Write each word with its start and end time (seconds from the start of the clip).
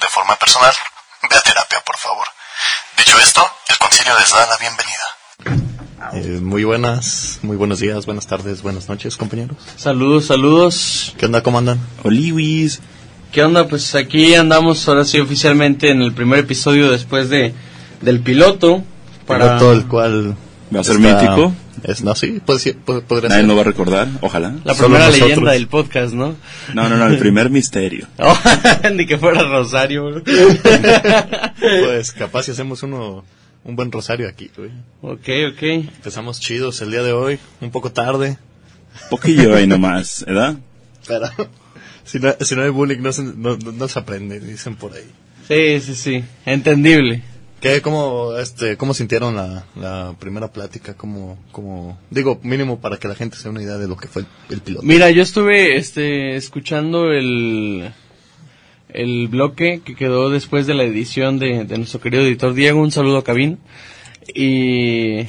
de 0.00 0.08
forma 0.08 0.36
personal, 0.36 0.72
ve 1.28 1.36
a 1.36 1.40
terapia, 1.42 1.78
por 1.84 1.96
favor. 1.96 2.26
Dicho 2.96 3.18
esto, 3.18 3.42
el 3.68 3.78
concilio 3.78 4.18
les 4.18 4.30
da 4.30 4.46
la 4.46 4.56
bienvenida. 4.56 5.04
Eh, 6.14 6.40
muy 6.40 6.64
buenas, 6.64 7.38
muy 7.42 7.56
buenos 7.56 7.80
días, 7.80 8.06
buenas 8.06 8.26
tardes, 8.26 8.62
buenas 8.62 8.88
noches, 8.88 9.16
compañeros. 9.16 9.58
Saludos, 9.76 10.26
saludos. 10.26 11.14
¿Qué 11.18 11.26
onda, 11.26 11.42
cómo 11.42 11.58
andan? 11.58 11.78
Oliwis. 12.02 12.80
¿Qué 13.32 13.42
onda? 13.42 13.68
Pues 13.68 13.94
aquí 13.94 14.34
andamos 14.34 14.88
ahora 14.88 15.04
sí 15.04 15.18
oficialmente 15.20 15.90
en 15.90 16.02
el 16.02 16.14
primer 16.14 16.38
episodio 16.40 16.90
después 16.90 17.28
de 17.28 17.52
del 18.00 18.20
piloto. 18.20 18.82
Para 19.26 19.58
todo 19.58 19.72
el 19.72 19.86
cual 19.86 20.36
va 20.74 20.80
a 20.80 20.84
ser 20.84 20.98
mítico. 20.98 21.52
Es, 21.82 22.02
no, 22.02 22.14
sí, 22.14 22.40
puede, 22.44 22.60
ser, 22.60 22.76
podría 22.76 23.28
Nadie 23.28 23.42
ser. 23.42 23.44
lo 23.48 23.54
va 23.56 23.62
a 23.62 23.64
recordar, 23.64 24.08
ojalá. 24.20 24.54
La 24.64 24.74
Solo 24.74 24.88
primera 24.88 25.06
nosotros. 25.06 25.28
leyenda 25.30 25.52
del 25.52 25.66
podcast, 25.68 26.14
¿no? 26.14 26.36
No, 26.72 26.88
no, 26.88 26.96
no, 26.96 27.06
el 27.06 27.18
primer 27.18 27.50
misterio. 27.50 28.06
Oh, 28.18 28.38
Ni 28.94 29.06
que 29.06 29.18
fuera 29.18 29.42
Rosario. 29.42 30.04
bro. 30.10 30.22
Pues 31.84 32.12
capaz 32.12 32.44
si 32.44 32.50
hacemos 32.52 32.82
uno, 32.82 33.24
un 33.64 33.76
buen 33.76 33.90
rosario 33.90 34.28
aquí, 34.28 34.50
güey. 34.56 34.70
ok, 35.02 35.52
ok. 35.54 35.62
Empezamos 35.96 36.40
chidos 36.40 36.80
el 36.82 36.90
día 36.90 37.02
de 37.02 37.12
hoy, 37.12 37.38
un 37.60 37.70
poco 37.70 37.90
tarde, 37.92 38.38
Poquillo 39.10 39.56
ahí 39.56 39.66
nomás, 39.66 40.24
¿verdad? 40.26 40.54
pero 41.08 41.28
si 42.04 42.18
no, 42.20 42.32
si 42.40 42.54
no 42.54 42.62
hay 42.62 42.70
bullying 42.70 43.00
no 43.00 43.12
se, 43.12 43.22
no, 43.24 43.56
no- 43.56 43.72
no 43.72 43.88
se 43.88 43.98
aprende, 43.98 44.38
dicen 44.40 44.76
por 44.76 44.92
ahí. 44.92 45.10
Sí, 45.48 45.80
sí, 45.80 45.94
sí. 45.94 46.24
Entendible. 46.46 47.22
¿Qué, 47.64 47.80
cómo, 47.80 48.36
este, 48.36 48.76
cómo 48.76 48.92
sintieron 48.92 49.36
la, 49.36 49.64
la 49.74 50.14
primera 50.20 50.52
plática? 50.52 50.92
¿Cómo, 50.98 51.38
digo, 52.10 52.38
mínimo 52.42 52.78
para 52.78 52.98
que 52.98 53.08
la 53.08 53.14
gente 53.14 53.38
se 53.38 53.44
dé 53.44 53.48
una 53.48 53.62
idea 53.62 53.78
de 53.78 53.88
lo 53.88 53.96
que 53.96 54.06
fue 54.06 54.26
el, 54.50 54.60
piloto? 54.60 54.84
Mira, 54.84 55.10
yo 55.10 55.22
estuve 55.22 55.76
este, 55.76 56.36
escuchando 56.36 57.10
el, 57.10 57.90
el 58.90 59.28
bloque 59.28 59.80
que 59.82 59.94
quedó 59.94 60.28
después 60.28 60.66
de 60.66 60.74
la 60.74 60.82
edición 60.82 61.38
de, 61.38 61.64
de 61.64 61.78
nuestro 61.78 62.02
querido 62.02 62.22
editor 62.24 62.52
Diego. 62.52 62.82
Un 62.82 62.90
saludo 62.90 63.16
a 63.16 63.24
Cabin. 63.24 63.58
Y, 64.34 65.20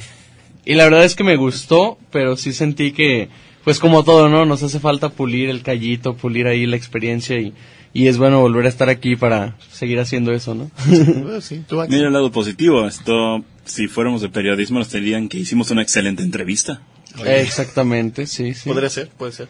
y 0.66 0.74
la 0.74 0.84
verdad 0.84 1.04
es 1.06 1.14
que 1.14 1.24
me 1.24 1.36
gustó, 1.36 1.96
pero 2.12 2.36
sí 2.36 2.52
sentí 2.52 2.92
que, 2.92 3.30
pues 3.64 3.78
como 3.78 4.04
todo, 4.04 4.28
¿no? 4.28 4.44
Nos 4.44 4.62
hace 4.62 4.78
falta 4.78 5.08
pulir 5.08 5.48
el 5.48 5.62
callito, 5.62 6.12
pulir 6.12 6.48
ahí 6.48 6.66
la 6.66 6.76
experiencia 6.76 7.40
y, 7.40 7.54
y 7.96 8.08
es 8.08 8.18
bueno 8.18 8.42
volver 8.42 8.66
a 8.66 8.68
estar 8.68 8.90
aquí 8.90 9.16
para 9.16 9.56
seguir 9.72 9.98
haciendo 9.98 10.32
eso, 10.32 10.54
¿no? 10.54 10.70
Eh, 10.86 11.40
sí, 11.40 11.64
tú, 11.66 11.80
Axel. 11.80 11.96
Mira 11.96 12.08
el 12.08 12.12
lado 12.12 12.30
positivo. 12.30 12.86
Esto, 12.86 13.42
si 13.64 13.88
fuéramos 13.88 14.20
de 14.20 14.28
periodismo, 14.28 14.78
nos 14.78 14.92
dirían 14.92 15.30
que 15.30 15.38
hicimos 15.38 15.70
una 15.70 15.80
excelente 15.80 16.22
entrevista. 16.22 16.82
Exactamente, 17.24 18.26
sí, 18.26 18.52
sí. 18.52 18.68
Podría 18.68 18.90
ser, 18.90 19.08
puede 19.08 19.32
ser. 19.32 19.48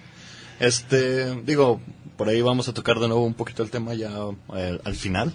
Este, 0.61 1.35
digo, 1.43 1.81
por 2.17 2.29
ahí 2.29 2.41
vamos 2.41 2.69
a 2.69 2.73
tocar 2.73 3.01
de 3.01 3.09
nuevo 3.09 3.25
un 3.25 3.35
poquito 3.35 3.65
el 3.65 3.71
tema 3.71 3.95
ya 3.95 4.13
eh, 4.57 4.79
al 4.85 4.95
final. 4.95 5.33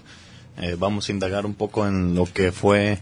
Eh, 0.62 0.78
vamos 0.80 1.10
a 1.10 1.12
indagar 1.12 1.46
un 1.46 1.56
poco 1.56 1.86
en 1.86 2.16
lo 2.16 2.24
que 2.24 2.54
fue, 2.54 3.00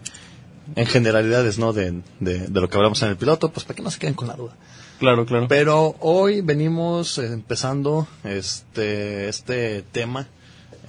en 0.75 0.85
generalidades, 0.87 1.59
¿no? 1.59 1.71
De, 1.71 2.01
de, 2.19 2.47
de 2.47 2.61
lo 2.61 2.67
que 2.67 2.77
hablamos 2.77 2.99
en 3.03 3.09
el 3.09 3.15
piloto, 3.15 3.51
pues 3.51 3.63
para 3.63 3.75
que 3.75 3.83
no 3.83 3.91
se 3.91 3.99
queden 3.99 4.15
con 4.15 4.27
la 4.27 4.33
duda. 4.33 4.55
Claro, 4.99 5.25
claro. 5.25 5.47
Pero 5.47 5.95
hoy 6.01 6.41
venimos 6.41 7.17
eh, 7.17 7.27
empezando 7.27 8.07
este, 8.25 9.29
este 9.29 9.81
tema, 9.81 10.27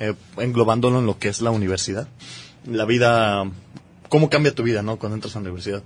eh, 0.00 0.14
englobándolo 0.36 0.98
en 0.98 1.06
lo 1.06 1.18
que 1.18 1.28
es 1.28 1.40
la 1.40 1.50
universidad. 1.50 2.08
La 2.66 2.84
vida, 2.84 3.48
cómo 4.08 4.28
cambia 4.28 4.54
tu 4.54 4.64
vida, 4.64 4.82
¿no? 4.82 4.98
Cuando 4.98 5.14
entras 5.14 5.36
a 5.36 5.38
la 5.38 5.44
universidad. 5.44 5.82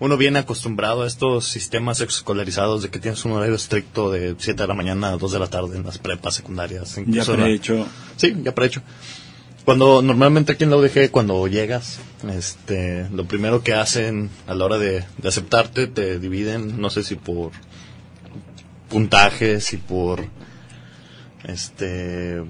Uno 0.00 0.16
viene 0.16 0.40
acostumbrado 0.40 1.02
a 1.02 1.06
estos 1.06 1.46
sistemas 1.46 2.00
escolarizados 2.00 2.82
de 2.82 2.90
que 2.90 2.98
tienes 2.98 3.24
un 3.24 3.32
horario 3.32 3.54
estricto 3.54 4.10
de 4.10 4.34
7 4.38 4.62
de 4.62 4.68
la 4.68 4.74
mañana 4.74 5.08
a 5.10 5.16
2 5.16 5.32
de 5.32 5.38
la 5.38 5.48
tarde 5.48 5.76
en 5.76 5.84
las 5.84 5.98
prepas 5.98 6.34
secundarias. 6.34 7.00
Ya 7.06 7.24
prehecho. 7.24 7.86
Sí, 8.16 8.34
ya 8.42 8.54
prehecho. 8.54 8.82
Cuando 9.64 10.00
normalmente 10.02 10.52
aquí 10.52 10.64
en 10.64 10.70
la 10.70 10.76
UDG, 10.76 11.10
cuando 11.10 11.46
llegas, 11.46 11.98
este, 12.32 13.08
lo 13.12 13.26
primero 13.26 13.62
que 13.62 13.74
hacen 13.74 14.30
a 14.46 14.54
la 14.54 14.64
hora 14.64 14.78
de, 14.78 15.04
de 15.18 15.28
aceptarte, 15.28 15.88
te 15.88 16.18
dividen, 16.18 16.80
no 16.80 16.90
sé 16.90 17.02
si 17.02 17.16
por 17.16 17.50
puntajes 18.88 19.72
y 19.72 19.76
por, 19.76 20.24
este, 21.44 22.42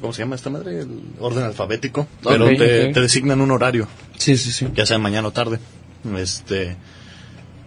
¿cómo 0.00 0.12
se 0.12 0.22
llama 0.22 0.36
esta 0.36 0.50
madre? 0.50 0.80
El 0.80 1.00
orden 1.20 1.44
alfabético. 1.44 2.06
Pero 2.22 2.46
te 2.56 2.92
designan 3.00 3.40
un 3.40 3.50
horario, 3.50 3.88
Sí, 4.16 4.36
sí, 4.36 4.52
sí. 4.52 4.68
ya 4.74 4.86
sea 4.86 4.98
mañana 4.98 5.28
o 5.28 5.32
tarde. 5.32 5.58
Este, 6.16 6.76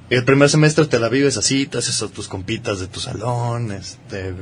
el 0.10 0.24
primer 0.26 0.50
semestre 0.50 0.86
te 0.86 1.00
la 1.00 1.10
vives 1.10 1.38
así, 1.38 1.66
te 1.66 1.78
haces 1.78 2.02
a 2.02 2.08
tus 2.08 2.28
compitas 2.28 2.80
de 2.80 2.88
tu 2.88 3.00
salón, 3.00 3.72
este, 3.72 4.34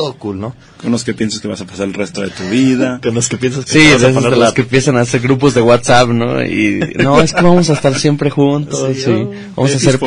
todo 0.00 0.14
cool, 0.14 0.40
¿no? 0.40 0.54
Con 0.80 0.90
los 0.92 1.04
que 1.04 1.12
piensas 1.12 1.40
que 1.40 1.48
vas 1.48 1.60
a 1.60 1.66
pasar 1.66 1.86
el 1.86 1.92
resto 1.94 2.22
de 2.22 2.30
tu 2.30 2.42
vida. 2.48 3.00
Con 3.02 3.14
los 3.14 3.28
que 3.28 3.36
piensas 3.36 3.66
que 3.66 3.72
Sí, 3.72 3.78
te 3.86 3.92
vas 3.94 4.02
a 4.04 4.08
poner 4.14 4.30
de 4.30 4.36
la- 4.38 4.44
los 4.46 4.54
que 4.54 4.62
empiezan 4.62 4.96
a 4.96 5.00
hacer 5.02 5.20
grupos 5.20 5.52
de 5.52 5.60
WhatsApp, 5.60 6.08
¿no? 6.08 6.42
Y 6.44 6.80
no, 6.96 7.20
es 7.20 7.32
que 7.34 7.42
vamos 7.42 7.68
a 7.68 7.74
estar 7.74 7.94
siempre 7.98 8.30
juntos, 8.30 8.96
Sí, 8.96 9.10
oh, 9.10 9.30
Vamos 9.56 9.72
a 9.72 9.76
hacer. 9.76 9.98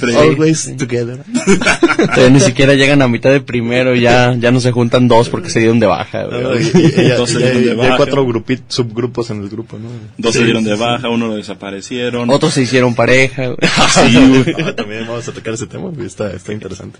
Sí, 0.00 0.16
Always 0.16 0.58
sí. 0.58 0.72
together. 0.76 1.20
Todavía 1.96 2.30
ni 2.30 2.40
siquiera 2.40 2.74
llegan 2.74 3.00
a 3.02 3.08
mitad 3.08 3.30
de 3.30 3.40
primero 3.40 3.94
y 3.94 4.00
ya, 4.00 4.34
ya 4.38 4.50
no 4.50 4.58
se 4.60 4.72
juntan 4.72 5.06
dos 5.08 5.28
porque 5.28 5.50
se 5.50 5.60
dieron 5.60 5.78
de 5.78 5.86
baja, 5.86 6.24
güey. 6.24 6.42
No, 6.42 6.54
y- 6.58 6.62
y- 6.62 7.00
y- 7.04 7.08
ya- 7.08 7.16
Dos 7.16 7.30
se 7.30 7.38
dieron 7.38 7.58
de 7.58 7.64
ya 7.66 7.70
hay 7.72 7.76
baja. 7.76 7.96
cuatro 7.96 8.26
grupi- 8.26 8.60
subgrupos 8.68 9.30
en 9.30 9.42
el 9.42 9.48
grupo, 9.48 9.78
¿no? 9.78 9.88
Dos 10.16 10.32
Sí, 10.32 10.38
se 10.40 10.44
dieron 10.44 10.64
de 10.64 10.74
baja, 10.74 11.08
uno 11.08 11.28
lo 11.28 11.36
desaparecieron. 11.36 12.28
Otros 12.30 12.54
se 12.54 12.62
hicieron 12.62 12.94
pareja, 12.96 13.46
güey. 13.46 13.58
Sí, 13.88 14.16
güey. 14.16 14.54
Ah, 14.66 14.74
también 14.74 15.06
vamos 15.06 15.28
a 15.28 15.32
tocar 15.32 15.54
ese 15.54 15.66
tema, 15.66 15.90
está, 16.04 16.32
está 16.32 16.52
interesante. 16.52 16.98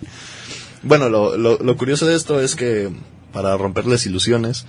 Bueno, 0.82 1.08
lo, 1.08 1.36
lo, 1.36 1.76
curioso 1.76 2.06
de 2.06 2.14
esto 2.14 2.40
es 2.40 2.54
que 2.54 2.90
para 3.32 3.56
romperles 3.56 4.06
ilusiones, 4.06 4.66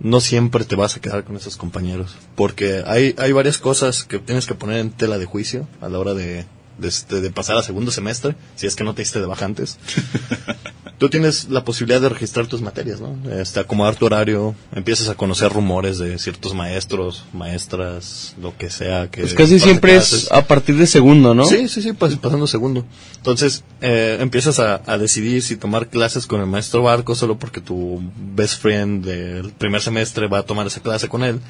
no 0.00 0.20
siempre 0.20 0.64
te 0.64 0.76
vas 0.76 0.96
a 0.96 1.00
quedar 1.00 1.24
con 1.24 1.36
esos 1.36 1.56
compañeros, 1.56 2.16
porque 2.34 2.82
hay, 2.86 3.14
hay 3.18 3.32
varias 3.32 3.58
cosas 3.58 4.04
que 4.04 4.18
tienes 4.18 4.46
que 4.46 4.54
poner 4.54 4.78
en 4.78 4.90
tela 4.90 5.18
de 5.18 5.26
juicio 5.26 5.68
a 5.80 5.88
la 5.88 5.98
hora 5.98 6.14
de, 6.14 6.44
de, 6.78 6.88
este, 6.88 7.30
pasar 7.30 7.56
a 7.56 7.62
segundo 7.62 7.90
semestre, 7.90 8.34
si 8.56 8.66
es 8.66 8.74
que 8.74 8.84
no 8.84 8.94
te 8.94 9.02
diste 9.02 9.20
de 9.20 9.26
baja 9.26 9.44
antes. 9.44 9.78
Tú 10.98 11.08
tienes 11.10 11.48
la 11.48 11.64
posibilidad 11.64 12.00
de 12.00 12.08
registrar 12.10 12.46
tus 12.46 12.60
materias, 12.62 13.00
¿no? 13.00 13.16
Este, 13.32 13.58
acomodar 13.58 13.96
tu 13.96 14.06
horario, 14.06 14.54
empiezas 14.72 15.08
a 15.08 15.16
conocer 15.16 15.50
rumores 15.52 15.98
de 15.98 16.16
ciertos 16.18 16.54
maestros, 16.54 17.24
maestras, 17.32 18.34
lo 18.40 18.56
que 18.56 18.70
sea 18.70 19.10
que... 19.10 19.22
Pues 19.22 19.34
casi 19.34 19.58
siempre 19.58 19.92
clases. 19.94 20.24
es 20.24 20.32
a 20.32 20.46
partir 20.46 20.76
de 20.76 20.86
segundo, 20.86 21.34
¿no? 21.34 21.44
Sí, 21.44 21.66
sí, 21.68 21.82
sí, 21.82 21.90
pas- 21.90 22.16
pasando 22.18 22.46
segundo. 22.46 22.84
Entonces, 23.16 23.64
eh, 23.80 24.18
empiezas 24.20 24.60
a, 24.60 24.80
a 24.86 24.96
decidir 24.96 25.42
si 25.42 25.56
tomar 25.56 25.88
clases 25.88 26.26
con 26.28 26.40
el 26.40 26.46
maestro 26.46 26.82
Barco 26.84 27.16
solo 27.16 27.36
porque 27.36 27.60
tu 27.60 28.00
best 28.34 28.60
friend 28.60 29.04
del 29.04 29.50
primer 29.52 29.80
semestre 29.82 30.28
va 30.28 30.38
a 30.38 30.42
tomar 30.44 30.66
esa 30.68 30.80
clase 30.80 31.08
con 31.08 31.24
él. 31.24 31.40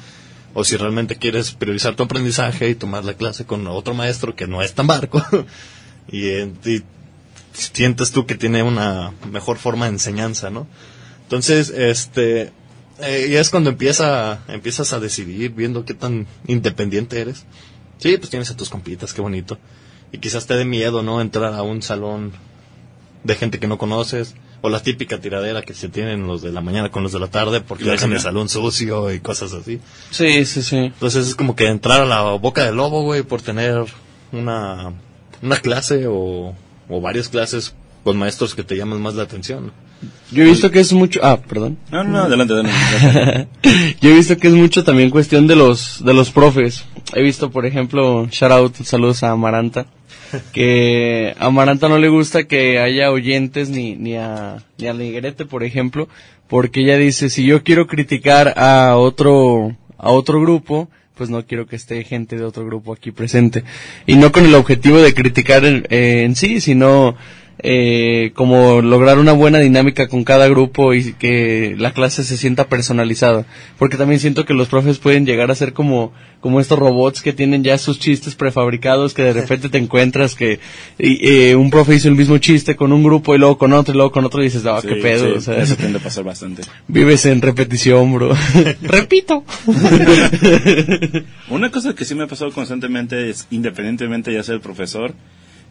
O 0.55 0.63
si 0.63 0.77
realmente 0.77 1.15
quieres 1.17 1.51
priorizar 1.51 1.95
tu 1.95 2.03
aprendizaje 2.03 2.69
y 2.69 2.75
tomar 2.75 3.05
la 3.05 3.13
clase 3.15 3.45
con 3.45 3.65
otro 3.67 3.93
maestro 3.93 4.35
que 4.35 4.47
no 4.47 4.61
es 4.61 4.73
tan 4.73 4.87
barco. 4.87 5.23
y, 6.11 6.25
eh, 6.27 6.51
y 6.65 6.81
sientes 7.53 8.11
tú 8.11 8.25
que 8.25 8.35
tiene 8.35 8.63
una 8.63 9.13
mejor 9.31 9.57
forma 9.57 9.85
de 9.85 9.93
enseñanza, 9.93 10.49
¿no? 10.49 10.67
Entonces, 11.23 11.69
este, 11.69 12.51
eh, 12.99 13.27
y 13.29 13.35
es 13.35 13.49
cuando 13.49 13.69
empieza, 13.69 14.39
empiezas 14.47 14.93
a 14.93 14.99
decidir, 14.99 15.51
viendo 15.51 15.85
qué 15.85 15.93
tan 15.93 16.27
independiente 16.47 17.19
eres. 17.19 17.45
Sí, 17.97 18.17
pues 18.17 18.29
tienes 18.29 18.51
a 18.51 18.57
tus 18.57 18.69
compitas, 18.69 19.13
qué 19.13 19.21
bonito. 19.21 19.57
Y 20.11 20.19
quizás 20.19 20.45
te 20.45 20.55
dé 20.55 20.65
miedo, 20.65 21.01
¿no? 21.03 21.21
Entrar 21.21 21.53
a 21.53 21.63
un 21.63 21.81
salón 21.81 22.33
de 23.23 23.35
gente 23.35 23.59
que 23.59 23.67
no 23.67 23.77
conoces. 23.77 24.35
O 24.61 24.69
la 24.69 24.81
típica 24.81 25.19
tiradera 25.19 25.61
que 25.61 25.73
se 25.73 25.89
tienen 25.89 26.25
los 26.25 26.41
de 26.41 26.53
la 26.53 26.61
mañana 26.61 26.89
con 26.89 27.03
los 27.03 27.11
de 27.11 27.19
la 27.19 27.27
tarde 27.27 27.59
porque 27.59 27.83
dejan 27.83 28.13
el 28.13 28.21
salón 28.21 28.47
sucio 28.47 29.11
y 29.11 29.19
cosas 29.19 29.51
así. 29.51 29.81
Sí, 30.09 30.45
sí, 30.45 30.63
sí. 30.63 30.77
Entonces 30.77 31.27
es 31.27 31.35
como 31.35 31.53
que 31.53 31.67
entrar 31.67 31.99
a 31.99 32.05
la 32.05 32.21
boca 32.35 32.63
del 32.63 32.75
lobo, 32.75 33.03
güey, 33.03 33.23
por 33.23 33.41
tener 33.41 33.83
una, 34.31 34.93
una 35.41 35.57
clase 35.57 36.05
o, 36.07 36.55
o 36.89 37.01
varias 37.01 37.29
clases 37.29 37.75
con 38.03 38.17
maestros 38.17 38.53
que 38.53 38.63
te 38.63 38.75
llaman 38.75 39.01
más 39.01 39.15
la 39.15 39.23
atención. 39.23 39.71
Yo 40.31 40.43
he 40.43 40.47
visto 40.47 40.71
que 40.71 40.79
es 40.79 40.91
mucho... 40.91 41.19
Ah, 41.23 41.39
perdón. 41.39 41.77
No, 41.91 42.03
no, 42.03 42.23
adelante, 42.23 42.53
adelante. 42.53 43.47
Yo 44.01 44.09
he 44.09 44.13
visto 44.13 44.37
que 44.37 44.47
es 44.47 44.53
mucho 44.53 44.83
también 44.83 45.09
cuestión 45.09 45.47
de 45.47 45.55
los 45.55 46.03
de 46.03 46.13
los 46.13 46.31
profes. 46.31 46.85
He 47.13 47.21
visto, 47.21 47.51
por 47.51 47.65
ejemplo, 47.65 48.27
shout 48.29 48.51
out, 48.51 48.75
saludos 48.83 49.23
a 49.23 49.31
Amaranta, 49.31 49.85
que 50.51 51.33
a 51.39 51.45
Amaranta 51.45 51.87
no 51.87 51.97
le 51.99 52.09
gusta 52.09 52.45
que 52.45 52.79
haya 52.79 53.11
oyentes 53.11 53.69
ni 53.69 53.95
ni 53.95 54.15
a 54.15 54.63
ni 54.77 54.87
a 54.87 54.93
Negrete, 54.93 55.45
por 55.45 55.63
ejemplo, 55.63 56.09
porque 56.47 56.81
ella 56.81 56.97
dice, 56.97 57.29
si 57.29 57.45
yo 57.45 57.63
quiero 57.63 57.87
criticar 57.87 58.53
a 58.57 58.97
otro 58.97 59.77
a 59.97 60.11
otro 60.11 60.41
grupo, 60.41 60.89
pues 61.15 61.29
no 61.29 61.45
quiero 61.45 61.67
que 61.67 61.75
esté 61.75 62.03
gente 62.03 62.35
de 62.37 62.43
otro 62.43 62.65
grupo 62.65 62.93
aquí 62.93 63.11
presente. 63.11 63.63
Y 64.05 64.15
no 64.15 64.31
con 64.31 64.45
el 64.45 64.55
objetivo 64.55 64.99
de 64.99 65.13
criticar 65.13 65.65
en, 65.65 65.85
eh, 65.89 66.23
en 66.23 66.35
sí, 66.35 66.61
sino 66.61 67.15
eh, 67.65 68.31
como 68.35 68.81
lograr 68.81 69.19
una 69.19 69.31
buena 69.31 69.59
dinámica 69.59 70.09
con 70.09 70.25
cada 70.25 70.49
grupo 70.49 70.93
y 70.93 71.13
que 71.13 71.75
la 71.77 71.93
clase 71.93 72.25
se 72.25 72.35
sienta 72.35 72.67
personalizada. 72.67 73.45
Porque 73.79 73.95
también 73.95 74.19
siento 74.19 74.45
que 74.45 74.53
los 74.53 74.67
profes 74.67 74.99
pueden 74.99 75.25
llegar 75.25 75.49
a 75.49 75.55
ser 75.55 75.71
como, 75.71 76.11
como 76.41 76.59
estos 76.59 76.77
robots 76.77 77.21
que 77.21 77.31
tienen 77.31 77.63
ya 77.63 77.77
sus 77.77 77.99
chistes 77.99 78.35
prefabricados 78.35 79.13
que 79.13 79.23
de 79.23 79.31
repente 79.31 79.69
te 79.69 79.77
encuentras 79.77 80.35
que 80.35 80.59
y, 80.99 81.25
eh, 81.25 81.55
un 81.55 81.69
profe 81.69 81.95
hizo 81.95 82.09
el 82.09 82.15
mismo 82.15 82.37
chiste 82.37 82.75
con 82.75 82.91
un 82.91 83.01
grupo 83.01 83.33
y 83.33 83.37
luego 83.37 83.57
con 83.57 83.71
otro 83.71 83.93
y 83.93 83.97
luego 83.97 84.11
con 84.11 84.25
otro 84.25 84.41
y 84.41 84.45
dices, 84.45 84.65
ah, 84.65 84.81
Sí, 84.81 84.89
qué 84.89 84.95
pedo. 84.95 85.27
sí, 85.27 85.31
o 85.37 85.41
sea, 85.41 85.61
eso 85.63 85.77
tiende 85.77 85.99
a 85.99 86.01
pasar 86.01 86.25
bastante. 86.25 86.63
vives 86.89 87.25
en 87.25 87.41
repetición, 87.41 88.13
bro. 88.13 88.35
Repito. 88.81 89.45
Una 91.49 91.71
cosa 91.71 91.95
que 91.95 92.03
sí 92.03 92.13
me 92.13 92.23
ha 92.23 92.27
pasado 92.27 92.51
constantemente 92.51 93.29
es, 93.29 93.47
independientemente 93.51 94.33
ya 94.33 94.43
sea 94.43 94.55
el 94.55 94.61
profesor, 94.61 95.13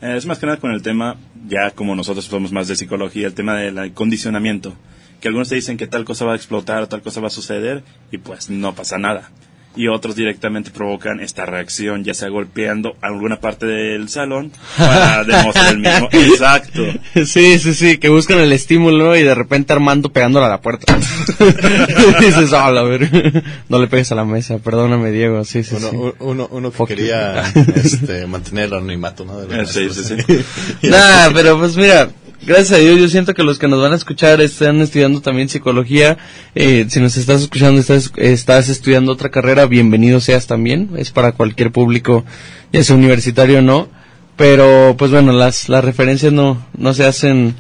eh, 0.03 0.17
es 0.17 0.27
más 0.27 0.39
que 0.39 0.47
nada 0.47 0.59
con 0.59 0.73
el 0.73 0.83
tema, 0.83 1.17
ya 1.47 1.71
como 1.71 1.95
nosotros 1.95 2.25
somos 2.25 2.53
más 2.53 2.69
de 2.69 2.77
psicología, 2.77 3.29
el 3.29 3.35
tema 3.35 3.57
del 3.57 3.93
condicionamiento. 3.93 4.75
Que 5.21 5.29
algunos 5.29 5.49
te 5.49 5.55
dicen 5.55 5.77
que 5.77 5.87
tal 5.87 6.05
cosa 6.05 6.25
va 6.25 6.33
a 6.33 6.37
explotar 6.37 6.89
tal 6.89 7.01
cosa 7.01 7.21
va 7.21 7.29
a 7.29 7.31
suceder 7.31 7.85
y 8.11 8.19
pues 8.19 8.51
no 8.51 8.75
pasa 8.75 8.99
nada. 8.99 9.31
Y 9.75 9.89
otros 9.89 10.15
directamente 10.17 10.71
provocan 10.71 11.21
esta 11.21 11.47
reacción, 11.47 12.05
ya 12.05 12.13
sea 12.13 12.29
golpeando 12.29 12.95
alguna 13.01 13.41
parte 13.41 13.65
del 13.65 14.11
salón 14.11 14.53
para 14.77 15.25
demostrar 15.25 15.73
el 15.73 15.79
mismo. 15.79 16.09
Exacto. 16.13 16.83
Sí, 17.25 17.59
sí, 17.59 17.73
sí, 17.73 17.97
que 17.97 18.11
buscan 18.11 18.39
el 18.41 18.53
estímulo 18.53 19.17
y 19.17 19.23
de 19.23 19.35
repente 19.35 19.73
Armando 19.73 20.11
pegándola 20.13 20.47
a 20.47 20.51
la 20.51 20.61
puerta. 20.61 20.95
Dices, 22.21 22.53
"Ah, 22.53 22.67
a 22.67 22.83
ver, 22.83 23.43
no 23.71 23.79
le 23.79 23.87
pegues 23.87 24.13
a 24.13 24.15
la 24.15 24.25
mesa, 24.27 24.59
perdóname 24.59 25.11
Diego, 25.11 25.43
sí, 25.45 25.63
sí, 25.65 25.75
Uno, 25.77 25.89
sí. 25.91 25.97
uno, 26.21 26.49
uno 26.51 26.71
que 26.71 26.77
Fuck 26.77 26.89
quería 26.89 27.41
este, 27.75 28.27
mantener 28.27 28.67
el 28.67 28.75
anonimato, 28.75 29.25
¿no? 29.25 29.41
De 29.41 29.67
sí, 29.67 29.89
sí, 29.91 30.03
sí. 30.05 30.87
Nah, 30.89 31.31
pero 31.33 31.59
pues 31.59 31.77
mira, 31.77 32.11
gracias 32.45 32.73
a 32.73 32.79
Dios 32.79 33.01
yo 33.01 33.09
siento 33.09 33.35
que 33.35 33.43
los 33.43 33.59
que 33.59 33.69
nos 33.69 33.81
van 33.81 33.93
a 33.93 33.97
escuchar 33.97 34.41
están 34.41 34.81
estudiando 34.81 35.21
también 35.21 35.49
psicología. 35.49 36.19
Eh, 36.55 36.87
si 36.89 37.01
nos 37.01 37.17
estás 37.17 37.43
escuchando, 37.43 37.81
estás, 37.81 38.13
estás 38.17 38.69
estudiando 38.69 39.13
otra 39.13 39.31
carrera, 39.31 39.67
bienvenido 39.67 40.21
seas 40.21 40.47
también. 40.47 40.91
Es 40.97 41.11
para 41.11 41.33
cualquier 41.33 41.73
público, 41.73 42.25
ya 42.73 42.83
sea 42.85 42.97
universitario 42.97 43.59
o 43.59 43.63
no. 43.63 43.89
Pero 44.37 44.97
pues 44.99 45.11
bueno, 45.11 45.33
las, 45.33 45.69
las 45.69 45.85
referencias 45.85 46.33
no, 46.33 46.67
no 46.77 46.95
se 46.95 47.05
hacen 47.05 47.55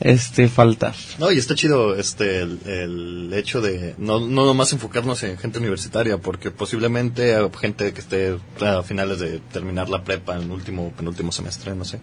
este 0.00 0.48
faltar. 0.48 0.94
No, 1.18 1.30
y 1.30 1.38
está 1.38 1.54
chido 1.54 1.94
este 1.96 2.40
el, 2.40 3.30
hecho 3.32 3.60
de 3.60 3.94
no, 3.98 4.20
no 4.20 4.44
nomás 4.44 4.72
enfocarnos 4.72 5.22
en 5.22 5.38
gente 5.38 5.58
universitaria, 5.58 6.18
porque 6.18 6.50
posiblemente 6.50 7.34
hay 7.34 7.48
gente 7.60 7.92
que 7.92 8.00
esté 8.00 8.36
a 8.60 8.82
finales 8.82 9.20
de 9.20 9.40
terminar 9.52 9.88
la 9.88 10.02
prepa 10.02 10.36
en 10.36 10.50
último, 10.50 10.92
penúltimo 10.96 11.32
semestre, 11.32 11.74
no 11.74 11.84
sé. 11.84 12.00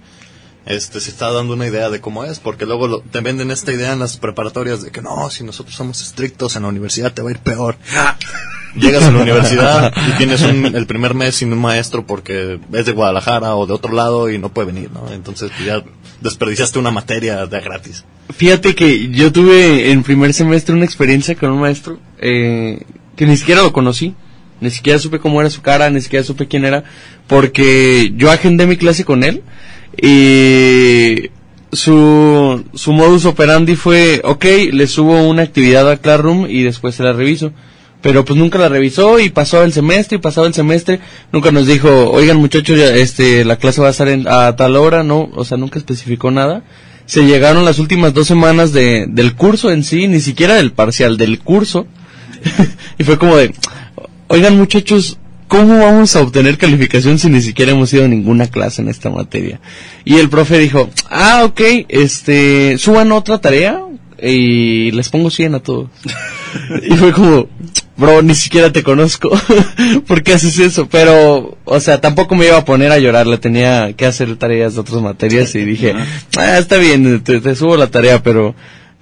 Este, 0.65 0.99
se 0.99 1.09
está 1.09 1.31
dando 1.31 1.53
una 1.53 1.65
idea 1.65 1.89
de 1.89 2.01
cómo 2.01 2.23
es, 2.23 2.39
porque 2.39 2.65
luego 2.67 2.87
lo- 2.87 2.99
te 3.01 3.19
venden 3.21 3.49
esta 3.49 3.71
idea 3.73 3.93
en 3.93 3.99
las 3.99 4.17
preparatorias 4.17 4.83
de 4.83 4.91
que 4.91 5.01
no, 5.01 5.29
si 5.31 5.43
nosotros 5.43 5.75
somos 5.75 6.01
estrictos 6.01 6.55
en 6.55 6.61
la 6.63 6.69
universidad 6.69 7.11
te 7.13 7.23
va 7.23 7.29
a 7.29 7.31
ir 7.31 7.39
peor. 7.39 7.77
Llegas 8.75 9.03
a 9.03 9.11
la 9.11 9.19
universidad 9.23 9.91
y 10.07 10.17
tienes 10.17 10.41
un- 10.43 10.67
el 10.75 10.85
primer 10.85 11.13
mes 11.13 11.35
sin 11.35 11.51
un 11.51 11.59
maestro 11.59 12.05
porque 12.05 12.59
es 12.71 12.85
de 12.85 12.91
Guadalajara 12.93 13.55
o 13.55 13.65
de 13.67 13.73
otro 13.73 13.91
lado 13.93 14.29
y 14.29 14.37
no 14.37 14.49
puede 14.49 14.67
venir, 14.71 14.91
¿no? 14.91 15.11
Entonces 15.11 15.51
pues, 15.51 15.65
ya 15.65 15.83
desperdiciaste 16.21 16.79
una 16.79 16.91
materia 16.91 17.45
de 17.47 17.59
gratis. 17.59 18.05
Fíjate 18.29 18.73
que 18.75 19.09
yo 19.09 19.31
tuve 19.31 19.91
en 19.91 20.03
primer 20.03 20.31
semestre 20.33 20.73
una 20.75 20.85
experiencia 20.85 21.35
con 21.35 21.51
un 21.51 21.59
maestro 21.59 21.99
eh, 22.19 22.81
que 23.17 23.25
ni 23.25 23.35
siquiera 23.35 23.61
lo 23.61 23.73
conocí, 23.73 24.15
ni 24.61 24.69
siquiera 24.69 24.99
supe 24.99 25.19
cómo 25.19 25.41
era 25.41 25.49
su 25.49 25.61
cara, 25.61 25.89
ni 25.89 25.99
siquiera 25.99 26.23
supe 26.23 26.47
quién 26.47 26.63
era, 26.63 26.83
porque 27.27 28.13
yo 28.15 28.31
agendé 28.31 28.67
mi 28.67 28.77
clase 28.77 29.03
con 29.03 29.23
él 29.23 29.41
y 30.01 31.30
su, 31.71 32.63
su 32.74 32.92
modus 32.94 33.25
operandi 33.25 33.75
fue, 33.75 34.21
ok, 34.24 34.45
le 34.71 34.88
subo 34.88 35.21
una 35.27 35.44
actividad 35.44 35.89
a 35.89 35.98
Classroom 35.98 36.48
y 36.50 36.63
después 36.63 36.95
se 36.95 37.03
la 37.03 37.13
reviso. 37.13 37.51
Pero 38.01 38.25
pues 38.25 38.38
nunca 38.38 38.57
la 38.57 38.68
revisó 38.68 39.19
y 39.19 39.30
pasó 39.30 39.63
el 39.63 39.74
semestre 39.74 40.18
y 40.18 40.21
pasaba 40.21 40.48
el 40.48 40.56
semestre, 40.56 41.00
nunca 41.31 41.51
nos 41.51 41.68
dijo, 41.68 42.09
oigan 42.09 42.38
muchachos, 42.38 42.80
ya, 42.80 42.88
este, 42.95 43.45
la 43.45 43.57
clase 43.57 43.80
va 43.80 43.89
a 43.89 43.92
estar 43.92 44.07
en- 44.07 44.27
a 44.27 44.56
tal 44.56 44.75
hora, 44.75 45.03
no, 45.03 45.30
o 45.36 45.45
sea, 45.45 45.57
nunca 45.57 45.77
especificó 45.77 46.31
nada 46.31 46.63
se 47.12 47.25
llegaron 47.25 47.65
las 47.65 47.77
últimas 47.80 48.13
dos 48.13 48.25
semanas 48.27 48.71
de, 48.71 49.06
del 49.06 49.36
curso 49.36 49.69
en 49.69 49.83
sí, 49.83 50.07
ni 50.07 50.21
siquiera 50.21 50.56
del 50.56 50.71
parcial, 50.71 51.18
del 51.18 51.39
curso. 51.39 51.86
y 52.98 53.03
fue 53.03 53.18
como 53.18 53.36
de, 53.36 53.53
oigan 54.30 54.57
muchachos, 54.57 55.18
¿cómo 55.51 55.77
vamos 55.80 56.15
a 56.15 56.21
obtener 56.21 56.57
calificación 56.57 57.19
si 57.19 57.30
ni 57.30 57.42
siquiera 57.42 57.74
hemos 57.74 57.92
ido 57.92 58.06
a 58.06 58.07
ninguna 58.07 58.48
clase 58.48 58.81
en 58.81 58.88
esta 58.88 59.09
materia? 59.09 59.59
Y 60.06 60.15
el 60.15 60.30
profe 60.30 60.57
dijo, 60.59 60.89
ah, 61.09 61.42
ok, 61.44 61.59
este, 61.89 62.77
suban 62.77 63.12
otra 63.12 63.39
tarea 63.39 63.81
y 64.24 64.92
les 64.92 65.09
pongo 65.09 65.30
100 65.30 65.56
a 65.56 65.59
todos. 65.59 65.89
y 66.89 66.95
fue 66.95 67.12
como, 67.12 67.50
bro, 67.98 68.21
ni 68.21 68.33
siquiera 68.33 68.71
te 68.71 68.81
conozco. 68.81 69.30
¿Por 70.07 70.24
qué 70.24 70.36
haces 70.36 70.57
eso? 70.57 70.88
Pero, 70.88 71.57
o 71.65 71.80
sea, 71.81 72.00
tampoco 72.00 72.33
me 72.36 72.45
iba 72.45 72.56
a 72.57 72.63
poner 72.63 72.94
a 72.94 73.00
llorar. 73.00 73.27
Le 73.27 73.38
tenía 73.38 73.92
que 73.92 74.06
hacer 74.06 74.33
tareas 74.38 74.75
de 74.75 74.80
otras 74.80 75.01
materias 75.01 75.53
y 75.56 75.65
dije, 75.65 75.94
ah, 76.38 76.59
está 76.59 76.77
bien, 76.77 77.21
te, 77.24 77.42
te 77.42 77.56
subo 77.57 77.75
la 77.75 77.88
tarea, 77.88 78.24
pero, 78.24 78.56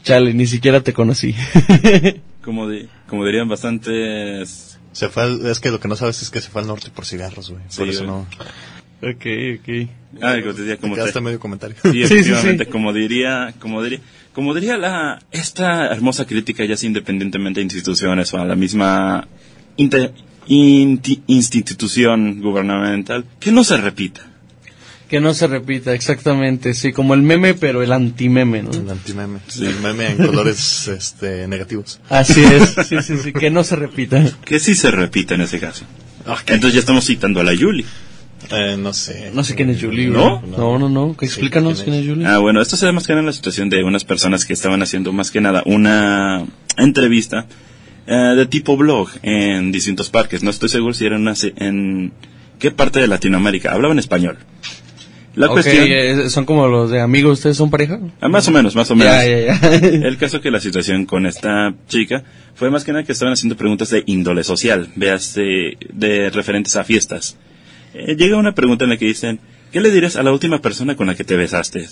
chale, 0.03 0.33
ni 0.33 0.47
siquiera 0.47 0.81
te 0.81 0.93
conocí. 0.93 1.35
Como, 2.43 2.67
di- 2.67 2.87
como 3.07 3.23
dirían 3.25 3.47
bastantes... 3.47 4.68
Se 4.91 5.09
fue 5.09 5.23
al- 5.23 5.45
es 5.45 5.59
que 5.59 5.71
lo 5.71 5.79
que 5.79 5.87
no 5.87 5.95
sabes 5.95 6.21
es 6.21 6.29
que 6.29 6.41
se 6.41 6.49
fue 6.49 6.61
al 6.61 6.67
norte 6.67 6.89
por 6.93 7.05
cigarros, 7.05 7.49
güey. 7.51 7.61
Por 7.75 7.87
eso 7.89 8.05
güey. 8.05 8.15
no. 8.15 8.27
ok, 9.01 9.59
ok. 9.59 9.89
Ah, 10.21 10.35
como 10.41 10.53
te 10.55 10.61
decía, 10.61 10.75
Te 10.75 10.81
como 10.81 10.95
te- 10.95 11.01
quedaste 11.01 11.21
medio 11.21 11.39
comentario. 11.39 11.75
Sí, 11.83 11.89
Sí, 11.91 12.07
sí, 12.07 12.13
efectivamente, 12.15 12.65
sí. 12.65 12.71
como 12.71 12.91
diría, 12.93 13.53
como 13.59 13.83
diría, 13.83 13.99
como 14.33 14.53
diría 14.53 14.77
la, 14.77 15.21
esta 15.31 15.87
hermosa 15.87 16.25
crítica, 16.25 16.65
ya 16.65 16.75
sea 16.77 16.87
independientemente 16.87 17.59
de 17.59 17.63
instituciones 17.65 18.33
o 18.33 18.37
a 18.39 18.45
la 18.45 18.55
misma 18.55 19.27
inte- 19.77 20.11
inti- 20.47 21.21
institución 21.27 22.41
gubernamental, 22.41 23.25
que 23.39 23.51
no 23.51 23.63
se 23.63 23.77
repita. 23.77 24.25
Que 25.09 25.19
no 25.19 25.33
se 25.33 25.47
repita, 25.47 25.93
exactamente. 25.93 26.75
Sí, 26.75 26.93
como 26.93 27.15
el 27.15 27.23
meme, 27.23 27.55
pero 27.55 27.81
el 27.81 27.91
antimeme, 27.91 28.61
¿no? 28.61 28.71
El 28.71 28.89
antimeme. 28.89 29.39
El 29.59 29.79
meme 29.79 30.11
en 30.11 30.17
colores 30.17 30.87
este, 30.95 31.47
negativos. 31.47 31.99
Así 32.09 32.43
es, 32.43 32.75
sí, 32.87 33.01
sí, 33.01 33.17
sí, 33.17 33.33
que 33.33 33.49
no 33.49 33.63
se 33.63 33.75
repita. 33.75 34.23
Que 34.45 34.59
sí 34.59 34.75
se 34.75 34.91
repita 34.91 35.33
en 35.33 35.41
ese 35.41 35.59
caso. 35.59 35.85
Entonces 36.45 36.73
ya 36.73 36.79
estamos 36.79 37.05
citando 37.05 37.39
a 37.39 37.43
la 37.43 37.53
Yuli. 37.53 37.85
Eh, 38.51 38.77
no 38.77 38.93
sé. 38.93 39.31
No 39.33 39.43
sé 39.43 39.55
quién 39.55 39.69
es 39.69 39.81
Julie, 39.81 40.07
¿No? 40.07 40.41
No, 40.41 40.79
no, 40.79 40.89
no. 40.89 41.15
Explícanos 41.19 41.81
¿quién 41.81 41.85
quién 41.85 41.95
es? 41.95 42.01
es 42.01 42.09
Julie. 42.09 42.27
Ah, 42.27 42.37
bueno, 42.39 42.61
esto 42.61 42.77
se 42.77 42.85
da 42.85 42.91
más 42.91 43.05
que 43.05 43.13
nada 43.13 43.21
en 43.21 43.25
la 43.27 43.33
situación 43.33 43.69
de 43.69 43.83
unas 43.83 44.05
personas 44.05 44.45
que 44.45 44.53
estaban 44.53 44.81
haciendo 44.81 45.11
más 45.11 45.31
que 45.31 45.41
nada 45.41 45.61
una 45.65 46.45
entrevista 46.77 47.47
eh, 48.07 48.13
de 48.35 48.45
tipo 48.45 48.77
blog 48.77 49.09
en 49.21 49.71
distintos 49.71 50.09
parques. 50.09 50.41
No 50.41 50.49
estoy 50.49 50.69
seguro 50.69 50.93
si 50.93 51.05
era 51.05 51.17
una, 51.17 51.33
en 51.57 52.13
qué 52.57 52.71
parte 52.71 52.99
de 52.99 53.07
Latinoamérica. 53.07 53.73
Hablaban 53.73 53.99
español. 53.99 54.37
La 55.35 55.47
cuestión... 55.47 55.85
eh, 55.87 56.29
son 56.29 56.45
como 56.45 56.67
los 56.67 56.89
de 56.91 56.99
amigos, 57.01 57.39
¿ustedes 57.39 57.55
son 57.57 57.69
pareja? 57.69 57.99
Ah, 58.19 58.27
más 58.27 58.47
o 58.47 58.51
menos, 58.51 58.75
más 58.75 58.89
o 58.91 58.95
menos. 58.95 59.13
Ya, 59.13 59.25
ya, 59.25 59.59
ya. 59.61 59.75
El 60.07 60.17
caso 60.17 60.41
que 60.41 60.51
la 60.51 60.59
situación 60.59 61.05
con 61.05 61.25
esta 61.25 61.73
chica 61.87 62.23
fue 62.55 62.69
más 62.69 62.83
que 62.83 62.91
nada 62.91 63.03
que 63.03 63.11
estaban 63.11 63.33
haciendo 63.33 63.55
preguntas 63.55 63.89
de 63.89 64.03
índole 64.05 64.43
social, 64.43 64.89
veas, 64.95 65.33
de, 65.35 65.77
de 65.93 66.29
referentes 66.29 66.75
a 66.75 66.83
fiestas. 66.83 67.37
Eh, 67.93 68.15
llega 68.15 68.37
una 68.37 68.53
pregunta 68.53 68.83
en 68.83 68.89
la 68.91 68.97
que 68.97 69.05
dicen, 69.05 69.39
¿qué 69.71 69.79
le 69.81 69.91
dirías 69.91 70.15
a 70.15 70.23
la 70.23 70.31
última 70.31 70.59
persona 70.61 70.95
con 70.95 71.07
la 71.07 71.15
que 71.15 71.23
te 71.23 71.37
besaste? 71.37 71.87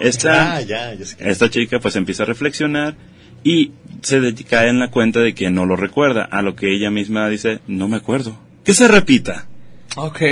Esta, 0.00 0.56
Ah, 0.56 0.60
ya, 0.60 0.94
ya 0.94 1.04
esta 1.18 1.50
chica 1.50 1.80
pues 1.80 1.96
empieza 1.96 2.22
a 2.22 2.26
reflexionar 2.26 2.94
y 3.42 3.72
se 4.02 4.20
cae 4.48 4.68
en 4.68 4.78
la 4.78 4.90
cuenta 4.90 5.20
de 5.20 5.34
que 5.34 5.50
no 5.50 5.66
lo 5.66 5.74
recuerda, 5.74 6.22
a 6.24 6.42
lo 6.42 6.54
que 6.54 6.72
ella 6.74 6.90
misma 6.90 7.28
dice, 7.28 7.58
no 7.66 7.88
me 7.88 7.96
acuerdo. 7.96 8.38
Que 8.64 8.74
se 8.74 8.86
repita. 8.86 9.47
Ok, 9.96 10.22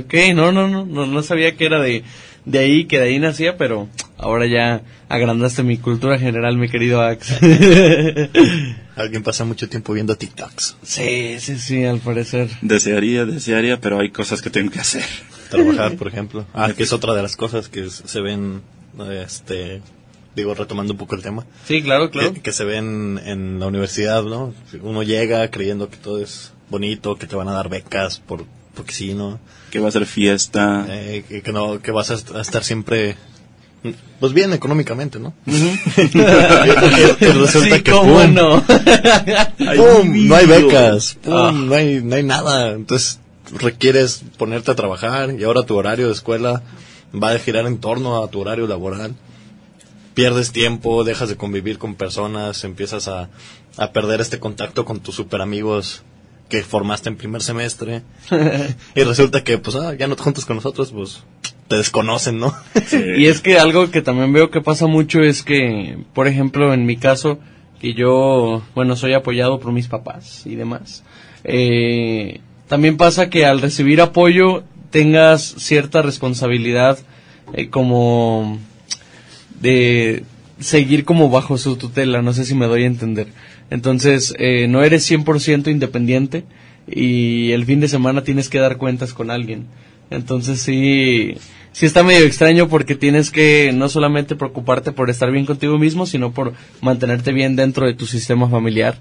ok, 0.00 0.14
no, 0.34 0.52
no, 0.52 0.68
no, 0.68 0.84
no, 0.84 1.06
no 1.06 1.22
sabía 1.22 1.56
que 1.56 1.66
era 1.66 1.80
de, 1.80 2.02
de 2.44 2.58
ahí, 2.58 2.84
que 2.86 2.98
de 2.98 3.08
ahí 3.08 3.18
nacía, 3.18 3.56
pero 3.56 3.88
ahora 4.18 4.46
ya 4.46 4.82
agrandaste 5.08 5.62
mi 5.62 5.78
cultura 5.78 6.18
general, 6.18 6.56
mi 6.56 6.68
querido 6.68 7.02
Ax. 7.02 7.32
Alguien 8.96 9.22
pasa 9.22 9.44
mucho 9.44 9.68
tiempo 9.68 9.92
viendo 9.92 10.16
TikToks. 10.16 10.76
sí, 10.82 11.36
sí, 11.38 11.58
sí, 11.58 11.84
al 11.84 11.98
parecer. 11.98 12.48
Desearía, 12.62 13.24
desearía, 13.24 13.80
pero 13.80 14.00
hay 14.00 14.10
cosas 14.10 14.40
que 14.42 14.50
tengo 14.50 14.70
que 14.70 14.80
hacer. 14.80 15.04
Trabajar, 15.50 15.96
por 15.96 16.08
ejemplo. 16.12 16.46
Ah, 16.54 16.72
que 16.76 16.82
es 16.84 16.92
otra 16.92 17.14
de 17.14 17.22
las 17.22 17.36
cosas 17.36 17.68
que 17.68 17.88
se 17.90 18.20
ven, 18.20 18.62
este, 19.22 19.82
digo, 20.34 20.54
retomando 20.54 20.92
un 20.94 20.98
poco 20.98 21.14
el 21.14 21.22
tema. 21.22 21.44
Sí, 21.66 21.82
claro, 21.82 22.10
claro. 22.10 22.32
Que, 22.34 22.40
que 22.40 22.52
se 22.52 22.64
ven 22.64 23.20
en 23.24 23.60
la 23.60 23.66
universidad, 23.66 24.22
¿no? 24.24 24.54
Uno 24.82 25.02
llega 25.02 25.48
creyendo 25.50 25.88
que 25.88 25.96
todo 25.96 26.22
es 26.22 26.52
bonito, 26.70 27.16
que 27.16 27.26
te 27.26 27.36
van 27.36 27.48
a 27.48 27.52
dar 27.52 27.68
becas 27.68 28.18
por, 28.20 28.44
porque 28.74 28.92
sí, 28.92 29.14
¿no? 29.14 29.38
Que 29.70 29.78
va 29.80 29.88
a 29.88 29.92
ser 29.92 30.06
fiesta. 30.06 30.86
Eh, 30.88 31.24
que, 31.28 31.42
que 31.42 31.52
no, 31.52 31.80
que 31.80 31.90
vas 31.90 32.10
a, 32.10 32.14
est- 32.14 32.34
a 32.34 32.40
estar 32.40 32.62
siempre, 32.64 33.16
pues 34.20 34.32
bien 34.32 34.52
económicamente, 34.52 35.18
¿no? 35.18 35.32
Y 35.46 37.26
resulta 37.26 37.76
sí, 37.76 37.82
que 37.82 37.90
cómo 37.90 38.14
¡pum! 38.20 38.34
no. 38.34 38.62
¡Pum! 39.76 40.28
No 40.28 40.34
hay 40.36 40.46
becas, 40.46 41.14
¡pum! 41.22 41.34
Ah. 41.34 41.52
no, 41.52 41.74
hay, 41.74 42.00
no 42.02 42.16
hay 42.16 42.22
nada. 42.22 42.72
Entonces 42.72 43.20
requieres 43.60 44.22
ponerte 44.38 44.70
a 44.70 44.74
trabajar 44.74 45.34
y 45.38 45.44
ahora 45.44 45.64
tu 45.64 45.76
horario 45.76 46.06
de 46.06 46.12
escuela 46.14 46.62
va 47.14 47.30
a 47.30 47.38
girar 47.38 47.66
en 47.66 47.78
torno 47.78 48.22
a 48.22 48.28
tu 48.28 48.40
horario 48.40 48.66
laboral. 48.66 49.14
Pierdes 50.14 50.52
tiempo, 50.52 51.02
dejas 51.04 51.28
de 51.28 51.36
convivir 51.36 51.78
con 51.78 51.96
personas, 51.96 52.62
empiezas 52.64 53.08
a, 53.08 53.30
a 53.76 53.90
perder 53.92 54.20
este 54.20 54.38
contacto 54.38 54.84
con 54.84 55.00
tus 55.00 55.16
super 55.16 55.40
amigos 55.40 56.02
que 56.48 56.62
formaste 56.62 57.08
en 57.08 57.16
primer 57.16 57.42
semestre. 57.42 58.02
y 58.94 59.02
resulta 59.02 59.44
que, 59.44 59.58
pues, 59.58 59.76
ah, 59.76 59.94
ya 59.94 60.06
no 60.06 60.16
te 60.16 60.22
juntas 60.22 60.44
con 60.44 60.56
nosotros, 60.56 60.92
pues, 60.92 61.22
te 61.68 61.76
desconocen, 61.76 62.38
¿no? 62.38 62.54
Y 63.16 63.26
es 63.26 63.40
que 63.40 63.58
algo 63.58 63.90
que 63.90 64.02
también 64.02 64.32
veo 64.32 64.50
que 64.50 64.60
pasa 64.60 64.86
mucho 64.86 65.22
es 65.22 65.42
que, 65.42 65.98
por 66.12 66.28
ejemplo, 66.28 66.72
en 66.74 66.86
mi 66.86 66.96
caso, 66.96 67.38
que 67.80 67.94
yo, 67.94 68.62
bueno, 68.74 68.96
soy 68.96 69.14
apoyado 69.14 69.60
por 69.60 69.72
mis 69.72 69.88
papás 69.88 70.46
y 70.46 70.54
demás, 70.54 71.02
eh, 71.44 72.40
también 72.68 72.96
pasa 72.96 73.30
que 73.30 73.44
al 73.44 73.60
recibir 73.60 74.00
apoyo 74.00 74.64
tengas 74.90 75.42
cierta 75.58 76.02
responsabilidad 76.02 76.98
eh, 77.52 77.68
como 77.68 78.58
de 79.60 80.24
seguir 80.60 81.04
como 81.04 81.30
bajo 81.30 81.58
su 81.58 81.76
tutela, 81.76 82.22
no 82.22 82.32
sé 82.32 82.44
si 82.44 82.54
me 82.54 82.66
doy 82.66 82.84
a 82.84 82.86
entender. 82.86 83.28
Entonces, 83.70 84.34
eh, 84.38 84.66
no 84.68 84.82
eres 84.84 85.10
100% 85.10 85.68
independiente 85.70 86.44
y 86.86 87.52
el 87.52 87.64
fin 87.64 87.80
de 87.80 87.88
semana 87.88 88.22
tienes 88.24 88.48
que 88.48 88.58
dar 88.58 88.76
cuentas 88.76 89.12
con 89.14 89.30
alguien. 89.30 89.66
Entonces 90.10 90.60
sí, 90.60 91.34
sí 91.72 91.86
está 91.86 92.02
medio 92.02 92.26
extraño 92.26 92.68
porque 92.68 92.94
tienes 92.94 93.30
que 93.30 93.72
no 93.74 93.88
solamente 93.88 94.36
preocuparte 94.36 94.92
por 94.92 95.08
estar 95.10 95.30
bien 95.32 95.46
contigo 95.46 95.78
mismo, 95.78 96.04
sino 96.06 96.32
por 96.32 96.52
mantenerte 96.82 97.32
bien 97.32 97.56
dentro 97.56 97.86
de 97.86 97.94
tu 97.94 98.06
sistema 98.06 98.48
familiar. 98.48 98.98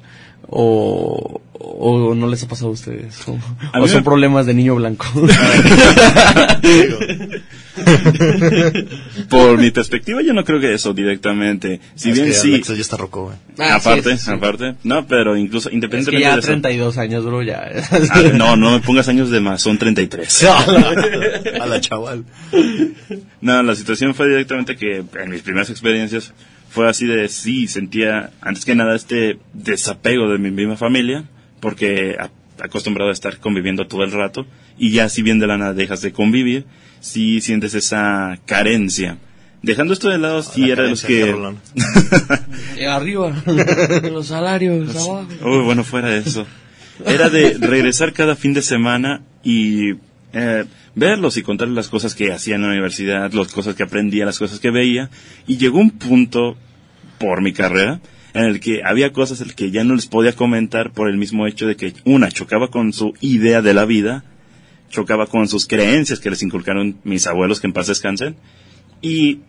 O, 0.49 1.41
o 1.53 2.13
no 2.15 2.27
les 2.27 2.43
ha 2.43 2.47
pasado 2.47 2.69
a 2.69 2.73
ustedes. 2.73 3.27
O, 3.27 3.37
A 3.73 3.79
o 3.79 3.83
mí 3.83 3.87
son 3.89 3.97
me- 3.99 4.03
problemas 4.03 4.45
de 4.45 4.53
niño 4.53 4.75
blanco. 4.75 5.05
Por 9.29 9.57
mi 9.57 9.71
perspectiva, 9.71 10.21
yo 10.21 10.33
no 10.33 10.43
creo 10.43 10.59
que 10.59 10.73
eso 10.73 10.93
directamente. 10.93 11.79
Si 11.95 12.09
Es 12.09 12.15
bien 12.15 12.27
que 12.27 12.33
sí. 12.33 12.53
Alexa 12.53 12.73
ya 12.75 12.81
está 12.81 12.97
roco, 12.97 13.25
güey. 13.25 13.35
Ah, 13.59 13.75
aparte, 13.75 14.11
sí, 14.11 14.17
sí, 14.17 14.25
sí. 14.25 14.31
aparte. 14.31 14.75
No, 14.83 15.05
pero 15.07 15.37
incluso 15.37 15.69
es 15.69 15.71
que 15.71 15.75
independientemente 15.75 16.21
ya 16.23 16.33
de 16.33 16.39
eso. 16.39 16.47
32 16.47 16.97
años, 16.97 17.25
bro, 17.25 17.41
ya. 17.41 17.69
Ah, 18.11 18.21
no, 18.33 18.55
no 18.55 18.71
me 18.71 18.79
pongas 18.79 19.07
años 19.07 19.29
de 19.29 19.39
más, 19.39 19.61
son 19.61 19.77
33. 19.77 20.43
a 21.61 21.65
la 21.65 21.81
chaval. 21.81 22.25
No, 23.41 23.63
la 23.63 23.75
situación 23.75 24.13
fue 24.15 24.27
directamente 24.29 24.75
que 24.75 24.97
en 24.97 25.29
mis 25.29 25.41
primeras 25.41 25.69
experiencias 25.69 26.33
fue 26.69 26.89
así 26.89 27.05
de 27.05 27.27
sí, 27.29 27.67
sentía 27.67 28.31
antes 28.41 28.65
que 28.65 28.75
nada 28.75 28.95
este 28.95 29.37
desapego 29.53 30.29
de 30.31 30.37
mi 30.39 30.49
misma 30.51 30.75
familia, 30.75 31.25
porque 31.59 32.15
a- 32.19 32.31
acostumbrado 32.63 33.09
a 33.09 33.13
estar 33.13 33.37
conviviendo 33.37 33.85
todo 33.87 34.03
el 34.03 34.11
rato, 34.11 34.45
y 34.77 34.91
ya 34.91 35.07
si 35.09 35.21
bien 35.21 35.39
de 35.39 35.47
la 35.47 35.57
nada 35.57 35.73
dejas 35.73 36.01
de 36.01 36.11
convivir, 36.13 36.65
sí 37.03 37.41
sientes 37.41 37.73
esa 37.73 38.39
carencia. 38.45 39.17
Dejando 39.61 39.93
esto 39.93 40.09
de 40.09 40.17
lado, 40.17 40.41
sí 40.41 40.61
La 40.61 40.67
era 40.73 40.83
de 40.83 40.89
los 40.89 41.03
que... 41.03 41.35
Eh, 42.77 42.87
arriba, 42.87 43.33
los 44.11 44.27
salarios, 44.27 44.89
abajo. 44.95 45.27
Uy, 45.41 45.63
bueno, 45.63 45.83
fuera 45.83 46.09
de 46.09 46.19
eso. 46.19 46.47
Era 47.05 47.29
de 47.29 47.57
regresar 47.59 48.13
cada 48.13 48.35
fin 48.35 48.53
de 48.53 48.61
semana 48.61 49.21
y 49.43 49.91
eh, 50.33 50.65
verlos 50.95 51.37
y 51.37 51.43
contarles 51.43 51.75
las 51.75 51.87
cosas 51.87 52.15
que 52.15 52.31
hacía 52.31 52.55
en 52.55 52.63
la 52.63 52.69
universidad, 52.69 53.31
las 53.31 53.51
cosas 53.51 53.75
que 53.75 53.83
aprendía, 53.83 54.25
las 54.25 54.39
cosas 54.39 54.59
que 54.59 54.71
veía. 54.71 55.09
Y 55.45 55.57
llegó 55.57 55.79
un 55.79 55.91
punto, 55.91 56.57
por 57.19 57.41
mi 57.41 57.53
carrera, 57.53 57.99
en 58.33 58.45
el 58.45 58.59
que 58.59 58.81
había 58.83 59.13
cosas 59.13 59.41
en 59.41 59.49
que 59.49 59.71
ya 59.71 59.83
no 59.83 59.95
les 59.95 60.07
podía 60.07 60.33
comentar 60.33 60.91
por 60.91 61.09
el 61.09 61.17
mismo 61.17 61.47
hecho 61.47 61.67
de 61.67 61.75
que 61.75 61.93
una 62.05 62.31
chocaba 62.31 62.69
con 62.69 62.91
su 62.91 63.13
idea 63.21 63.61
de 63.61 63.73
la 63.73 63.85
vida, 63.85 64.23
chocaba 64.93 65.25
con 65.27 65.47
sus 65.47 65.67
creencias 65.67 66.19
que 66.19 66.29
les 66.29 66.41
inculcaron 66.43 66.97
mis 67.03 67.25
abuelos, 67.27 67.59
que 67.59 67.67
en 67.67 67.73
paz 67.73 67.87
descansen, 67.87 68.35
y 69.01 69.39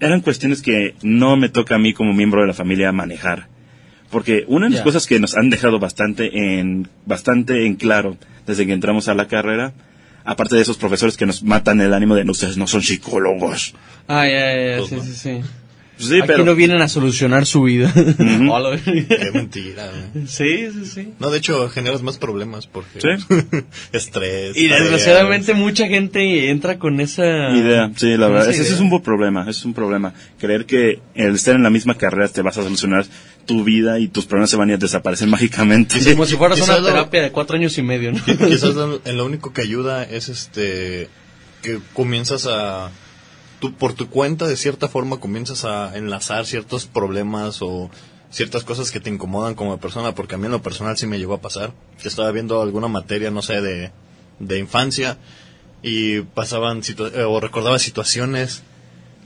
eran 0.00 0.20
cuestiones 0.20 0.60
que 0.60 0.94
no 1.02 1.36
me 1.36 1.48
toca 1.48 1.76
a 1.76 1.78
mí 1.78 1.94
como 1.94 2.12
miembro 2.12 2.40
de 2.42 2.48
la 2.48 2.54
familia 2.54 2.92
manejar. 2.92 3.46
Porque 4.10 4.44
una 4.48 4.66
de 4.66 4.74
las 4.74 4.82
cosas 4.82 5.06
que 5.06 5.20
nos 5.20 5.36
han 5.36 5.50
dejado 5.50 5.78
bastante 5.78 6.58
en, 6.58 6.88
bastante 7.06 7.66
en 7.66 7.76
claro 7.76 8.16
desde 8.46 8.66
que 8.66 8.72
entramos 8.72 9.06
a 9.08 9.14
la 9.14 9.28
carrera, 9.28 9.72
aparte 10.24 10.56
de 10.56 10.62
esos 10.62 10.78
profesores 10.78 11.16
que 11.16 11.26
nos 11.26 11.42
matan 11.42 11.80
el 11.80 11.92
ánimo 11.94 12.14
de 12.14 12.24
"No, 12.24 12.32
ustedes 12.32 12.56
no 12.56 12.66
son 12.66 12.82
psicólogos. 12.82 13.74
Ah, 14.08 14.26
ya, 14.26 14.54
ya, 14.56 14.78
ya, 14.78 14.86
sí, 14.86 14.96
sí, 15.00 15.14
sí. 15.14 15.40
Sí, 15.98 16.18
Aquí 16.18 16.26
pero 16.26 16.44
no 16.44 16.54
vienen 16.54 16.80
a 16.80 16.88
solucionar 16.88 17.44
su 17.46 17.62
vida. 17.62 17.92
Qué 18.84 19.30
mentira, 19.34 19.90
güey. 20.12 20.26
sí, 20.26 20.68
sí, 20.72 20.84
sí. 20.86 21.12
No, 21.18 21.30
de 21.30 21.38
hecho, 21.38 21.68
generas 21.68 22.02
más 22.02 22.18
problemas 22.18 22.66
porque... 22.66 23.00
Sí. 23.00 23.08
Estrés. 23.92 24.56
Y 24.56 24.68
tareas. 24.68 24.80
desgraciadamente 24.90 25.54
mucha 25.54 25.86
gente 25.88 26.50
entra 26.50 26.78
con 26.78 27.00
esa 27.00 27.50
idea, 27.56 27.90
sí, 27.96 28.16
la 28.16 28.28
verdad, 28.28 28.50
ese, 28.50 28.62
es 28.62 28.80
un 28.80 28.90
buen 28.90 29.02
problema, 29.02 29.42
ese 29.42 29.50
es 29.50 29.64
un 29.64 29.74
problema. 29.74 30.14
Creer 30.38 30.66
que 30.66 31.00
el 31.14 31.34
estar 31.34 31.54
en 31.54 31.62
la 31.62 31.70
misma 31.70 31.94
carrera 31.96 32.28
te 32.28 32.42
vas 32.42 32.56
a 32.58 32.62
solucionar 32.62 33.04
tu 33.46 33.64
vida 33.64 33.98
y 33.98 34.08
tus 34.08 34.26
problemas 34.26 34.50
se 34.50 34.56
van 34.56 34.70
a 34.70 34.76
desaparecer 34.76 35.26
mágicamente. 35.28 35.98
Como 36.12 36.26
si 36.26 36.36
fueras 36.36 36.58
Quizás 36.60 36.78
una 36.78 36.88
lo- 36.88 36.94
terapia 36.94 37.22
de 37.22 37.32
cuatro 37.32 37.56
años 37.56 37.76
y 37.78 37.82
medio, 37.82 38.12
¿no? 38.12 38.18
Qui- 38.18 38.48
Quizás 38.48 38.74
lo, 38.74 39.00
lo 39.04 39.24
único 39.26 39.52
que 39.52 39.62
ayuda 39.62 40.04
es 40.04 40.28
este 40.28 41.08
que 41.62 41.80
comienzas 41.92 42.46
a 42.46 42.90
tú 43.60 43.74
por 43.74 43.92
tu 43.92 44.08
cuenta 44.08 44.46
de 44.46 44.56
cierta 44.56 44.88
forma 44.88 45.18
comienzas 45.20 45.64
a 45.64 45.96
enlazar 45.96 46.46
ciertos 46.46 46.86
problemas 46.86 47.58
o 47.62 47.90
ciertas 48.30 48.62
cosas 48.64 48.90
que 48.90 49.00
te 49.00 49.10
incomodan 49.10 49.54
como 49.54 49.78
persona 49.78 50.14
porque 50.14 50.34
a 50.34 50.38
mí 50.38 50.46
en 50.46 50.52
lo 50.52 50.62
personal 50.62 50.96
sí 50.98 51.06
me 51.06 51.18
llegó 51.18 51.34
a 51.34 51.40
pasar. 51.40 51.72
Que 52.00 52.08
estaba 52.08 52.30
viendo 52.30 52.60
alguna 52.62 52.88
materia 52.88 53.30
no 53.30 53.42
sé 53.42 53.60
de, 53.60 53.90
de 54.38 54.58
infancia 54.58 55.16
y 55.82 56.20
pasaban 56.20 56.82
situa- 56.82 57.12
eh, 57.14 57.22
o 57.24 57.40
recordaba 57.40 57.78
situaciones 57.78 58.62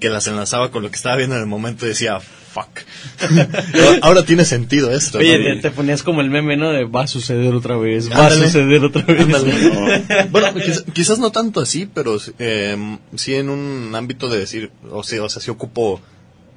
que 0.00 0.08
las 0.10 0.26
enlazaba 0.26 0.70
con 0.70 0.82
lo 0.82 0.90
que 0.90 0.96
estaba 0.96 1.16
viendo 1.16 1.34
en 1.36 1.42
el 1.42 1.46
momento 1.48 1.84
y 1.86 1.90
decía 1.90 2.18
fuck 2.52 2.80
ahora 4.02 4.24
tiene 4.24 4.44
sentido 4.44 4.90
esto 4.92 5.18
Oye, 5.18 5.38
¿no? 5.38 5.54
te, 5.56 5.60
te 5.62 5.70
ponías 5.70 6.02
como 6.02 6.20
el 6.20 6.30
meme, 6.30 6.56
¿no? 6.56 6.70
De 6.70 6.84
va 6.84 7.02
a 7.02 7.06
suceder 7.06 7.54
otra 7.54 7.76
vez, 7.76 8.10
va 8.10 8.26
Ándale. 8.26 8.42
a 8.42 8.46
suceder 8.46 8.84
otra 8.84 9.02
vez. 9.02 9.20
Ándale. 9.22 10.26
bueno, 10.30 10.48
quiz- 10.54 10.84
quizás 10.92 11.18
no 11.18 11.30
tanto 11.32 11.60
así, 11.60 11.88
pero 11.92 12.18
eh, 12.38 12.76
sí 13.14 13.34
en 13.34 13.48
un 13.50 13.94
ámbito 13.94 14.28
de 14.28 14.38
decir, 14.38 14.70
o 14.90 15.02
sea, 15.02 15.22
o 15.22 15.28
sea, 15.28 15.40
sí 15.42 15.50
ocupo, 15.50 16.00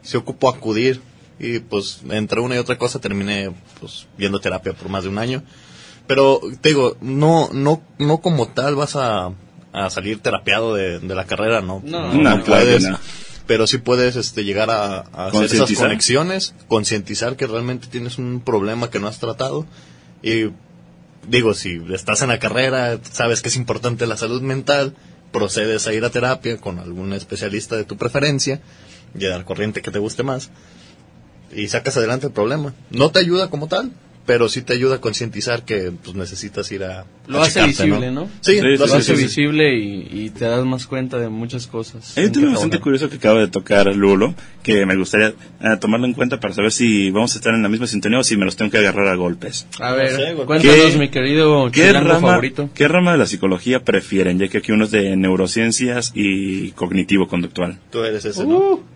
sí 0.01 0.17
ocupo 0.17 0.49
acudir 0.49 1.01
y 1.39 1.59
pues 1.59 2.01
entre 2.09 2.39
una 2.41 2.55
y 2.55 2.59
otra 2.59 2.77
cosa 2.77 2.99
terminé 2.99 3.51
pues 3.79 4.07
viendo 4.17 4.39
terapia 4.39 4.73
por 4.73 4.89
más 4.89 5.03
de 5.03 5.09
un 5.09 5.17
año. 5.17 5.43
Pero 6.07 6.39
te 6.61 6.69
digo, 6.69 6.97
no, 7.01 7.49
no, 7.51 7.81
no 7.97 8.19
como 8.19 8.47
tal 8.49 8.75
vas 8.75 8.95
a, 8.95 9.31
a 9.73 9.89
salir 9.89 10.19
terapiado 10.19 10.75
de, 10.75 10.99
de 10.99 11.15
la 11.15 11.25
carrera, 11.25 11.61
no, 11.61 11.81
No, 11.83 12.13
no. 12.13 12.43
Pero 13.47 13.67
sí 13.67 13.77
puedes 13.77 14.15
este, 14.15 14.43
llegar 14.43 14.69
a, 14.69 15.05
a 15.13 15.27
hacer 15.27 15.45
esas 15.45 15.71
conexiones, 15.73 16.55
concientizar 16.67 17.35
que 17.35 17.47
realmente 17.47 17.87
tienes 17.87 18.17
un 18.17 18.41
problema 18.41 18.89
que 18.89 18.99
no 18.99 19.07
has 19.07 19.19
tratado 19.19 19.65
y 20.21 20.49
digo, 21.27 21.53
si 21.53 21.81
estás 21.93 22.21
en 22.21 22.29
la 22.29 22.39
carrera, 22.39 22.99
sabes 23.11 23.41
que 23.41 23.49
es 23.49 23.55
importante 23.55 24.07
la 24.07 24.17
salud 24.17 24.41
mental, 24.41 24.95
procedes 25.31 25.87
a 25.87 25.93
ir 25.93 26.05
a 26.05 26.09
terapia 26.09 26.57
con 26.57 26.79
algún 26.79 27.13
especialista 27.13 27.75
de 27.75 27.83
tu 27.83 27.97
preferencia 27.97 28.61
y 29.17 29.25
al 29.25 29.45
corriente 29.45 29.81
que 29.81 29.91
te 29.91 29.99
guste 29.99 30.23
más 30.23 30.49
y 31.53 31.67
sacas 31.67 31.97
adelante 31.97 32.27
el 32.27 32.33
problema. 32.33 32.73
No 32.89 33.11
te 33.11 33.19
ayuda 33.19 33.49
como 33.49 33.67
tal, 33.67 33.91
pero 34.25 34.49
sí 34.49 34.61
te 34.61 34.73
ayuda 34.73 34.95
a 34.95 35.01
concientizar 35.01 35.63
que 35.65 35.91
pues, 36.03 36.15
necesitas 36.15 36.71
ir 36.71 36.83
a... 36.83 37.05
Lo 37.27 37.39
a 37.39 37.43
hace 37.43 37.59
checarte, 37.61 37.83
visible, 37.85 38.11
¿no? 38.11 38.25
Sí, 38.41 38.53
Sí, 38.53 38.61
lo 38.61 38.69
sí, 38.87 38.91
Lo 38.91 38.97
hace 38.99 39.13
visible 39.13 39.75
y, 39.77 40.07
y 40.11 40.29
te 40.31 40.45
das 40.45 40.65
más 40.65 40.87
cuenta 40.87 41.17
de 41.19 41.29
muchas 41.29 41.67
cosas. 41.67 42.17
Hay 42.17 42.25
un 42.25 42.31
tema 42.31 42.51
bastante 42.51 42.79
curioso 42.79 43.09
que 43.09 43.17
acaba 43.17 43.39
de 43.39 43.47
tocar 43.47 43.87
Lulo, 43.95 44.33
que 44.63 44.85
me 44.85 44.95
gustaría 44.95 45.27
eh, 45.29 45.33
tomarlo 45.79 46.05
en 46.07 46.13
cuenta 46.13 46.39
para 46.39 46.53
saber 46.53 46.71
si 46.71 47.11
vamos 47.11 47.33
a 47.35 47.37
estar 47.37 47.53
en 47.53 47.61
la 47.63 47.69
misma 47.69 47.87
sintonía 47.87 48.19
o 48.19 48.23
si 48.23 48.35
me 48.37 48.45
los 48.45 48.55
tengo 48.55 48.71
que 48.71 48.77
agarrar 48.79 49.07
a 49.07 49.15
golpes. 49.15 49.67
A 49.79 49.93
ver, 49.93 50.11
No 50.11 50.17
sé, 50.17 50.33
güey. 50.33 50.45
cuéntanos, 50.47 50.75
¿Qué- 50.93 50.97
mi 50.97 51.09
querido 51.09 51.69
¿Qué 51.71 51.93
rama, 51.93 52.19
favorito. 52.19 52.69
¿Qué 52.73 52.87
rama 52.87 53.11
de 53.13 53.17
la 53.19 53.25
psicología 53.27 53.83
prefieren? 53.83 54.39
Ya 54.39 54.47
que 54.47 54.57
aquí 54.59 54.71
uno 54.71 54.85
es 54.85 54.91
de 54.91 55.15
neurociencias 55.15 56.11
y 56.15 56.71
cognitivo-conductual. 56.71 57.77
Tú 57.91 58.03
eres 58.03 58.25
ese, 58.25 58.43
Uh. 58.43 58.49
¿no? 58.49 58.94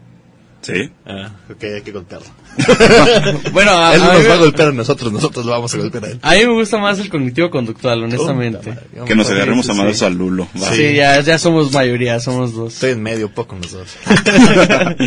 ¿Sí? 0.61 0.91
Ah, 1.05 1.29
ok, 1.49 1.63
hay 1.63 1.81
que 1.81 1.91
golpearlo. 1.91 2.27
Bueno, 3.53 3.71
a, 3.71 3.95
él 3.95 4.01
a 4.01 4.13
nos 4.13 4.21
mí, 4.23 4.27
va 4.27 4.33
a 4.33 4.37
golpear 4.37 4.67
a 4.69 4.71
nosotros, 4.73 5.11
nosotros 5.11 5.45
lo 5.45 5.51
vamos 5.53 5.73
a 5.73 5.77
golpear 5.77 6.05
a 6.05 6.07
él. 6.09 6.19
a 6.21 6.33
mí 6.33 6.39
me 6.45 6.53
gusta 6.53 6.77
más 6.77 6.99
el 6.99 7.09
cognitivo 7.09 7.49
conductual, 7.49 8.03
honestamente. 8.03 8.69
Madre, 8.69 9.05
Que 9.05 9.15
nos 9.15 9.27
sí, 9.27 9.33
agarremos 9.33 9.65
sí, 9.65 9.71
a 9.71 9.75
sí. 9.75 9.79
manos 9.79 10.01
a 10.03 10.09
Lulo. 10.09 10.47
va. 10.61 10.71
Sí, 10.73 10.93
ya, 10.95 11.19
ya 11.21 11.37
somos 11.39 11.71
mayoría, 11.71 12.19
somos 12.19 12.53
dos. 12.53 12.73
Estoy 12.73 12.91
en 12.91 13.03
medio, 13.03 13.29
poco 13.29 13.49
con 13.49 13.61
los 13.61 13.71
dos. 13.71 13.87
Este, 14.09 14.31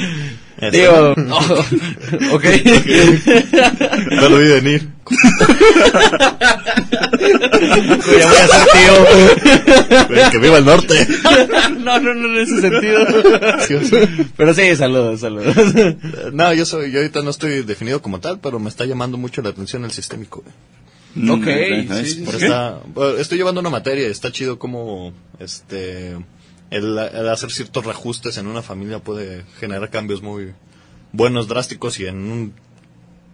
Digo, 0.71 1.14
oh, 1.31 2.35
ok. 2.35 2.45
No 4.12 4.28
lo 4.28 4.38
vi 4.38 4.49
venir. 4.49 4.88
ya 8.11 8.26
voy 8.28 8.37
a 8.37 8.49
ser 8.49 8.66
tío. 8.73 10.31
Que 10.31 10.38
viva 10.38 10.59
el 10.59 10.64
norte. 10.64 11.07
no, 11.81 11.99
no, 11.99 12.14
no 12.14 12.28
en 12.28 12.38
ese 12.38 12.61
sentido. 12.61 13.04
Pero 14.37 14.54
sí, 14.54 14.76
saludos, 14.76 15.21
saludos. 15.21 15.57
No, 16.33 16.54
yo 16.54 16.64
soy, 16.64 16.92
yo 16.92 16.99
ahorita 16.99 17.23
no 17.23 17.31
estoy 17.31 17.62
definido 17.62 18.00
como 18.00 18.21
tal, 18.21 18.38
pero 18.38 18.59
me 18.61 18.69
está 18.69 18.85
llamando 18.85 19.19
mucho 19.19 19.42
la 19.42 19.49
atención 19.50 19.85
el 19.85 19.90
sistémico. 19.90 20.45
Mm, 21.14 21.31
Ok, 21.31 21.47
¿eh? 21.47 22.04
sí, 22.04 22.25
bueno, 22.25 22.81
estoy 23.19 23.37
llevando 23.37 23.61
una 23.61 23.69
materia, 23.69 24.09
está 24.09 24.33
chido 24.33 24.59
como, 24.59 25.12
este, 25.38 26.16
el, 26.73 26.99
el 26.99 27.29
hacer 27.29 27.50
ciertos 27.52 27.85
reajustes 27.85 28.37
en 28.38 28.47
una 28.47 28.62
familia 28.62 28.99
puede 28.99 29.45
generar 29.61 29.91
cambios 29.91 30.23
muy 30.23 30.52
buenos, 31.12 31.47
drásticos 31.49 32.00
y 32.00 32.07
en 32.07 32.17
un 32.31 32.52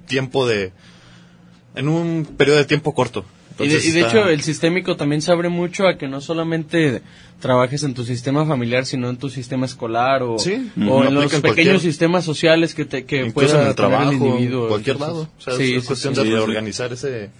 tiempo 0.06 0.46
de... 0.46 0.72
en 1.74 1.88
un 1.88 2.24
periodo 2.36 2.58
de 2.58 2.64
tiempo 2.64 2.94
corto. 2.94 3.24
Y 3.60 3.62
de, 3.62 3.64
Entonces 3.74 3.88
y 3.88 3.92
de 3.92 4.00
está- 4.00 4.10
hecho 4.12 4.28
el 4.28 4.40
sistémico 4.42 4.96
también 4.96 5.20
se 5.20 5.32
abre 5.32 5.48
mucho 5.48 5.86
a 5.88 5.98
que 5.98 6.06
no 6.08 6.20
solamente 6.20 7.02
trabajes 7.40 7.82
en 7.82 7.92
tu 7.94 8.04
sistema 8.04 8.46
familiar, 8.46 8.86
sino 8.86 9.08
en 9.10 9.16
tu 9.16 9.28
sistema 9.30 9.66
escolar 9.66 10.22
o, 10.22 10.38
Sí, 10.38 10.70
o 10.76 10.80
ujú. 10.98 11.04
en 11.04 11.14
los 11.14 11.24
pequeños 11.26 11.42
cualquier- 11.42 11.80
sisteles 11.80 12.24
sociales 12.24 12.74
que, 12.74 12.84
te, 12.84 13.04
que 13.04 13.30
pueda 13.32 13.48
en 13.50 13.54
el 13.56 13.60
tener 13.62 13.74
trabajo, 13.74 14.12
individuo. 14.12 14.68
cualquier 14.68 14.96
Entonces, 14.96 15.16
lado. 15.24 15.30
O 15.38 15.40
sea, 15.40 15.54
sí, 15.56 15.74
es 15.74 15.82
sí, 15.82 15.86
cuestión 15.88 16.14
sí. 16.14 16.22
de 16.24 16.30
reorganizar 16.30 16.92
ese, 16.92 17.30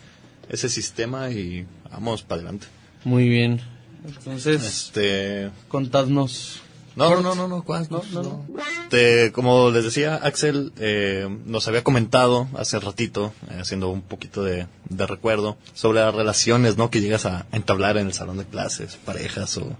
ese 0.49 0.69
sistema 0.69 1.31
y 1.31 1.67
vamos 1.90 2.23
para 2.23 2.40
adelante. 2.43 2.67
Muy 3.05 3.28
bien. 3.28 3.61
Entonces, 4.07 4.62
Este, 4.64 5.50
contadnos. 5.69 6.61
no, 6.97 7.21
no, 7.21 7.35
no, 7.35 7.47
no, 7.49 7.62
¿cuál? 7.62 7.87
No, 7.90 8.02
no, 8.12 8.23
no. 8.23 8.47
Este, 8.83 9.33
como 9.33 9.71
les 9.71 9.85
decía, 9.85 10.17
Axel 10.17 10.73
eh, 10.78 11.28
nos 11.47 11.69
había 11.69 11.85
comentado 11.85 12.49
hace 12.57 12.78
ratito, 12.81 13.33
eh, 13.50 13.59
haciendo 13.61 13.88
un 13.90 14.02
poquito 14.02 14.43
de, 14.43 14.67
de 14.88 15.07
recuerdo, 15.07 15.57
sobre 15.75 16.00
las 16.00 16.14
relaciones, 16.14 16.76
¿no? 16.76 16.90
Que 16.90 17.00
llegas 17.00 17.26
a 17.26 17.47
entablar 17.52 17.97
en 17.99 18.07
el 18.07 18.14
salón 18.14 18.38
de 18.38 18.45
clases, 18.47 18.97
parejas 19.05 19.57
o, 19.59 19.76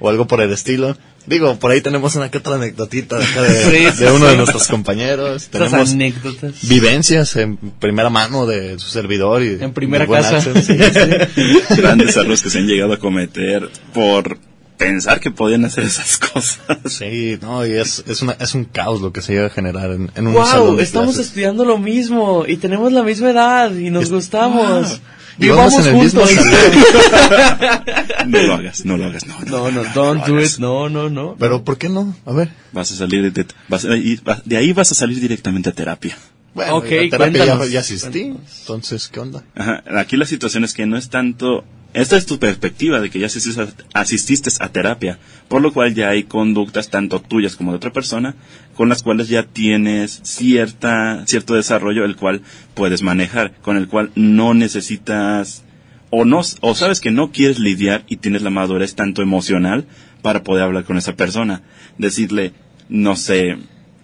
o 0.00 0.08
algo 0.08 0.26
por 0.26 0.40
el 0.40 0.52
estilo. 0.52 0.96
Digo, 1.26 1.56
por 1.58 1.70
ahí 1.70 1.80
tenemos 1.80 2.14
una 2.16 2.30
que 2.30 2.38
otra 2.38 2.56
anecdotita 2.56 3.18
de, 3.18 3.24
acá 3.24 3.42
de, 3.42 3.50
Sí, 3.90 3.96
sí, 3.96 4.04
de 4.04 4.10
uno 4.10 4.26
sí. 4.26 4.30
de 4.32 4.36
nuestros 4.36 4.68
compañeros. 4.68 5.48
Tenemos 5.48 5.92
anécdotas. 5.92 6.68
vivencias 6.68 7.34
en 7.36 7.56
primera 7.56 8.10
mano 8.10 8.44
de 8.46 8.78
su 8.78 8.88
servidor 8.90 9.42
y 9.42 9.56
En 9.62 9.72
primera 9.72 10.06
casa. 10.06 10.36
Axel, 10.36 10.62
sí, 10.62 10.76
sí. 10.76 11.74
Grandes 11.76 12.16
errores 12.16 12.42
que 12.42 12.50
se 12.50 12.58
han 12.58 12.66
llegado 12.66 12.92
a 12.92 12.98
cometer 12.98 13.70
por 13.94 14.36
pensar 14.76 15.20
que 15.20 15.30
podían 15.30 15.64
hacer 15.64 15.84
esas 15.84 16.18
cosas. 16.18 16.58
Sí, 16.86 17.38
no, 17.40 17.64
y 17.66 17.72
es, 17.72 18.04
es, 18.06 18.20
una, 18.22 18.32
es 18.38 18.54
un 18.54 18.64
caos 18.64 19.00
lo 19.00 19.12
que 19.12 19.22
se 19.22 19.32
llega 19.32 19.46
a 19.46 19.50
generar 19.50 19.92
en, 19.92 20.10
en 20.16 20.26
un 20.26 20.34
salón 20.44 20.66
Wow, 20.68 20.76
de 20.76 20.82
estamos 20.82 21.14
clases. 21.14 21.28
estudiando 21.28 21.64
lo 21.64 21.78
mismo 21.78 22.44
y 22.46 22.56
tenemos 22.58 22.92
la 22.92 23.02
misma 23.02 23.30
edad 23.30 23.74
y 23.74 23.90
nos 23.90 24.10
gustamos. 24.10 25.00
Y 25.38 25.48
vamos 25.48 25.74
en 25.86 25.86
el 25.94 26.02
mismo 26.02 26.24
juntos. 26.26 26.44
No 28.26 28.42
lo 28.42 28.54
hagas, 28.54 28.84
no 28.84 28.96
lo 28.96 29.04
hagas, 29.06 29.26
no, 29.26 29.38
No, 29.46 29.70
no. 29.70 29.82
no, 29.82 29.90
don't 29.94 30.24
do 30.26 30.40
it. 30.40 30.58
No, 30.58 30.88
no, 30.88 31.10
no. 31.10 31.36
Pero 31.38 31.62
¿por 31.64 31.76
qué 31.78 31.88
no? 31.88 32.14
A 32.24 32.32
ver. 32.32 32.50
Vas 32.72 32.90
a 32.92 32.96
salir 32.96 33.32
de, 33.32 33.46
vas 33.68 33.84
a 33.84 33.88
ir- 33.96 34.22
vas- 34.22 34.42
de 34.44 34.56
ahí 34.56 34.72
vas 34.72 34.90
a 34.92 34.94
salir 34.94 35.20
directamente 35.20 35.68
a 35.70 35.72
terapia. 35.72 36.16
Bueno, 36.54 36.76
Ok, 36.76 36.86
la 37.10 37.10
terapia 37.10 37.44
ya, 37.46 37.66
ya 37.66 37.80
asistí. 37.80 38.32
Entonces, 38.60 39.08
¿qué 39.08 39.20
onda? 39.20 39.42
Ajá, 39.56 39.82
Aquí 39.98 40.16
la 40.16 40.24
situación 40.26 40.64
es 40.64 40.72
que 40.72 40.86
no 40.86 40.96
es 40.96 41.08
tanto... 41.10 41.64
Esta 41.94 42.16
es 42.16 42.26
tu 42.26 42.40
perspectiva 42.40 43.00
de 43.00 43.08
que 43.08 43.20
ya 43.20 43.26
asististe 43.26 43.62
a, 43.62 43.68
asististe 44.00 44.50
a 44.58 44.68
terapia, 44.68 45.20
por 45.46 45.62
lo 45.62 45.72
cual 45.72 45.94
ya 45.94 46.08
hay 46.08 46.24
conductas 46.24 46.90
tanto 46.90 47.20
tuyas 47.20 47.54
como 47.54 47.70
de 47.70 47.76
otra 47.76 47.92
persona 47.92 48.34
con 48.74 48.88
las 48.88 49.04
cuales 49.04 49.28
ya 49.28 49.44
tienes 49.44 50.20
cierta 50.24 51.24
cierto 51.26 51.54
desarrollo 51.54 52.04
el 52.04 52.16
cual 52.16 52.42
puedes 52.74 53.02
manejar, 53.02 53.54
con 53.62 53.76
el 53.76 53.86
cual 53.86 54.10
no 54.16 54.54
necesitas 54.54 55.62
o 56.10 56.24
no 56.24 56.40
o 56.60 56.74
sabes 56.74 57.00
que 57.00 57.12
no 57.12 57.30
quieres 57.30 57.60
lidiar 57.60 58.02
y 58.08 58.16
tienes 58.16 58.42
la 58.42 58.50
madurez 58.50 58.96
tanto 58.96 59.22
emocional 59.22 59.86
para 60.20 60.42
poder 60.42 60.64
hablar 60.64 60.82
con 60.82 60.96
esa 60.96 61.14
persona, 61.14 61.62
decirle, 61.96 62.54
no 62.88 63.14
sé, 63.14 63.56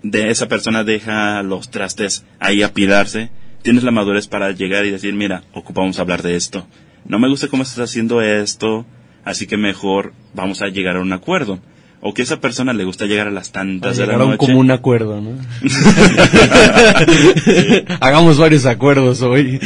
de 0.04 0.30
esa 0.30 0.46
persona 0.46 0.84
deja 0.84 1.42
los 1.42 1.72
trastes 1.72 2.24
ahí 2.38 2.62
a 2.62 2.72
pilarse, 2.72 3.30
tienes 3.62 3.82
la 3.82 3.90
madurez 3.90 4.28
para 4.28 4.52
llegar 4.52 4.86
y 4.86 4.92
decir, 4.92 5.12
mira, 5.14 5.42
ocupamos 5.52 5.98
hablar 5.98 6.22
de 6.22 6.36
esto. 6.36 6.68
No 7.04 7.18
me 7.18 7.28
gusta 7.28 7.48
cómo 7.48 7.62
estás 7.62 7.90
haciendo 7.90 8.22
esto, 8.22 8.86
así 9.24 9.46
que 9.46 9.56
mejor 9.56 10.12
vamos 10.34 10.62
a 10.62 10.68
llegar 10.68 10.96
a 10.96 11.00
un 11.00 11.12
acuerdo. 11.12 11.60
O 12.02 12.14
que 12.14 12.22
a 12.22 12.24
esa 12.24 12.40
persona 12.40 12.72
le 12.72 12.84
gusta 12.84 13.04
llegar 13.04 13.28
a 13.28 13.30
las 13.30 13.52
tantas 13.52 13.98
de 13.98 14.06
la 14.06 14.16
noche. 14.16 14.38
como 14.38 14.58
un 14.58 14.70
acuerdo, 14.70 15.20
¿no? 15.20 15.32
Hagamos 18.00 18.38
varios 18.38 18.64
acuerdos 18.64 19.20
hoy. 19.20 19.60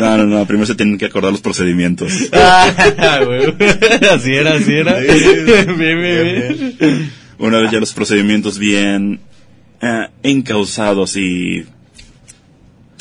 No, 0.00 0.16
no, 0.16 0.24
no, 0.24 0.46
primero 0.46 0.64
se 0.64 0.74
tienen 0.74 0.96
que 0.96 1.04
acordar 1.04 1.32
los 1.32 1.42
procedimientos. 1.42 2.12
Ah, 2.32 2.72
así 4.14 4.32
era, 4.32 4.54
así 4.54 4.72
era. 4.72 4.98
Bien, 4.98 6.00
bien. 6.00 7.12
Una 7.38 7.58
vez 7.58 7.70
ya 7.70 7.80
los 7.80 7.92
procedimientos 7.92 8.58
bien 8.58 9.20
eh, 9.82 10.08
encausados 10.22 11.14
y... 11.16 11.66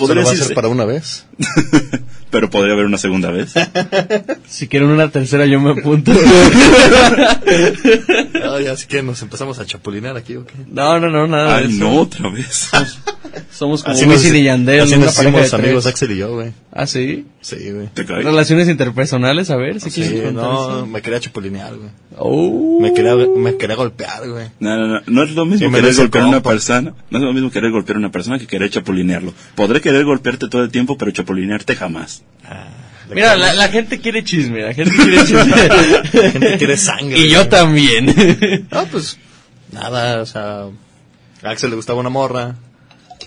¿Solo 0.07 0.21
Podría 0.21 0.23
va 0.23 0.29
a 0.29 0.31
decirse, 0.31 0.47
ser 0.49 0.55
para 0.55 0.67
una 0.69 0.85
vez? 0.85 1.25
pero 2.29 2.49
podría 2.49 2.73
haber 2.73 2.85
una 2.85 2.97
segunda 2.97 3.29
vez. 3.31 3.53
Si 4.47 4.67
quieren 4.67 4.89
una 4.89 5.09
tercera, 5.09 5.47
yo 5.47 5.59
me 5.59 5.71
apunto. 5.71 6.11
Ay, 8.51 8.67
así 8.67 8.85
que 8.87 9.01
nos 9.01 9.21
empezamos 9.21 9.57
a 9.57 9.65
chapulinear 9.65 10.15
aquí, 10.15 10.35
¿o 10.35 10.45
qué? 10.45 10.53
No, 10.67 10.99
no, 10.99 11.09
no, 11.09 11.27
nada 11.27 11.57
de 11.57 11.65
Ay, 11.65 11.75
eso. 11.75 11.79
no, 11.83 11.95
otra 11.95 12.29
vez. 12.29 12.69
Somos 13.53 13.83
como 13.83 13.95
Así 13.95 14.05
Wisin 14.05 14.31
nos- 14.31 14.39
y 14.41 14.43
Yandel, 14.45 14.79
así 14.81 14.97
nos 14.97 15.13
hicimos 15.19 15.53
amigos. 15.53 15.85
Axel 15.85 16.11
y 16.11 16.17
yo, 16.17 16.33
güey. 16.33 16.53
¿Ah, 16.71 16.87
sí? 16.87 17.27
Sí, 17.41 17.71
güey. 17.71 17.87
Relaciones 17.95 18.67
interpersonales, 18.67 19.51
a 19.51 19.55
ver, 19.57 19.79
si 19.79 19.91
Sí, 19.91 20.01
quieres 20.01 20.23
contar 20.23 20.43
no, 20.43 20.77
eso. 20.77 20.85
me 20.87 21.01
quería 21.03 21.19
chapulinear, 21.19 21.75
güey. 21.75 21.89
Oh. 22.17 22.79
Me 22.81 22.93
quería, 22.93 23.15
me 23.15 23.55
quería 23.57 23.75
golpear, 23.75 24.27
güey. 24.27 24.47
No, 24.59 24.75
no, 24.75 24.87
no, 24.87 25.01
no 25.05 25.23
es 25.23 25.31
lo 25.35 25.45
mismo 25.45 25.67
Sí, 25.67 25.73
querer 25.73 25.95
golpear 25.95 26.23
a 26.23 26.27
una 26.29 26.41
persona, 26.41 26.93
no 27.11 27.17
es 27.19 27.23
lo 27.23 27.31
mismo 27.31 27.51
querer 27.51 27.69
golpear 27.69 27.97
a 27.97 27.99
una 27.99 28.11
persona 28.11 28.39
que 28.39 28.47
querer 28.47 28.71
chapulinearlo. 28.71 29.33
Podré 29.55 29.81
querer 29.81 30.03
golpearte 30.03 30.47
todo 30.49 30.63
el 30.63 30.71
tiempo, 30.71 30.97
pero 30.97 31.11
chapulinearte 31.11 31.75
jamás. 31.75 32.23
Le 33.09 33.15
Mira, 33.15 33.35
la, 33.35 33.53
la 33.53 33.67
gente 33.67 33.99
quiere 33.99 34.23
chisme, 34.23 34.61
la 34.63 34.73
gente 34.73 34.95
quiere 34.95 35.17
chisme. 35.19 35.45
la 36.23 36.31
gente 36.31 36.57
quiere 36.57 36.77
sangre. 36.77 37.19
y 37.19 37.29
yo 37.29 37.39
güey. 37.39 37.49
también. 37.49 38.67
Ah, 38.71 38.85
pues, 38.89 39.19
nada, 39.71 40.21
o 40.21 40.25
sea, 40.25 40.63
a 41.43 41.49
Axel 41.49 41.69
le 41.69 41.75
gustaba 41.75 41.99
una 41.99 42.09
morra, 42.09 42.55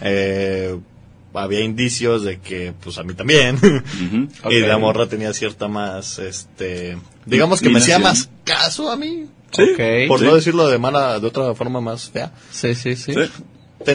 eh, 0.00 0.78
había 1.34 1.60
indicios 1.60 2.22
de 2.24 2.40
que, 2.40 2.72
pues, 2.82 2.98
a 2.98 3.02
mí 3.02 3.14
también, 3.14 3.58
y 4.50 4.60
la 4.60 4.78
morra 4.78 5.06
tenía 5.06 5.32
cierta 5.32 5.68
más, 5.68 6.18
este, 6.18 6.96
digamos 7.26 7.60
que 7.60 7.68
me 7.68 7.78
hacía 7.78 7.98
más 7.98 8.30
caso 8.44 8.90
a 8.90 8.96
mí, 8.96 9.26
Sí. 9.52 9.62
Por 10.08 10.18
Sí. 10.18 10.24
no 10.26 10.34
decirlo 10.34 10.68
de 10.68 10.78
mala, 10.78 11.18
de 11.20 11.26
otra 11.26 11.54
forma 11.54 11.80
más 11.80 12.10
fea. 12.10 12.32
Sí, 12.50 12.74
sí, 12.74 12.96
sí. 12.96 13.14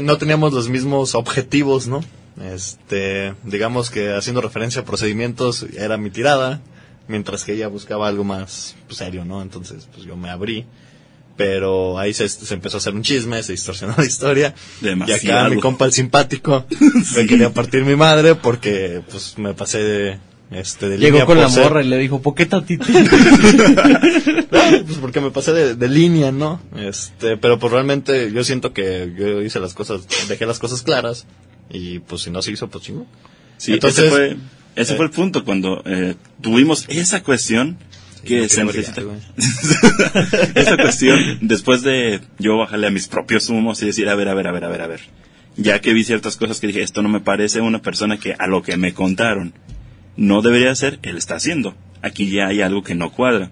No 0.01 0.17
teníamos 0.17 0.53
los 0.53 0.69
mismos 0.69 1.13
objetivos, 1.13 1.87
¿no? 1.87 2.01
Este, 2.41 3.33
digamos 3.43 3.91
que 3.91 4.13
haciendo 4.13 4.41
referencia 4.41 4.81
a 4.81 4.85
procedimientos 4.85 5.63
era 5.77 5.97
mi 5.97 6.09
tirada, 6.09 6.61
mientras 7.07 7.43
que 7.43 7.53
ella 7.53 7.67
buscaba 7.67 8.07
algo 8.07 8.23
más 8.23 8.75
pues, 8.87 8.97
serio, 8.99 9.25
¿no? 9.25 9.41
Entonces, 9.41 9.87
pues 9.93 10.05
yo 10.05 10.15
me 10.15 10.29
abrí. 10.29 10.65
Pero 11.43 11.97
ahí 11.97 12.13
se, 12.13 12.29
se 12.29 12.53
empezó 12.53 12.77
a 12.77 12.79
hacer 12.79 12.93
un 12.93 13.01
chisme, 13.01 13.41
se 13.41 13.53
distorsionó 13.53 13.95
la 13.97 14.05
historia. 14.05 14.53
Y 14.81 14.85
Demasiado. 14.85 15.39
acá 15.47 15.49
mi 15.55 15.59
compa 15.59 15.85
el 15.85 15.91
simpático 15.93 16.65
me 17.15 17.25
quería 17.25 17.49
partir 17.51 17.83
mi 17.83 17.95
madre 17.95 18.35
porque 18.35 19.01
pues 19.09 19.37
me 19.39 19.53
pasé 19.55 19.79
de, 19.79 20.19
este, 20.51 20.87
de 20.89 20.97
Llegó 20.97 21.11
línea 21.13 21.25
con 21.25 21.39
la 21.39 21.49
ser- 21.49 21.63
morra 21.63 21.81
y 21.83 21.87
le 21.87 21.97
dijo, 21.97 22.21
¿por 22.21 22.35
qué 22.35 22.45
tantito? 22.45 22.85
No, 24.51 24.85
pues 24.85 24.97
porque 24.99 25.21
me 25.21 25.31
pasé 25.31 25.53
de, 25.53 25.75
de 25.75 25.87
línea, 25.87 26.31
¿no? 26.31 26.61
Este, 26.75 27.37
pero 27.37 27.57
pues 27.57 27.71
realmente 27.71 28.31
yo 28.31 28.43
siento 28.43 28.73
que 28.73 29.13
yo 29.17 29.41
hice 29.41 29.59
las 29.59 29.73
cosas, 29.73 30.01
dejé 30.27 30.45
las 30.45 30.59
cosas 30.59 30.81
claras 30.81 31.25
y 31.69 31.99
pues 31.99 32.23
si 32.23 32.29
no 32.31 32.41
se 32.41 32.51
hizo, 32.51 32.67
pues 32.69 32.83
chingo. 32.83 33.05
Sí, 33.57 33.73
Entonces, 33.73 34.05
ese 34.05 34.09
fue, 34.11 34.37
ese 34.75 34.93
eh, 34.93 34.95
fue 34.97 35.05
el 35.05 35.11
punto 35.11 35.43
cuando 35.45 35.81
eh, 35.85 36.15
tuvimos 36.41 36.85
esa 36.89 37.23
cuestión 37.23 37.77
que 38.23 38.47
se 38.49 38.63
necesita. 38.63 39.01
esa 40.55 40.77
cuestión, 40.77 41.39
después 41.41 41.81
de 41.83 42.21
yo 42.39 42.57
bajarle 42.57 42.87
a 42.87 42.91
mis 42.91 43.07
propios 43.07 43.49
humos 43.49 43.81
y 43.81 43.87
decir, 43.87 44.09
a 44.09 44.15
ver, 44.15 44.29
a 44.29 44.33
ver, 44.33 44.47
a 44.47 44.51
ver, 44.51 44.63
a 44.65 44.69
ver, 44.69 44.81
a 44.81 44.87
ver. 44.87 45.01
Ya 45.57 45.79
que 45.81 45.93
vi 45.93 46.03
ciertas 46.03 46.37
cosas 46.37 46.59
que 46.59 46.67
dije, 46.67 46.81
esto 46.81 47.01
no 47.01 47.09
me 47.09 47.19
parece 47.19 47.61
una 47.61 47.81
persona 47.81 48.17
que 48.17 48.35
a 48.37 48.47
lo 48.47 48.61
que 48.63 48.77
me 48.77 48.93
contaron 48.93 49.53
no 50.15 50.41
debería 50.41 50.73
ser, 50.75 50.99
él 51.03 51.17
está 51.17 51.35
haciendo. 51.35 51.75
Aquí 52.01 52.29
ya 52.29 52.47
hay 52.47 52.61
algo 52.61 52.83
que 52.83 52.95
no 52.95 53.11
cuadra. 53.11 53.51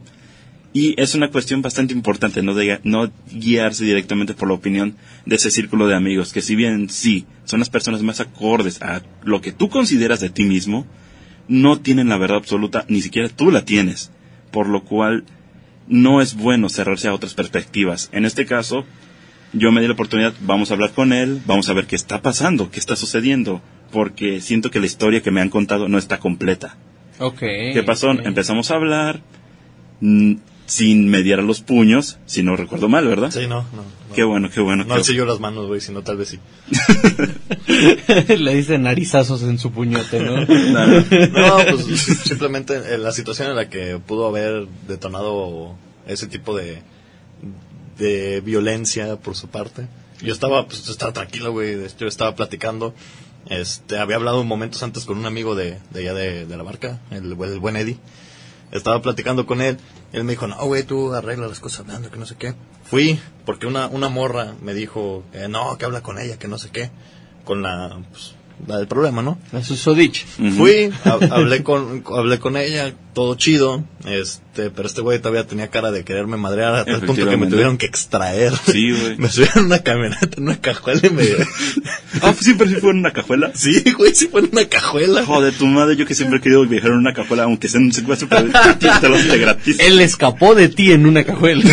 Y 0.72 1.00
es 1.02 1.16
una 1.16 1.32
cuestión 1.32 1.62
bastante 1.64 1.94
importante, 1.94 2.44
no, 2.44 2.54
de- 2.54 2.80
no 2.84 3.12
guiarse 3.32 3.84
directamente 3.86 4.36
por 4.36 4.48
la 4.48 4.54
opinión 4.54 4.96
de 5.26 5.36
ese 5.36 5.50
círculo 5.50 5.88
de 5.88 5.96
amigos, 5.96 6.32
que 6.32 6.44
si 6.44 6.56
bien 6.56 6.90
sí, 6.90 7.26
son 7.44 7.60
las 7.60 7.72
personas 7.72 8.04
más 8.04 8.20
acordes 8.20 8.82
a 8.82 9.02
lo 9.24 9.42
que 9.42 9.52
tú 9.52 9.70
consideras 9.70 10.20
de 10.20 10.30
ti 10.30 10.44
mismo, 10.44 10.86
no 11.48 11.80
tienen 11.80 12.10
la 12.10 12.18
verdad 12.20 12.38
absoluta, 12.38 12.86
ni 12.88 13.02
siquiera 13.02 13.30
tú 13.30 13.50
la 13.50 13.66
tienes, 13.66 14.12
por 14.52 14.68
lo 14.68 14.84
cual 14.84 15.24
no 15.88 16.22
es 16.22 16.36
bueno 16.36 16.70
cerrarse 16.70 17.08
a 17.08 17.14
otras 17.14 17.34
perspectivas. 17.34 18.10
En 18.12 18.26
este 18.26 18.46
caso, 18.46 18.86
yo 19.54 19.72
me 19.72 19.82
di 19.82 19.88
la 19.88 19.94
oportunidad, 19.94 20.34
vamos 20.42 20.70
a 20.70 20.76
hablar 20.76 20.92
con 20.92 21.14
él, 21.14 21.42
vamos 21.46 21.70
a 21.70 21.74
ver 21.74 21.88
qué 21.88 21.96
está 21.96 22.22
pasando, 22.22 22.70
qué 22.70 22.80
está 22.80 22.96
sucediendo, 22.96 23.62
porque 23.92 24.42
siento 24.42 24.70
que 24.70 24.80
la 24.80 24.86
historia 24.86 25.22
que 25.22 25.32
me 25.32 25.42
han 25.42 25.50
contado 25.50 25.88
no 25.88 25.98
está 25.98 26.20
completa. 26.20 26.78
ok. 27.20 27.40
¿Qué 27.40 27.84
pasó? 27.86 28.12
Empezamos 28.12 28.72
a 28.72 28.76
hablar 28.76 29.22
sin 30.70 31.08
mediar 31.10 31.40
a 31.40 31.42
los 31.42 31.62
puños, 31.62 32.20
si 32.28 32.44
no 32.44 32.56
recuerdo 32.56 32.88
mal, 32.90 33.08
¿verdad? 33.08 33.32
Sí, 33.32 33.42
no, 33.48 33.64
no. 33.74 33.82
no. 33.82 34.14
Qué 34.16 34.24
bueno, 34.24 34.50
qué 34.50 34.62
bueno. 34.62 34.86
No 34.86 34.96
qué- 35.02 35.14
yo 35.16 35.26
las 35.26 35.40
manos, 35.40 35.68
güey, 35.68 35.82
sino 35.82 36.02
tal 36.04 36.18
vez 36.18 36.30
sí. 36.30 36.40
le 38.38 38.56
dice 38.56 38.78
narizazos 38.78 39.42
en 39.44 39.58
su 39.58 39.72
puñote, 39.72 40.20
¿no? 40.20 40.36
No, 40.46 41.58
pues 41.72 41.86
simplemente 42.24 42.76
en 42.94 43.04
la 43.04 43.12
situación 43.12 43.50
en 43.50 43.56
la 43.56 43.70
que 43.70 43.98
pudo 44.00 44.28
haber 44.28 44.68
detonado 44.88 45.76
ese 46.08 46.28
tipo 46.28 46.56
de, 46.56 46.82
de 47.98 48.42
violencia 48.42 49.16
por 49.18 49.36
su 49.36 49.48
parte. 49.48 49.88
Yo 50.22 50.34
estaba, 50.34 50.68
pues, 50.68 50.88
estaba 50.90 51.14
tranquilo, 51.14 51.52
güey. 51.52 51.78
Yo 52.00 52.08
estaba 52.08 52.36
platicando. 52.36 52.94
Este, 53.50 53.98
había 53.98 54.18
hablado 54.18 54.44
momentos 54.44 54.84
antes 54.84 55.06
con 55.06 55.18
un 55.18 55.26
amigo 55.26 55.56
de, 55.56 55.78
de 55.92 56.00
allá 56.02 56.14
de, 56.14 56.46
de 56.46 56.58
la 56.58 56.64
barca, 56.64 57.00
el, 57.10 57.32
el 57.42 57.60
buen 57.60 57.76
Eddie. 57.78 57.98
Estaba 58.72 59.02
platicando 59.02 59.46
con 59.46 59.62
él. 59.62 59.78
Él 60.14 60.24
me 60.24 60.32
dijo, 60.34 60.48
no, 60.48 60.56
güey, 60.66 60.84
tú 60.84 61.14
arregla 61.14 61.48
las 61.48 61.60
cosas 61.60 61.82
hablando, 61.82 62.10
que 62.10 62.18
no 62.18 62.26
sé 62.26 62.36
qué. 62.36 62.54
Fui, 62.84 63.20
porque 63.46 63.68
una, 63.68 63.88
una 63.88 64.10
morra 64.10 64.56
me 64.62 64.74
dijo, 64.74 65.24
eh, 65.34 65.48
no, 65.50 65.78
que 65.78 65.86
habla 65.86 66.02
con 66.02 66.18
ella, 66.20 66.38
que 66.40 66.48
no 66.48 66.58
sé 66.58 66.70
qué. 66.72 66.90
Con 67.46 67.62
la, 67.62 68.00
pues, 68.12 68.34
la 68.68 68.78
del 68.78 68.88
problema, 68.88 69.22
¿no? 69.22 69.38
La 69.52 69.64
susodich. 69.64 70.26
Fui, 70.26 70.90
hab- 71.06 71.32
hablé 71.32 71.64
con, 71.64 72.04
hablé 72.16 72.40
con 72.40 72.58
ella, 72.58 72.94
todo 73.20 73.36
chido, 73.36 73.84
este, 74.06 74.70
pero 74.70 74.88
este 74.88 75.02
güey 75.02 75.20
todavía 75.20 75.46
tenía 75.46 75.68
cara 75.68 75.92
de 75.92 76.06
quererme 76.06 76.38
madrear 76.38 76.74
a 76.74 76.86
tal 76.86 77.02
punto 77.02 77.28
que 77.30 77.36
me 77.36 77.48
tuvieron 77.48 77.78
que 77.78 77.86
extraer. 77.86 78.54
Sí, 78.72 78.92
güey. 78.92 79.18
Me 79.18 79.28
subieron 79.28 79.66
una 79.66 79.80
camioneta, 79.80 80.38
en 80.38 80.44
una 80.44 80.62
cajuela 80.62 81.02
y 81.06 81.10
me... 81.10 81.24
Ah, 82.22 82.34
siempre 82.40 82.68
sí 82.70 82.76
fue 82.76 82.92
en 82.92 83.00
una 83.00 83.12
cajuela. 83.12 83.52
sí, 83.54 83.84
güey, 83.98 84.16
sí 84.16 84.28
fue 84.30 84.40
en 84.40 84.50
una 84.54 84.66
cajuela. 84.70 85.26
Joder, 85.26 85.54
tu 85.54 85.68
madre, 85.68 85.98
yo 85.98 86.06
que 86.06 86.16
siempre 86.16 86.40
he 86.40 86.42
querido 86.42 86.66
viajar 86.66 86.92
en 86.92 86.98
una 86.98 87.14
cajuela, 87.14 87.44
aunque 87.44 87.68
sea 87.68 87.80
en 87.82 87.88
un 87.88 87.92
secuestro, 87.94 88.30
pero 88.30 88.46
te 88.80 89.10
lo 89.10 89.16
hace 89.16 89.38
gratis. 89.38 89.78
Él 89.82 90.00
escapó 90.00 90.56
de 90.56 90.70
ti 90.70 90.94
en 90.94 91.06
una 91.06 91.26
cajuela. 91.26 91.64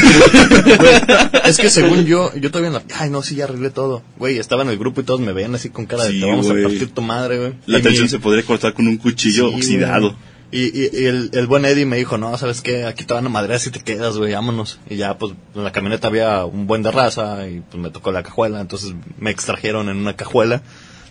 Es 1.44 1.58
que 1.58 1.70
según 1.70 2.06
yo, 2.06 2.32
yo 2.34 2.50
todavía 2.50 2.68
en 2.68 2.74
la... 2.74 2.82
Ay, 2.98 3.08
no, 3.10 3.22
sí, 3.22 3.36
ya 3.36 3.44
arreglé 3.44 3.70
todo. 3.70 4.02
Güey, 4.18 4.38
estaba 4.38 4.62
en 4.62 4.70
el 4.70 4.78
grupo 4.78 5.00
y 5.00 5.04
todos 5.04 5.20
me 5.20 5.32
veían 5.32 5.54
así 5.54 5.70
con 5.70 5.86
cara 5.86 6.04
de 6.04 6.10
Sí, 6.12 6.20
te 6.20 6.26
vamos 6.26 6.46
güey. 6.50 6.64
a 6.64 6.68
partir 6.68 6.88
tu 6.90 7.02
madre, 7.02 7.38
güey. 7.38 7.52
La 7.66 7.78
Y 7.78 7.82
tensión 7.82 8.04
mi- 8.04 8.08
se 8.10 8.18
podría 8.18 8.42
cortar 8.44 8.74
con 8.74 8.88
un 8.88 8.96
cuchillo 8.96 9.48
Sí, 9.50 9.54
oxidado. 9.54 10.08
güey. 10.10 10.35
Y, 10.52 10.66
y, 10.66 10.90
y 10.92 11.04
el, 11.06 11.30
el 11.32 11.46
buen 11.48 11.64
Eddie 11.64 11.86
me 11.86 11.96
dijo, 11.96 12.18
no, 12.18 12.36
¿sabes 12.38 12.60
qué? 12.62 12.84
Aquí 12.84 13.04
te 13.04 13.14
van 13.14 13.26
a 13.26 13.28
madrear 13.28 13.58
si 13.58 13.70
te 13.70 13.80
quedas, 13.80 14.16
güey, 14.16 14.32
vámonos. 14.32 14.78
Y 14.88 14.96
ya, 14.96 15.18
pues, 15.18 15.34
en 15.54 15.64
la 15.64 15.72
camioneta 15.72 16.06
había 16.08 16.44
un 16.44 16.66
buen 16.66 16.82
de 16.82 16.90
raza 16.92 17.48
y 17.48 17.60
pues 17.68 17.82
me 17.82 17.90
tocó 17.90 18.12
la 18.12 18.22
cajuela. 18.22 18.60
Entonces 18.60 18.94
me 19.18 19.30
extrajeron 19.30 19.88
en 19.88 19.96
una 19.96 20.14
cajuela 20.14 20.62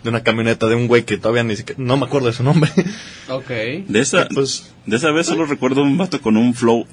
de 0.03 0.09
una 0.09 0.23
camioneta 0.23 0.67
de 0.67 0.75
un 0.75 0.87
güey 0.87 1.03
que 1.03 1.17
todavía 1.17 1.43
ni 1.43 1.55
siquiera... 1.55 1.81
No 1.83 1.97
me 1.97 2.05
acuerdo 2.05 2.27
de 2.27 2.33
su 2.33 2.43
nombre. 2.43 2.71
ok. 3.29 3.47
De 3.87 3.99
esa, 3.99 4.27
Pues- 4.33 4.71
de 4.85 4.95
esa 4.95 5.11
vez 5.11 5.27
solo 5.27 5.45
recuerdo 5.45 5.81
un 5.83 5.97
vato 5.97 6.21
con 6.21 6.37
un 6.37 6.53
flow 6.53 6.85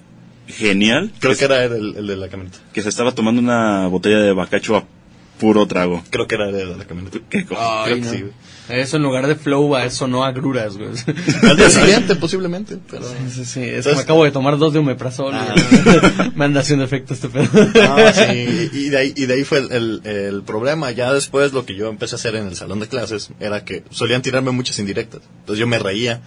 genial 0.49 1.13
Creo 1.21 1.33
que, 1.35 1.39
que 1.39 1.45
era 1.45 1.65
el, 1.65 1.95
el 1.97 2.07
de 2.07 2.17
la 2.17 2.29
camioneta. 2.29 2.59
que 2.73 2.83
se 2.83 2.89
estaba 2.89 3.13
tomando 3.13 3.41
una 3.41 3.87
botella 3.87 4.19
de 4.19 4.33
bacacho 4.33 4.77
a 4.77 4.85
puro 5.39 5.67
trago. 5.67 6.03
Creo 6.11 6.27
que 6.27 6.35
era 6.35 6.49
el 6.49 6.55
de 6.57 6.77
la 6.77 6.85
camioneta. 6.85 7.19
¿Qué 7.31 7.45
co- 7.47 7.57
Ay, 7.59 7.85
Creo 7.85 7.97
que 7.97 8.03
no. 8.03 8.11
sí, 8.11 8.21
güey. 8.23 8.33
Eso 8.69 8.97
en 8.97 9.03
lugar 9.03 9.27
de 9.27 9.35
flow, 9.35 9.75
a 9.75 9.85
eso 9.85 10.07
no 10.07 10.25
agruras, 10.25 10.77
güey. 10.77 10.91
Al 11.43 11.57
día 11.57 11.69
siguiente, 11.69 12.15
posiblemente. 12.15 12.79
Pero... 12.91 13.05
Sí, 13.05 13.15
sí, 13.31 13.45
sí, 13.45 13.61
es 13.61 13.67
que 13.67 13.77
Entonces- 13.77 13.97
me 13.97 14.03
acabo 14.03 14.25
de 14.25 14.31
tomar 14.31 14.57
dos 14.57 14.73
de 14.73 14.79
omeprazol. 14.79 15.35
Ah. 15.35 15.55
me 16.37 16.45
anda 16.45 16.61
haciendo 16.61 16.85
efecto 16.85 17.13
este 17.13 17.29
pedo. 17.29 17.49
Sí, 18.13 18.71
y 18.73 18.89
de 18.89 18.99
ahí, 18.99 19.13
y 19.17 19.27
de 19.27 19.35
ahí 19.35 19.45
fue 19.45 19.59
el, 19.59 19.73
el- 19.73 20.01
el 20.07 20.43
problema. 20.43 20.91
Ya 20.93 21.13
después 21.13 21.53
lo 21.53 21.67
que 21.67 21.75
yo 21.75 21.89
empecé 21.89 22.15
a 22.15 22.17
hacer 22.19 22.37
en 22.37 22.47
el 22.47 22.55
salón 22.57 22.79
de 22.81 22.89
clases 22.89 23.31
era 23.41 23.65
que 23.65 23.83
solían 23.91 24.23
tirarme 24.23 24.53
muchas 24.53 24.79
indirectas. 24.79 25.23
Entonces 25.41 25.59
yo 25.59 25.67
me 25.67 25.79
reía 25.81 26.21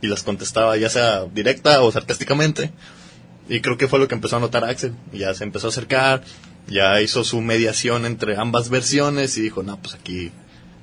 y 0.00 0.06
las 0.08 0.22
contestaba 0.22 0.76
ya 0.78 0.88
sea 0.88 1.24
directa 1.32 1.82
o 1.82 1.92
sarcásticamente. 1.92 2.72
Y 3.48 3.60
creo 3.60 3.76
que 3.76 3.86
fue 3.86 3.98
lo 3.98 4.08
que 4.08 4.14
empezó 4.14 4.38
a 4.38 4.40
notar 4.40 4.64
Axel. 4.64 4.94
Ya 5.12 5.34
se 5.34 5.44
empezó 5.44 5.66
a 5.66 5.70
acercar, 5.70 6.22
ya 6.68 7.00
hizo 7.02 7.22
su 7.22 7.40
mediación 7.42 8.06
entre 8.06 8.36
ambas 8.36 8.70
versiones 8.70 9.36
y 9.36 9.42
dijo, 9.42 9.62
no, 9.62 9.76
pues 9.80 9.94
aquí 9.94 10.30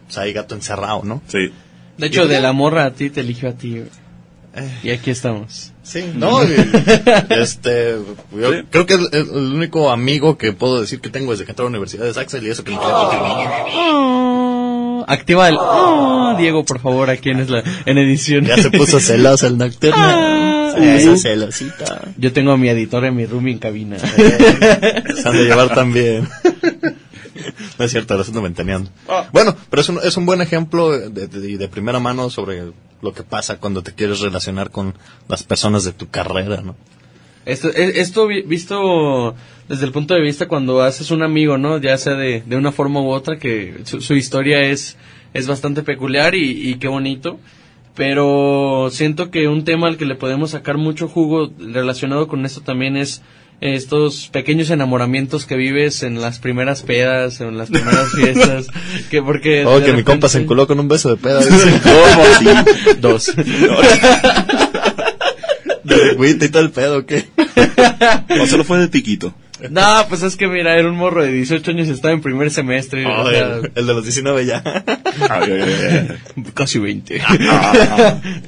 pues 0.09 0.17
hay 0.17 0.33
gato 0.33 0.55
encerrado, 0.55 1.03
¿no? 1.05 1.21
Sí. 1.27 1.51
De 1.97 2.07
hecho, 2.07 2.27
de 2.27 2.41
la 2.41 2.51
morra 2.51 2.85
a 2.85 2.91
ti 2.91 3.09
te 3.11 3.21
eligió 3.21 3.49
a 3.49 3.53
ti. 3.53 3.75
güey. 3.79 3.89
Y 4.83 4.89
aquí 4.89 5.11
estamos. 5.11 5.71
Sí, 5.83 6.03
no, 6.15 6.43
y- 6.43 6.55
este, 7.29 7.95
yo 8.35 8.51
Sí. 8.51 8.59
creo 8.71 8.85
que 8.87 8.95
el, 8.95 9.07
el- 9.13 9.29
único 9.29 9.91
amigo 9.91 10.37
que 10.37 10.51
puedo 10.53 10.81
decir 10.81 10.99
que 11.01 11.09
tengo 11.09 11.31
desde 11.31 11.45
que 11.45 11.51
entré 11.51 11.63
a 11.63 11.65
la 11.65 11.69
universidad 11.69 12.07
es 12.07 12.17
Axel 12.17 12.45
y 12.45 12.49
eso 12.49 12.63
que 12.63 12.71
me 12.71 12.77
contigo. 12.77 13.23
Oh, 13.75 15.05
activa 15.07 15.47
el 15.49 15.55
oh, 15.59 16.35
Diego, 16.37 16.65
por 16.65 16.79
favor, 16.79 17.09
aquí 17.09 17.29
en, 17.29 17.39
es 17.39 17.49
la, 17.49 17.63
en 17.85 17.97
edición. 17.99 18.45
Ya 18.45 18.57
se 18.57 18.71
puso 18.71 18.99
celosa 18.99 19.47
el 19.47 19.57
nocturno. 19.57 19.95
Ah. 19.97 20.73
se 20.75 20.93
puso 20.99 21.17
celosita. 21.17 22.01
Yo 22.17 22.33
tengo 22.33 22.51
a 22.51 22.57
mi 22.57 22.69
editor 22.69 23.03
y 23.03 23.07
a 23.07 23.11
mi 23.11 23.25
roomie 23.25 23.53
en 23.53 23.59
cabina. 23.59 23.97
Se 23.99 25.27
han 25.27 25.37
de 25.37 25.43
llevar 25.45 25.73
también. 25.73 26.27
No 27.77 27.85
es 27.85 27.91
cierto, 27.91 28.15
lo 28.15 28.21
estoy 28.21 28.41
ventaneando. 28.41 28.89
Bueno, 29.33 29.55
pero 29.69 29.81
es 29.81 29.89
un, 29.89 29.99
es 30.03 30.15
un 30.17 30.25
buen 30.25 30.41
ejemplo 30.41 30.91
de, 30.91 31.27
de- 31.27 31.57
de 31.57 31.67
primera 31.67 31.99
mano 31.99 32.29
sobre 32.29 32.71
lo 33.01 33.13
que 33.13 33.23
pasa 33.23 33.59
cuando 33.59 33.81
te 33.83 33.93
quieres 33.93 34.19
relacionar 34.19 34.71
con 34.71 34.93
las 35.27 35.43
personas 35.43 35.83
de 35.83 35.93
tu 35.93 36.09
carrera, 36.09 36.61
¿no? 36.61 36.75
Esto, 37.45 37.69
e- 37.69 37.99
esto 38.01 38.27
vi- 38.27 38.41
visto 38.43 39.35
desde 39.67 39.85
el 39.85 39.91
punto 39.91 40.13
de 40.13 40.21
vista 40.21 40.47
cuando 40.47 40.81
haces 40.81 41.09
un 41.11 41.23
amigo, 41.23 41.57
¿no? 41.57 41.77
Ya 41.79 41.97
sea 41.97 42.13
de, 42.15 42.43
de 42.45 42.55
una 42.55 42.71
forma 42.71 43.01
u 43.01 43.09
otra, 43.09 43.37
que 43.39 43.81
su, 43.85 44.01
su 44.01 44.15
historia 44.15 44.61
es, 44.61 44.97
es 45.33 45.47
bastante 45.47 45.81
peculiar 45.83 46.35
y, 46.35 46.69
y 46.69 46.75
qué 46.75 46.87
bonito. 46.87 47.39
Pero 47.95 48.89
siento 48.91 49.29
que 49.29 49.47
un 49.47 49.65
tema 49.65 49.87
al 49.87 49.97
que 49.97 50.05
le 50.05 50.15
podemos 50.15 50.51
sacar 50.51 50.77
mucho 50.77 51.07
jugo 51.09 51.51
relacionado 51.59 52.27
con 52.27 52.45
esto 52.45 52.61
también 52.61 52.95
es 52.95 53.21
estos 53.61 54.29
pequeños 54.29 54.69
enamoramientos 54.69 55.45
que 55.45 55.55
vives 55.55 56.03
en 56.03 56.21
las 56.21 56.39
primeras 56.39 56.83
pedas, 56.83 57.41
en 57.41 57.57
las 57.57 57.69
primeras 57.69 58.09
fiestas, 58.11 58.67
que 59.09 59.21
porque... 59.21 59.65
Oh, 59.65 59.81
que 59.83 59.91
mi 59.93 60.03
compa 60.03 60.29
se 60.29 60.37
repente- 60.37 60.43
enculó 60.45 60.67
con 60.67 60.79
un 60.79 60.87
beso 60.87 61.09
de 61.09 61.17
peda. 61.17 61.41
¿Cómo 61.83 62.23
así? 62.35 62.45
Dos. 62.99 63.33
De 65.83 65.95
lengüita 66.05 66.45
y 66.45 66.49
todo 66.49 66.61
el 66.61 66.69
pedo, 66.71 67.05
¿qué? 67.05 67.25
¿O 68.41 68.45
solo 68.45 68.63
fue 68.63 68.77
de 68.77 68.87
piquito? 68.89 69.33
No, 69.71 70.05
pues 70.07 70.21
es 70.23 70.35
que 70.35 70.47
mira, 70.47 70.77
era 70.77 70.87
un 70.87 70.95
morro 70.95 71.23
de 71.23 71.31
18 71.31 71.71
años 71.71 71.87
y 71.87 71.91
estaba 71.91 72.13
en 72.13 72.21
primer 72.21 72.51
semestre. 72.51 73.05
o 73.07 73.21
Oh, 73.23 73.29
sea, 73.29 73.55
el, 73.55 73.71
el 73.75 73.87
de 73.87 73.93
los 73.93 74.03
19 74.03 74.45
ya. 74.45 74.61
Casi 76.53 76.77
20. 76.79 77.21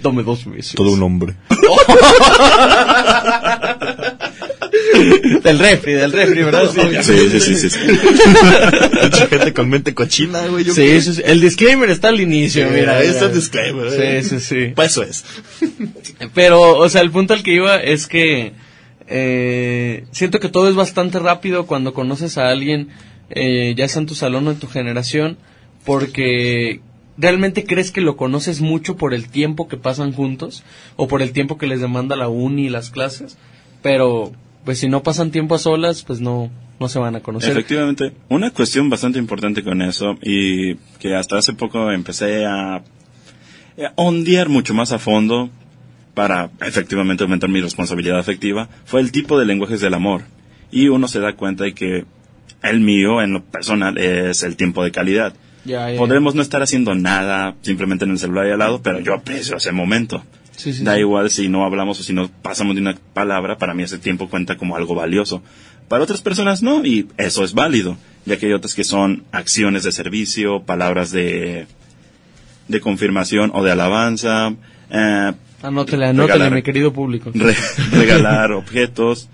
Dame 0.04 0.24
dos 0.24 0.46
meses. 0.46 0.74
Todo 0.76 0.92
un 0.92 1.02
hombre. 1.02 1.34
Del 5.44 5.60
refri, 5.60 5.94
del 5.94 6.12
refri, 6.12 6.44
¿verdad? 6.44 6.70
Sí, 6.72 6.82
sí, 7.04 7.40
sí, 7.40 7.56
sí. 7.56 7.70
sí. 7.70 7.80
Mucha 9.04 9.28
gente 9.28 9.54
con 9.54 9.70
mente 9.70 9.94
cochina, 9.94 10.46
güey. 10.48 10.64
yo 10.66 10.74
Sí, 10.74 11.02
sí, 11.02 11.14
sí. 11.16 11.22
El 11.26 11.42
disclaimer 11.42 11.90
está 11.90 12.10
al 12.10 12.20
inicio, 12.22 12.68
Sí, 12.68 12.74
mira. 12.74 12.98
ahí 12.98 13.08
está 13.08 13.26
el 13.26 13.34
disclaimer. 13.34 13.88
eh. 13.88 14.24
Sí, 14.24 14.30
sí, 14.30 14.40
sí. 14.40 14.72
Pues 14.76 14.92
eso 14.92 15.04
es. 15.04 15.24
Pero, 16.34 16.78
o 16.78 16.90
sea, 16.90 17.02
el 17.02 17.12
punto 17.12 17.34
al 17.34 17.44
que 17.44 17.54
iba 17.56 17.78
es 17.78 18.08
que 18.08 18.54
eh, 19.08 20.06
siento 20.12 20.40
que 20.40 20.50
todo 20.50 20.70
es 20.70 20.76
bastante 20.76 21.20
rápido 21.20 21.66
cuando 21.66 21.94
conoces 21.94 22.38
a 22.38 22.50
alguien, 22.50 22.90
eh, 23.30 23.74
ya 23.78 23.88
sea 23.88 24.02
en 24.02 24.08
tu 24.08 24.16
salón 24.16 24.48
o 24.48 24.52
en 24.52 24.60
tu 24.60 24.68
generación, 24.68 25.38
porque 25.86 26.82
realmente 27.18 27.66
crees 27.66 27.92
que 27.92 28.02
lo 28.02 28.16
conoces 28.18 28.62
mucho 28.62 28.96
por 28.98 29.14
el 29.14 29.28
tiempo 29.30 29.68
que 29.68 29.78
pasan 29.78 30.14
juntos 30.14 30.64
o 30.96 31.08
por 31.08 31.22
el 31.22 31.32
tiempo 31.34 31.58
que 31.58 31.68
les 31.68 31.82
demanda 31.82 32.16
la 32.16 32.28
uni 32.30 32.66
y 32.66 32.70
las 32.70 32.90
clases, 32.90 33.38
pero 33.82 34.32
pues 34.66 34.80
si 34.80 34.90
no 34.90 35.04
pasan 35.04 35.32
tiempo 35.32 35.56
a 35.56 35.60
solas, 35.60 36.04
pues 36.04 36.22
no, 36.22 36.52
no 36.80 36.88
se 36.88 37.00
van 37.00 37.16
a 37.16 37.22
conocer. 37.22 37.52
Efectivamente, 37.52 38.14
una 38.30 38.52
cuestión 38.52 38.90
bastante 38.90 39.20
importante 39.20 39.64
con 39.64 39.82
eso 39.82 40.18
y 40.22 40.76
que 41.00 41.16
hasta 41.16 41.38
hace 41.38 41.54
poco 41.54 41.92
empecé 41.92 42.46
a, 42.46 42.76
a 42.76 42.84
ondear 43.96 44.50
mucho 44.50 44.74
más 44.74 44.92
a 44.92 45.00
fondo 45.00 45.50
para 46.14 46.50
efectivamente 46.62 47.24
aumentar 47.24 47.50
mi 47.50 47.62
responsabilidad 47.62 48.20
afectiva 48.20 48.68
fue 48.86 49.00
el 49.02 49.12
tipo 49.12 49.40
de 49.40 49.46
lenguajes 49.46 49.82
del 49.82 49.94
amor. 49.94 50.24
Y 50.72 50.88
uno 50.88 51.08
se 51.08 51.20
da 51.20 51.36
cuenta 51.36 51.64
de 51.66 51.74
que 51.74 52.06
el 52.64 52.80
mío, 52.80 53.22
en 53.22 53.34
lo 53.34 53.44
personal, 53.44 53.98
es 53.98 54.44
el 54.44 54.56
tiempo 54.56 54.84
de 54.84 54.92
calidad. 54.92 55.34
Podremos 55.98 56.34
no 56.34 56.42
estar 56.42 56.62
haciendo 56.62 56.96
nada 56.96 57.56
simplemente 57.62 58.06
en 58.06 58.12
el 58.12 58.20
celular 58.20 58.46
ahí 58.46 58.52
al 58.52 58.60
lado, 58.60 58.82
pero 58.82 59.00
yo 59.00 59.14
aprecio 59.14 59.58
ese 59.58 59.72
momento. 59.72 60.24
Sí, 60.62 60.74
sí, 60.74 60.84
da 60.84 60.94
sí. 60.96 61.00
igual 61.02 61.30
si 61.30 61.48
no 61.50 61.66
hablamos 61.66 62.00
o 62.00 62.04
si 62.04 62.14
no 62.14 62.30
pasamos 62.42 62.76
de 62.76 62.82
una 62.82 62.96
palabra, 63.14 63.58
para 63.58 63.74
mí 63.74 63.84
ese 63.84 63.98
tiempo 63.98 64.30
cuenta 64.30 64.58
como 64.58 64.76
algo 64.76 64.94
valioso. 64.96 65.42
Para 65.88 66.04
otras 66.04 66.22
personas 66.22 66.62
no, 66.62 66.86
y 66.86 67.08
eso 67.18 67.44
es 67.44 67.54
válido, 67.54 67.98
ya 68.26 68.38
que 68.38 68.46
hay 68.48 68.54
otras 68.54 68.76
que 68.76 68.84
son 68.84 69.24
acciones 69.32 69.84
de 69.84 69.92
servicio, 69.92 70.62
palabras 70.64 71.12
de, 71.12 71.68
de 72.68 72.80
confirmación 72.80 73.52
o 73.54 73.64
de 73.64 73.72
alabanza, 73.72 74.54
eh, 74.90 75.32
Anótele, 75.64 76.08
anótele, 76.08 76.34
regalar- 76.40 76.54
mi 76.56 76.64
querido 76.64 76.92
público. 76.92 77.32
re- 77.36 77.56
regalar 77.92 78.52
objetos. 78.52 79.30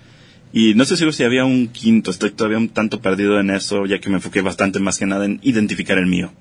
Y 0.52 0.74
no 0.74 0.84
sé 0.84 0.96
seguro 0.96 1.12
si 1.12 1.24
había 1.24 1.44
un 1.44 1.68
quinto, 1.68 2.10
estoy 2.10 2.30
todavía 2.30 2.58
un 2.58 2.68
tanto 2.70 3.00
perdido 3.00 3.38
en 3.40 3.50
eso, 3.50 3.86
ya 3.86 3.98
que 3.98 4.08
me 4.10 4.16
enfoqué 4.16 4.40
bastante 4.42 4.78
más 4.80 4.98
que 4.98 5.06
nada 5.06 5.24
en 5.26 5.40
identificar 5.42 5.96
el 5.98 6.06
mío. 6.06 6.32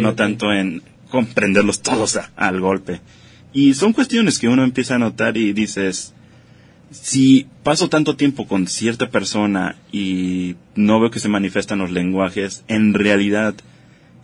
No 0.00 0.14
tanto 0.14 0.52
en 0.52 0.82
comprenderlos 1.10 1.80
todos 1.82 2.16
a- 2.16 2.30
al 2.36 2.60
golpe. 2.60 3.00
Y 3.54 3.74
son 3.74 3.92
cuestiones 3.92 4.40
que 4.40 4.48
uno 4.48 4.64
empieza 4.64 4.96
a 4.96 4.98
notar 4.98 5.36
y 5.36 5.52
dices, 5.52 6.12
si 6.90 7.46
paso 7.62 7.88
tanto 7.88 8.16
tiempo 8.16 8.48
con 8.48 8.66
cierta 8.66 9.10
persona 9.10 9.76
y 9.92 10.56
no 10.74 10.98
veo 10.98 11.12
que 11.12 11.20
se 11.20 11.28
manifiestan 11.28 11.78
los 11.78 11.92
lenguajes, 11.92 12.64
en 12.66 12.94
realidad 12.94 13.54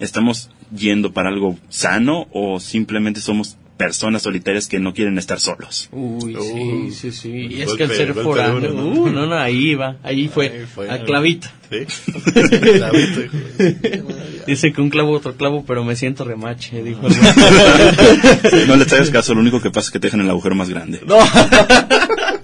estamos 0.01 0.51
yendo 0.77 1.12
para 1.12 1.29
algo 1.29 1.57
sano 1.69 2.27
o 2.33 2.59
simplemente 2.59 3.21
somos 3.21 3.57
personas 3.81 4.21
solitarias 4.23 4.69
que 4.69 4.79
no 4.79 4.93
quieren 4.93 5.16
estar 5.16 5.40
solos. 5.40 5.88
Uy, 5.90 6.37
Uh, 6.37 6.90
sí, 6.90 7.11
sí, 7.11 7.12
sí. 7.12 7.31
Y 7.51 7.62
es 7.62 7.73
que 7.73 7.85
el 7.85 7.90
ser 7.90 8.12
foráneo, 8.12 8.75
uh, 8.75 9.09
no, 9.11 9.27
no, 9.27 9.35
ahí 9.38 9.75
va, 9.75 9.97
ahí 10.03 10.29
fue, 10.29 10.49
Ahí 10.51 10.66
fue. 10.66 10.90
a 10.90 11.03
clavito. 11.03 11.49
Sí. 11.71 11.87
Clavito, 12.33 13.21
hijo 13.23 13.37
de- 13.59 14.43
Dice 14.47 14.73
que 14.73 14.81
un 14.83 14.90
clavo 14.90 15.12
otro 15.12 15.35
clavo, 15.37 15.64
pero 15.64 15.83
me 15.85 15.95
siento 15.97 16.25
remache, 16.25 16.83
dijo 16.83 17.07
el 17.07 17.14
güey. 18.51 18.66
No 18.66 18.77
le 18.77 18.85
traigas 18.85 19.11
caso, 19.11 19.35
lo 19.35 19.40
único 19.40 19.61
que 19.62 19.71
pasa 19.71 19.87
es 19.87 19.90
que 19.93 20.01
te 20.01 20.09
dejan 20.09 20.21
el 20.21 20.31
agujero 20.31 20.55
más 20.57 20.69
grande. 20.69 21.01
No. 21.07 21.16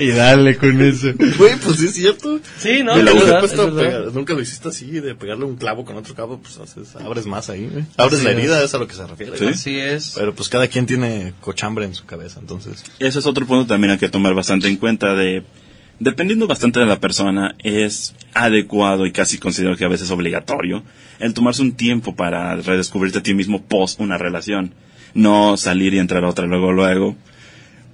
y 0.00 0.08
dale 0.08 0.56
con 0.56 0.80
eso. 0.80 1.08
Güey, 1.38 1.56
pues 1.56 1.76
sí 1.78 1.86
es 1.86 1.94
cierto. 1.94 2.40
Sí, 2.58 2.82
no, 2.82 2.96
la 2.96 3.12
verdad, 3.12 3.44
es 3.44 3.52
pegar- 3.52 4.12
nunca 4.14 4.34
lo 4.34 4.40
hiciste 4.40 4.68
así, 4.68 4.86
de 5.00 5.14
pegarle 5.14 5.44
un 5.44 5.56
clavo 5.56 5.84
con 5.84 5.96
otro 5.96 6.14
clavo, 6.14 6.38
pues 6.38 6.58
haces, 6.58 6.96
abres 6.96 7.26
más 7.26 7.50
ahí. 7.50 7.68
Abres 7.96 8.20
Sí, 8.20 8.24
la 8.24 8.32
herida, 8.32 8.62
es 8.62 8.74
a 8.74 8.78
lo 8.78 8.86
que 8.88 8.94
se 8.94 9.06
refiere. 9.06 9.36
Sí. 9.38 9.46
Así 9.46 9.78
es. 9.78 10.12
Pero 10.16 10.34
pues 10.34 10.48
cada 10.48 10.66
quien 10.68 10.86
tiene 10.86 11.34
cochambre 11.40 11.84
en 11.84 11.94
su 11.94 12.04
cabeza, 12.06 12.40
entonces. 12.40 12.84
Ese 12.98 13.18
es 13.18 13.26
otro 13.26 13.46
punto 13.46 13.66
también 13.66 13.92
hay 13.92 13.98
que 13.98 14.08
tomar 14.08 14.34
bastante 14.34 14.68
en 14.68 14.76
cuenta 14.76 15.14
de, 15.14 15.42
dependiendo 16.00 16.46
bastante 16.46 16.80
de 16.80 16.86
la 16.86 17.00
persona, 17.00 17.54
es 17.62 18.14
adecuado 18.34 19.06
y 19.06 19.12
casi 19.12 19.38
considero 19.38 19.76
que 19.76 19.84
a 19.84 19.88
veces 19.88 20.10
obligatorio 20.10 20.82
el 21.18 21.34
tomarse 21.34 21.62
un 21.62 21.72
tiempo 21.72 22.14
para 22.14 22.54
redescubrirte 22.56 23.18
a 23.18 23.22
ti 23.22 23.34
mismo 23.34 23.62
post 23.62 24.00
una 24.00 24.18
relación. 24.18 24.72
No 25.14 25.56
salir 25.56 25.94
y 25.94 25.98
entrar 25.98 26.22
a 26.24 26.28
otra 26.28 26.46
luego, 26.46 26.70
luego. 26.70 27.16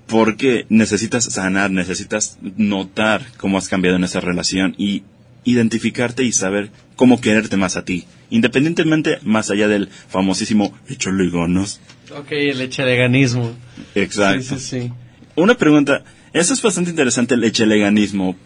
Porque 0.07 0.67
necesitas 0.69 1.25
sanar, 1.25 1.71
necesitas 1.71 2.38
notar 2.57 3.23
cómo 3.38 3.59
has 3.59 3.69
cambiado 3.69 3.97
en 3.97 4.05
esa 4.05 4.21
relación 4.21 4.75
y 4.77 5.03
identificarte 5.45 6.25
y 6.25 6.33
saber 6.33 6.71
cómo 6.97 7.21
quererte 7.21 7.57
más 7.57 7.77
a 7.77 7.85
ti. 7.85 8.05
Independientemente, 8.31 9.19
más 9.23 9.51
allá 9.51 9.69
del 9.69 9.88
famosísimo 9.88 10.77
échale 10.88 11.31
ganas. 11.31 11.81
Ok, 12.17 12.33
el 12.33 12.61
echaleganismo. 12.61 13.53
Exacto. 13.95 14.59
Sí, 14.59 14.61
sí, 14.61 14.81
sí. 14.83 14.93
Una 15.37 15.57
pregunta, 15.57 16.05
eso 16.33 16.53
es 16.53 16.62
bastante 16.62 16.90
interesante 16.90 17.35
el 17.35 17.45
echeleganismo. 17.45 18.37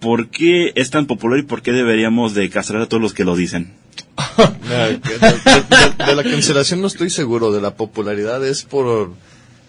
¿Por 0.00 0.28
qué 0.30 0.72
es 0.74 0.90
tan 0.90 1.06
popular 1.06 1.38
y 1.38 1.42
por 1.42 1.62
qué 1.62 1.72
deberíamos 1.72 2.34
de 2.34 2.48
castrar 2.48 2.82
a 2.82 2.86
todos 2.86 3.02
los 3.02 3.12
que 3.12 3.24
lo 3.24 3.36
dicen? 3.36 3.72
De 6.06 6.14
la 6.14 6.22
cancelación 6.22 6.80
no 6.80 6.86
estoy 6.86 7.10
seguro, 7.10 7.52
de 7.52 7.60
la 7.60 7.74
popularidad 7.74 8.46
es 8.46 8.62
por 8.62 9.12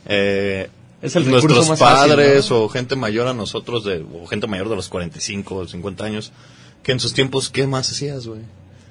eh, 0.05 0.69
Es 1.01 1.15
el 1.15 1.25
recurso 1.25 1.47
nuestros 1.47 1.69
más 1.69 1.79
fácil, 1.79 2.09
padres 2.15 2.49
¿no? 2.51 2.61
o 2.61 2.69
gente 2.69 2.95
mayor 2.95 3.27
a 3.27 3.33
nosotros, 3.33 3.83
de, 3.83 4.05
o 4.13 4.27
gente 4.27 4.47
mayor 4.47 4.69
de 4.69 4.75
los 4.75 4.87
45 4.87 5.55
o 5.55 5.67
50 5.67 6.03
años, 6.05 6.31
que 6.83 6.91
en 6.91 6.99
sus 6.99 7.13
tiempos, 7.13 7.49
¿qué 7.49 7.65
más 7.65 7.89
hacías, 7.91 8.27
güey? 8.27 8.41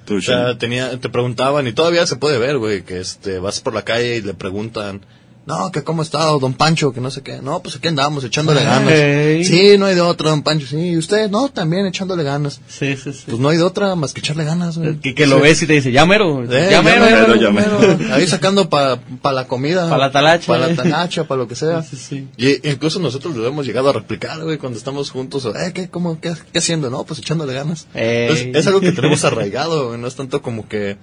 Tú, 0.05 0.17
O 0.17 0.21
sea, 0.21 0.57
tenía, 0.57 0.99
te 0.99 1.09
preguntaban, 1.09 1.67
y 1.67 1.73
todavía 1.73 2.05
se 2.07 2.17
puede 2.17 2.37
ver, 2.37 2.57
güey, 2.57 2.83
que 2.83 2.99
este, 2.99 3.39
vas 3.39 3.61
por 3.61 3.73
la 3.73 3.83
calle 3.83 4.17
y 4.17 4.21
le 4.21 4.33
preguntan, 4.33 5.01
no, 5.45 5.71
que 5.71 5.83
cómo 5.83 6.01
está 6.03 6.25
don 6.39 6.53
Pancho, 6.53 6.93
que 6.93 7.01
no 7.01 7.09
sé 7.09 7.21
qué. 7.23 7.41
No, 7.41 7.61
pues 7.61 7.75
aquí 7.75 7.87
andamos, 7.87 8.23
echándole 8.23 8.63
ganas. 8.63 8.91
Ey. 8.93 9.43
Sí, 9.43 9.75
no 9.77 9.87
hay 9.87 9.95
de 9.95 10.01
otra, 10.01 10.29
don 10.29 10.43
Pancho. 10.43 10.67
Sí, 10.67 10.77
y 10.91 10.97
usted, 10.97 11.29
no, 11.31 11.49
también 11.49 11.85
echándole 11.87 12.23
ganas. 12.23 12.61
Sí, 12.67 12.95
sí, 12.95 13.11
sí. 13.11 13.23
Pues 13.25 13.39
no 13.39 13.49
hay 13.49 13.57
de 13.57 13.63
otra 13.63 13.95
más 13.95 14.13
que 14.13 14.19
echarle 14.19 14.43
ganas, 14.43 14.77
güey. 14.77 14.97
que, 14.99 15.15
que 15.15 15.25
lo 15.25 15.37
Sí. 15.37 15.41
ves 15.41 15.61
y 15.63 15.67
te 15.67 15.73
dice, 15.73 15.91
ya 15.91 16.05
mero, 16.05 16.43
Eh, 16.43 16.67
ya 16.71 16.81
mero, 16.83 17.05
ya 17.05 17.09
ya 17.09 17.51
mero, 17.51 17.79
mero". 17.79 17.89
ya 17.89 17.97
mero. 17.97 17.97
Ahí 18.13 18.27
sacando 18.27 18.69
para 18.69 18.97
pa 19.21 19.31
la 19.31 19.47
comida. 19.47 19.89
Pa' 19.89 19.97
la 19.97 20.11
talacha, 20.11 20.47
Para 20.47 20.67
la 20.67 20.73
eh. 20.73 20.75
talacha, 20.75 21.23
para 21.27 21.39
lo 21.41 21.47
que 21.47 21.55
sea. 21.55 21.81
Sí, 21.81 21.95
sí. 21.97 22.27
Y 22.37 22.69
incluso 22.69 22.99
nosotros 22.99 23.35
lo 23.35 23.47
hemos 23.47 23.65
llegado 23.65 23.89
a 23.89 23.93
replicar, 23.93 24.41
güey, 24.43 24.57
cuando 24.59 24.77
estamos 24.77 25.09
juntos. 25.09 25.45
Eh, 25.45 25.71
¿qué, 25.73 25.89
cómo, 25.89 26.19
qué, 26.21 26.33
qué 26.53 26.59
haciendo? 26.59 26.89
No, 26.91 27.03
pues 27.03 27.19
echándole 27.19 27.53
ganas. 27.53 27.87
Entonces, 27.93 28.47
es 28.55 28.67
algo 28.67 28.79
que 28.79 28.91
tenemos 28.91 29.23
arraigado, 29.25 29.87
güey. 29.87 29.99
No 29.99 30.07
es 30.07 30.15
tanto 30.15 30.41
como 30.41 30.67
que 30.67 30.97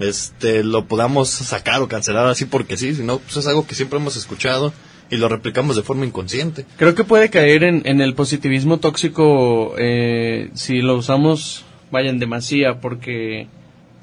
este 0.00 0.62
lo 0.62 0.86
podamos 0.86 1.28
sacar 1.30 1.80
o 1.82 1.88
cancelar 1.88 2.26
así 2.26 2.44
porque 2.44 2.76
sí, 2.76 2.94
sino 2.94 3.18
pues 3.18 3.36
es 3.36 3.46
algo 3.46 3.66
que 3.66 3.74
siempre 3.74 3.98
hemos 3.98 4.16
escuchado 4.16 4.72
y 5.10 5.16
lo 5.16 5.28
replicamos 5.28 5.76
de 5.76 5.82
forma 5.82 6.04
inconsciente. 6.04 6.66
Creo 6.76 6.94
que 6.94 7.04
puede 7.04 7.30
caer 7.30 7.64
en, 7.64 8.00
el 8.00 8.14
positivismo 8.14 8.78
tóxico 8.78 9.74
eh, 9.78 10.50
si 10.54 10.82
lo 10.82 10.96
usamos, 10.96 11.64
vaya, 11.90 12.10
en 12.10 12.18
demasía, 12.18 12.80
porque 12.80 13.46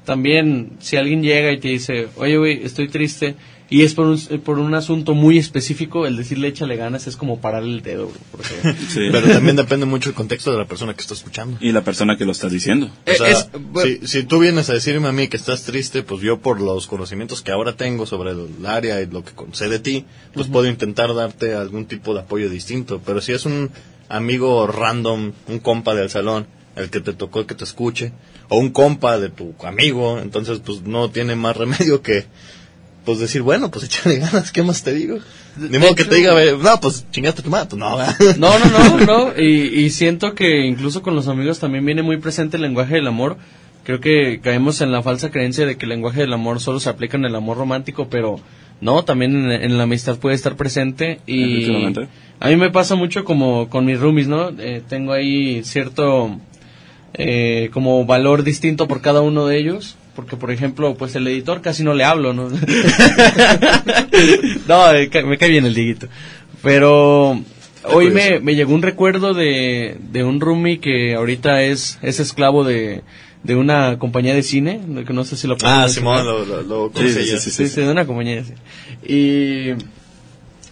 también 0.04 0.72
si 0.80 0.96
alguien 0.96 1.22
llega 1.22 1.52
y 1.52 1.60
te 1.60 1.68
dice, 1.68 2.08
oye, 2.16 2.36
güey, 2.36 2.64
estoy 2.64 2.88
triste, 2.88 3.36
y 3.70 3.82
es 3.82 3.94
por 3.94 4.06
un, 4.06 4.18
por 4.44 4.58
un 4.58 4.74
asunto 4.74 5.14
muy 5.14 5.38
específico, 5.38 6.06
el 6.06 6.16
decirle 6.16 6.48
échale 6.48 6.76
ganas 6.76 7.06
es 7.06 7.16
como 7.16 7.40
pararle 7.40 7.72
el 7.76 7.82
dedo, 7.82 8.06
güey, 8.06 8.18
porque... 8.30 8.74
Sí. 8.88 9.08
Pero 9.10 9.26
también 9.28 9.56
depende 9.56 9.86
mucho 9.86 10.10
del 10.10 10.14
contexto 10.16 10.52
de 10.52 10.58
la 10.58 10.66
persona 10.66 10.94
que 10.94 11.00
está 11.00 11.14
escuchando. 11.14 11.56
Y 11.60 11.72
la 11.72 11.82
persona 11.82 12.16
que 12.18 12.24
lo 12.26 12.32
está 12.32 12.48
diciendo. 12.48 12.86
O 12.86 13.10
Eh, 13.10 13.14
sea, 13.16 13.28
es- 13.30 13.48
si, 13.82 14.06
si 14.06 14.22
tú 14.24 14.38
vienes 14.38 14.68
a 14.70 14.74
decirme 14.74 15.08
a 15.08 15.12
mí 15.12 15.28
que 15.28 15.36
estás 15.38 15.62
triste, 15.64 16.02
pues 16.02 16.20
yo 16.20 16.38
por 16.40 16.60
los 16.60 16.86
conocimientos 16.86 17.40
que 17.42 17.52
ahora 17.52 17.74
tengo 17.76 18.04
sobre 18.06 18.32
el 18.32 18.66
área 18.66 19.00
y 19.00 19.06
lo 19.06 19.24
que 19.24 19.32
sé 19.52 19.68
de 19.68 19.78
ti, 19.78 20.04
pues 20.34 20.46
puedo 20.48 20.66
intentar 20.68 21.14
darte 21.14 21.54
algún 21.54 21.86
tipo 21.86 22.12
de 22.14 22.20
apoyo 22.20 22.50
distinto. 22.50 23.00
Pero 23.04 23.20
si 23.22 23.32
es 23.32 23.46
un 23.46 23.70
amigo 24.10 24.66
random, 24.66 25.32
un 25.48 25.58
compa 25.58 25.94
del 25.94 26.10
salón, 26.10 26.46
el 26.76 26.90
que 26.90 27.00
te 27.00 27.14
tocó 27.14 27.46
que 27.46 27.54
te 27.54 27.64
escuche, 27.64 28.12
o 28.48 28.58
un 28.58 28.70
compa 28.70 29.18
de 29.18 29.30
tu 29.30 29.54
amigo, 29.64 30.18
entonces 30.20 30.60
pues 30.64 30.82
no 30.82 31.08
tiene 31.10 31.34
más 31.34 31.56
remedio 31.56 32.02
que 32.02 32.26
pues 33.04 33.18
decir, 33.18 33.42
bueno, 33.42 33.70
pues 33.70 33.84
échale 33.86 34.16
ganas, 34.18 34.52
¿qué 34.52 34.62
más 34.62 34.82
te 34.82 34.94
digo? 34.94 35.18
Ni 35.56 35.78
modo 35.78 35.94
que 35.94 36.04
te 36.04 36.16
diga, 36.16 36.34
"Ve, 36.34 36.56
no, 36.60 36.80
pues 36.80 37.06
chingaste 37.12 37.42
tu 37.42 37.50
madre, 37.50 37.68
pues 37.70 37.78
no, 37.78 37.96
¿verdad? 37.96 38.16
No, 38.38 38.58
no, 38.58 38.66
no, 38.98 39.06
no. 39.34 39.40
Y, 39.42 39.84
y 39.84 39.90
siento 39.90 40.34
que 40.34 40.66
incluso 40.66 41.02
con 41.02 41.14
los 41.14 41.28
amigos 41.28 41.58
también 41.60 41.84
viene 41.86 42.02
muy 42.02 42.16
presente 42.16 42.56
el 42.56 42.62
lenguaje 42.62 42.94
del 42.96 43.06
amor. 43.06 43.36
Creo 43.84 44.00
que 44.00 44.40
caemos 44.42 44.80
en 44.80 44.90
la 44.92 45.02
falsa 45.02 45.30
creencia 45.30 45.66
de 45.66 45.76
que 45.76 45.84
el 45.84 45.90
lenguaje 45.90 46.20
del 46.22 46.32
amor 46.32 46.58
solo 46.60 46.80
se 46.80 46.88
aplica 46.88 47.16
en 47.18 47.26
el 47.26 47.34
amor 47.36 47.58
romántico, 47.58 48.08
pero 48.08 48.40
no, 48.80 49.04
también 49.04 49.36
en, 49.36 49.52
en 49.52 49.76
la 49.76 49.84
amistad 49.84 50.16
puede 50.18 50.34
estar 50.34 50.56
presente. 50.56 51.20
Y 51.26 51.58
Efectivamente. 51.64 52.08
a 52.40 52.48
mí 52.48 52.56
me 52.56 52.70
pasa 52.70 52.94
mucho 52.94 53.24
como 53.24 53.68
con 53.68 53.84
mis 53.84 54.00
roomies, 54.00 54.26
¿no? 54.26 54.48
Eh, 54.58 54.82
tengo 54.88 55.12
ahí 55.12 55.62
cierto 55.64 56.38
eh, 57.12 57.70
como 57.72 58.04
valor 58.06 58.42
distinto 58.42 58.88
por 58.88 59.00
cada 59.02 59.20
uno 59.20 59.46
de 59.46 59.58
ellos. 59.58 59.96
Porque, 60.14 60.36
por 60.36 60.50
ejemplo, 60.50 60.94
pues 60.94 61.14
el 61.16 61.26
editor 61.26 61.60
casi 61.60 61.82
no 61.82 61.94
le 61.94 62.04
hablo, 62.04 62.32
¿no? 62.32 62.48
no, 64.68 64.84
me 65.26 65.38
cae 65.38 65.50
bien 65.50 65.66
el 65.66 65.74
diguito. 65.74 66.06
Pero 66.62 67.40
hoy 67.84 68.10
me, 68.10 68.40
me 68.40 68.54
llegó 68.54 68.74
un 68.74 68.82
recuerdo 68.82 69.32
de, 69.34 69.96
de 70.12 70.24
un 70.24 70.40
roomie 70.40 70.78
que 70.78 71.14
ahorita 71.14 71.62
es, 71.62 71.98
es 72.02 72.20
esclavo 72.20 72.64
de, 72.64 73.02
de 73.42 73.56
una 73.56 73.98
compañía 73.98 74.34
de 74.34 74.42
cine, 74.42 74.80
que 75.06 75.12
no 75.12 75.24
sé 75.24 75.36
si 75.36 75.46
lo 75.46 75.56
Ah. 75.62 75.86
Simón, 75.88 76.24
lo, 76.24 76.44
lo, 76.44 76.62
lo 76.62 76.90
Sí, 76.94 77.10
sí, 77.10 77.24
sí, 77.38 77.50
Sí, 77.50 77.68
sí, 77.68 77.80
de 77.82 77.90
una 77.90 78.06
compañía 78.06 78.36
de 78.36 78.44
cine. 78.44 78.58
Y, 79.06 79.72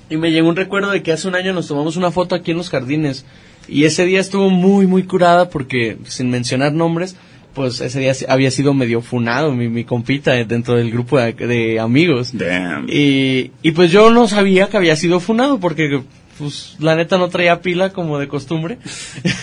y 0.08 0.16
me 0.16 0.32
llegó 0.32 0.48
un 0.48 0.56
recuerdo 0.56 0.90
de 0.90 1.02
que 1.02 1.12
hace 1.12 1.28
un 1.28 1.34
año 1.34 1.52
nos 1.52 1.68
tomamos 1.68 1.96
una 1.96 2.10
foto 2.10 2.34
aquí 2.34 2.52
en 2.52 2.56
los 2.56 2.70
jardines. 2.70 3.26
Y 3.68 3.84
ese 3.84 4.06
día 4.06 4.20
estuvo 4.20 4.48
muy, 4.50 4.86
muy 4.86 5.02
curada 5.04 5.48
porque, 5.50 5.98
sin 6.04 6.30
mencionar 6.30 6.72
nombres, 6.72 7.16
pues 7.54 7.80
ese 7.80 8.00
día 8.00 8.12
había 8.28 8.50
sido 8.50 8.74
medio 8.74 9.02
funado 9.02 9.52
mi, 9.52 9.68
mi 9.68 9.84
compita 9.84 10.32
dentro 10.44 10.76
del 10.76 10.90
grupo 10.90 11.18
de, 11.18 11.32
de 11.32 11.80
amigos. 11.80 12.30
Damn. 12.32 12.86
Y, 12.88 13.50
y 13.62 13.72
pues 13.72 13.90
yo 13.90 14.10
no 14.10 14.28
sabía 14.28 14.68
que 14.68 14.76
había 14.76 14.96
sido 14.96 15.20
funado 15.20 15.60
porque 15.60 16.02
pues 16.38 16.76
la 16.78 16.96
neta 16.96 17.18
no 17.18 17.28
traía 17.28 17.60
pila 17.60 17.90
como 17.90 18.18
de 18.18 18.28
costumbre. 18.28 18.78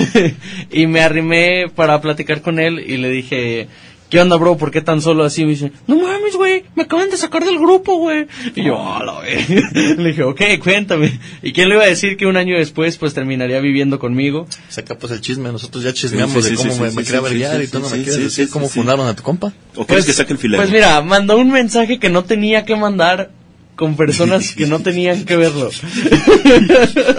y 0.71 0.87
me 0.87 1.01
arrimé 1.01 1.67
para 1.73 2.01
platicar 2.01 2.41
con 2.41 2.59
él 2.59 2.79
y 2.79 2.97
le 2.97 3.09
dije, 3.09 3.67
¿qué 4.09 4.19
onda 4.19 4.35
bro? 4.37 4.57
¿Por 4.57 4.71
qué 4.71 4.81
tan 4.81 5.01
solo 5.01 5.23
así? 5.23 5.43
Me 5.43 5.51
dice, 5.51 5.71
no 5.87 5.95
mames 5.97 6.35
güey, 6.35 6.63
me 6.75 6.83
acaban 6.83 7.09
de 7.09 7.17
sacar 7.17 7.45
del 7.45 7.59
grupo 7.59 7.97
güey. 7.97 8.27
Y 8.55 8.63
yo, 8.63 8.77
"A 8.79 9.03
la 9.03 9.19
vez". 9.19 9.47
Le 9.97 10.09
dije, 10.09 10.23
ok, 10.23 10.41
cuéntame. 10.63 11.19
¿Y 11.41 11.53
quién 11.53 11.69
le 11.69 11.75
iba 11.75 11.83
a 11.83 11.87
decir 11.87 12.17
que 12.17 12.25
un 12.25 12.37
año 12.37 12.57
después 12.57 12.97
pues 12.97 13.13
terminaría 13.13 13.59
viviendo 13.59 13.99
conmigo? 13.99 14.47
Saca 14.69 14.97
pues 14.97 15.11
el 15.13 15.21
chisme, 15.21 15.51
nosotros 15.51 15.83
ya 15.83 15.93
chismeamos 15.93 16.33
Sí, 16.33 16.41
sí, 16.41 16.49
de 16.51 16.55
cómo 16.57 16.73
sí, 16.73 16.79
me, 16.81 16.89
sí, 16.89 16.95
me 16.95 17.01
sí, 17.03 17.07
quería 17.07 17.19
sí, 17.19 17.23
verguiar 17.25 17.57
sí, 17.57 17.63
y 17.63 17.67
tú 17.67 17.79
no 17.79 17.89
me 17.89 17.95
quieres 17.95 18.15
sí, 18.15 18.21
decir 18.23 18.45
sí, 18.47 18.51
cómo 18.51 18.67
sí. 18.67 18.73
fundaron 18.73 19.07
a 19.07 19.15
tu 19.15 19.23
compa. 19.23 19.53
¿O 19.75 19.85
quieres 19.85 20.05
que 20.05 20.13
saque 20.13 20.33
el 20.33 20.39
filero? 20.39 20.61
Pues 20.61 20.71
mira, 20.71 21.01
mandó 21.01 21.37
un 21.37 21.51
mensaje 21.51 21.99
que 21.99 22.09
no 22.09 22.23
tenía 22.23 22.65
que 22.65 22.75
mandar 22.75 23.31
con 23.79 23.95
personas 23.95 24.53
que 24.55 24.67
no 24.67 24.79
tenían 24.81 25.23
que 25.23 25.37
verlo. 25.37 25.69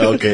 Ok. 0.06 0.24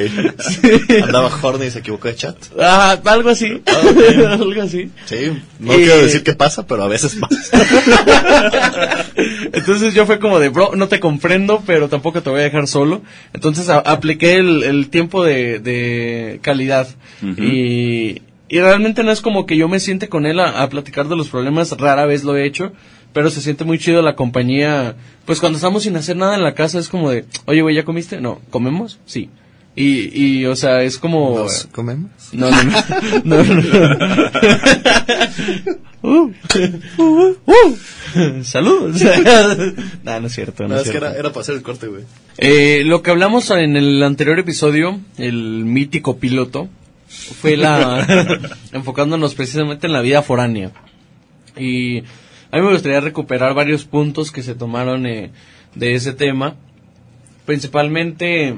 Andaba 1.04 1.30
horny 1.40 1.66
y 1.66 1.70
se 1.70 1.78
equivocó 1.78 2.08
de 2.08 2.16
chat. 2.16 2.36
Ah, 2.60 2.98
algo 3.04 3.30
así. 3.30 3.62
algo 4.28 4.60
así. 4.60 4.90
Sí, 5.04 5.30
no 5.60 5.72
Eh, 5.72 5.76
quiero 5.76 6.02
decir 6.02 6.24
qué 6.24 6.32
pasa, 6.32 6.66
pero 6.66 6.82
a 6.82 6.88
veces 6.88 7.14
pasa. 7.20 7.36
Entonces 9.52 9.94
yo 9.94 10.04
fue 10.04 10.18
como 10.18 10.40
de, 10.40 10.48
bro, 10.48 10.72
no 10.74 10.88
te 10.88 10.98
comprendo, 10.98 11.62
pero 11.64 11.88
tampoco 11.88 12.20
te 12.22 12.30
voy 12.30 12.40
a 12.40 12.44
dejar 12.44 12.66
solo. 12.66 13.02
Entonces 13.32 13.68
a- 13.68 13.78
apliqué 13.78 14.34
el, 14.34 14.64
el 14.64 14.88
tiempo 14.88 15.24
de, 15.24 15.60
de 15.60 16.40
calidad. 16.42 16.88
Y, 17.22 18.20
y 18.48 18.58
realmente 18.60 19.04
no 19.04 19.12
es 19.12 19.20
como 19.20 19.46
que 19.46 19.56
yo 19.56 19.68
me 19.68 19.78
siente 19.78 20.08
con 20.08 20.26
él 20.26 20.40
a, 20.40 20.62
a 20.62 20.68
platicar 20.68 21.06
de 21.08 21.14
los 21.16 21.28
problemas, 21.28 21.70
rara 21.78 22.04
vez 22.04 22.24
lo 22.24 22.36
he 22.36 22.44
hecho. 22.46 22.72
Pero 23.16 23.30
se 23.30 23.40
siente 23.40 23.64
muy 23.64 23.78
chido 23.78 24.02
la 24.02 24.14
compañía. 24.14 24.94
Pues 25.24 25.40
cuando 25.40 25.56
estamos 25.56 25.84
sin 25.84 25.96
hacer 25.96 26.18
nada 26.18 26.34
en 26.34 26.42
la 26.42 26.52
casa 26.52 26.78
es 26.78 26.90
como 26.90 27.08
de, 27.08 27.24
oye, 27.46 27.62
güey, 27.62 27.74
¿ya 27.74 27.82
comiste? 27.82 28.20
No, 28.20 28.42
¿comemos? 28.50 28.98
Sí. 29.06 29.30
Y, 29.74 30.10
y 30.22 30.44
o 30.44 30.54
sea, 30.54 30.82
es 30.82 30.98
como... 30.98 31.38
¿Nos 31.38 31.64
comemos? 31.72 32.10
No, 32.32 32.50
no, 32.50 32.62
no. 32.62 32.72
no, 33.24 33.42
no, 33.42 33.54
no. 33.54 34.30
Uh, 36.02 36.30
uh, 36.98 37.36
uh. 37.46 38.42
Saludos. 38.44 39.00
nah, 40.04 40.20
no 40.20 40.26
es 40.26 40.34
cierto. 40.34 40.64
No, 40.64 40.68
No, 40.68 40.74
es 40.76 40.82
es 40.82 40.84
que 40.88 40.90
cierto. 40.98 41.06
era, 41.08 41.18
era 41.18 41.30
para 41.30 41.40
hacer 41.40 41.54
el 41.54 41.62
corte, 41.62 41.86
güey. 41.86 42.02
Eh, 42.36 42.82
lo 42.84 43.00
que 43.02 43.12
hablamos 43.12 43.50
en 43.50 43.76
el 43.78 44.02
anterior 44.02 44.38
episodio, 44.38 45.00
el 45.16 45.64
mítico 45.64 46.18
piloto, 46.18 46.68
fue 47.08 47.56
la 47.56 48.06
enfocándonos 48.72 49.34
precisamente 49.34 49.86
en 49.86 49.94
la 49.94 50.02
vida 50.02 50.20
foránea. 50.22 50.70
Y 51.58 52.02
a 52.50 52.56
mí 52.56 52.62
me 52.62 52.72
gustaría 52.72 53.00
recuperar 53.00 53.54
varios 53.54 53.84
puntos 53.84 54.30
que 54.30 54.42
se 54.42 54.54
tomaron 54.54 55.06
eh, 55.06 55.30
de 55.74 55.94
ese 55.94 56.12
tema. 56.12 56.54
Principalmente 57.44 58.54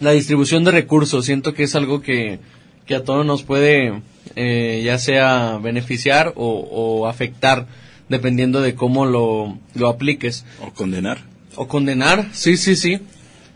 la 0.00 0.12
distribución 0.12 0.64
de 0.64 0.72
recursos. 0.72 1.24
Siento 1.24 1.54
que 1.54 1.64
es 1.64 1.74
algo 1.74 2.02
que, 2.02 2.38
que 2.86 2.94
a 2.94 3.04
todos 3.04 3.24
nos 3.24 3.42
puede 3.42 4.02
eh, 4.34 4.82
ya 4.84 4.98
sea 4.98 5.58
beneficiar 5.62 6.32
o, 6.36 6.68
o 6.70 7.06
afectar 7.06 7.66
dependiendo 8.08 8.60
de 8.60 8.74
cómo 8.74 9.06
lo, 9.06 9.58
lo 9.74 9.88
apliques. 9.88 10.44
O 10.60 10.72
condenar. 10.72 11.18
O 11.56 11.68
condenar, 11.68 12.28
sí, 12.32 12.56
sí, 12.56 12.76
sí. 12.76 13.00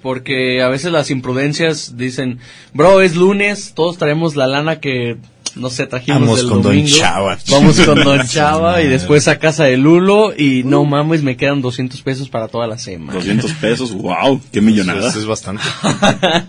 Porque 0.03 0.63
a 0.63 0.69
veces 0.69 0.93
las 0.93 1.11
imprudencias 1.11 1.97
dicen, 1.99 2.39
bro, 2.73 3.03
es 3.03 3.17
lunes, 3.17 3.75
todos 3.75 3.99
traemos 3.99 4.35
la 4.35 4.47
lana 4.47 4.81
que, 4.81 5.19
no 5.57 5.71
sé, 5.71 5.87
trajimos 5.87 6.21
Vamos 6.21 6.39
del 6.39 6.49
con 6.49 6.63
Don 6.63 6.73
domingo. 6.73 6.89
Chava. 6.89 7.39
Vamos 7.51 7.81
con 7.81 8.03
Don 8.05 8.27
Chava 8.27 8.83
y 8.83 8.89
después 8.89 9.29
a 9.29 9.39
casa 9.39 9.65
de 9.65 9.77
Lulo 9.77 10.33
y 10.37 10.63
no 10.65 10.85
mames, 10.85 11.23
me 11.23 11.37
quedan 11.37 11.61
200 11.63 12.01
pesos 12.03 12.29
para 12.29 12.49
toda 12.49 12.67
la 12.67 12.79
semana. 12.79 13.15
200 13.15 13.53
pesos, 13.61 13.93
wow, 13.93 14.41
qué 14.53 14.61
millonada. 14.61 15.09
Eso 15.09 15.19
es 15.21 15.27
bastante. 15.27 15.63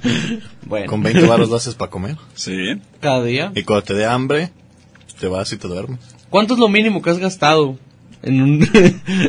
Bueno, 0.65 0.87
Con 0.87 1.03
20 1.03 1.25
baros 1.27 1.49
lo 1.49 1.57
haces 1.57 1.75
para 1.75 1.91
comer. 1.91 2.15
Sí. 2.33 2.53
cada 3.01 3.21
día. 3.25 3.51
Y 3.55 3.63
cuando 3.63 3.83
te 3.83 3.93
dé 3.93 4.05
hambre, 4.05 4.51
te 5.19 5.27
vas 5.27 5.51
y 5.51 5.57
te 5.57 5.67
duermes. 5.67 5.99
¿Cuánto 6.29 6.53
es 6.53 6.61
lo 6.61 6.69
mínimo 6.69 7.01
que 7.01 7.09
has 7.09 7.17
gastado 7.17 7.77
en, 8.21 8.41
un, 8.41 8.69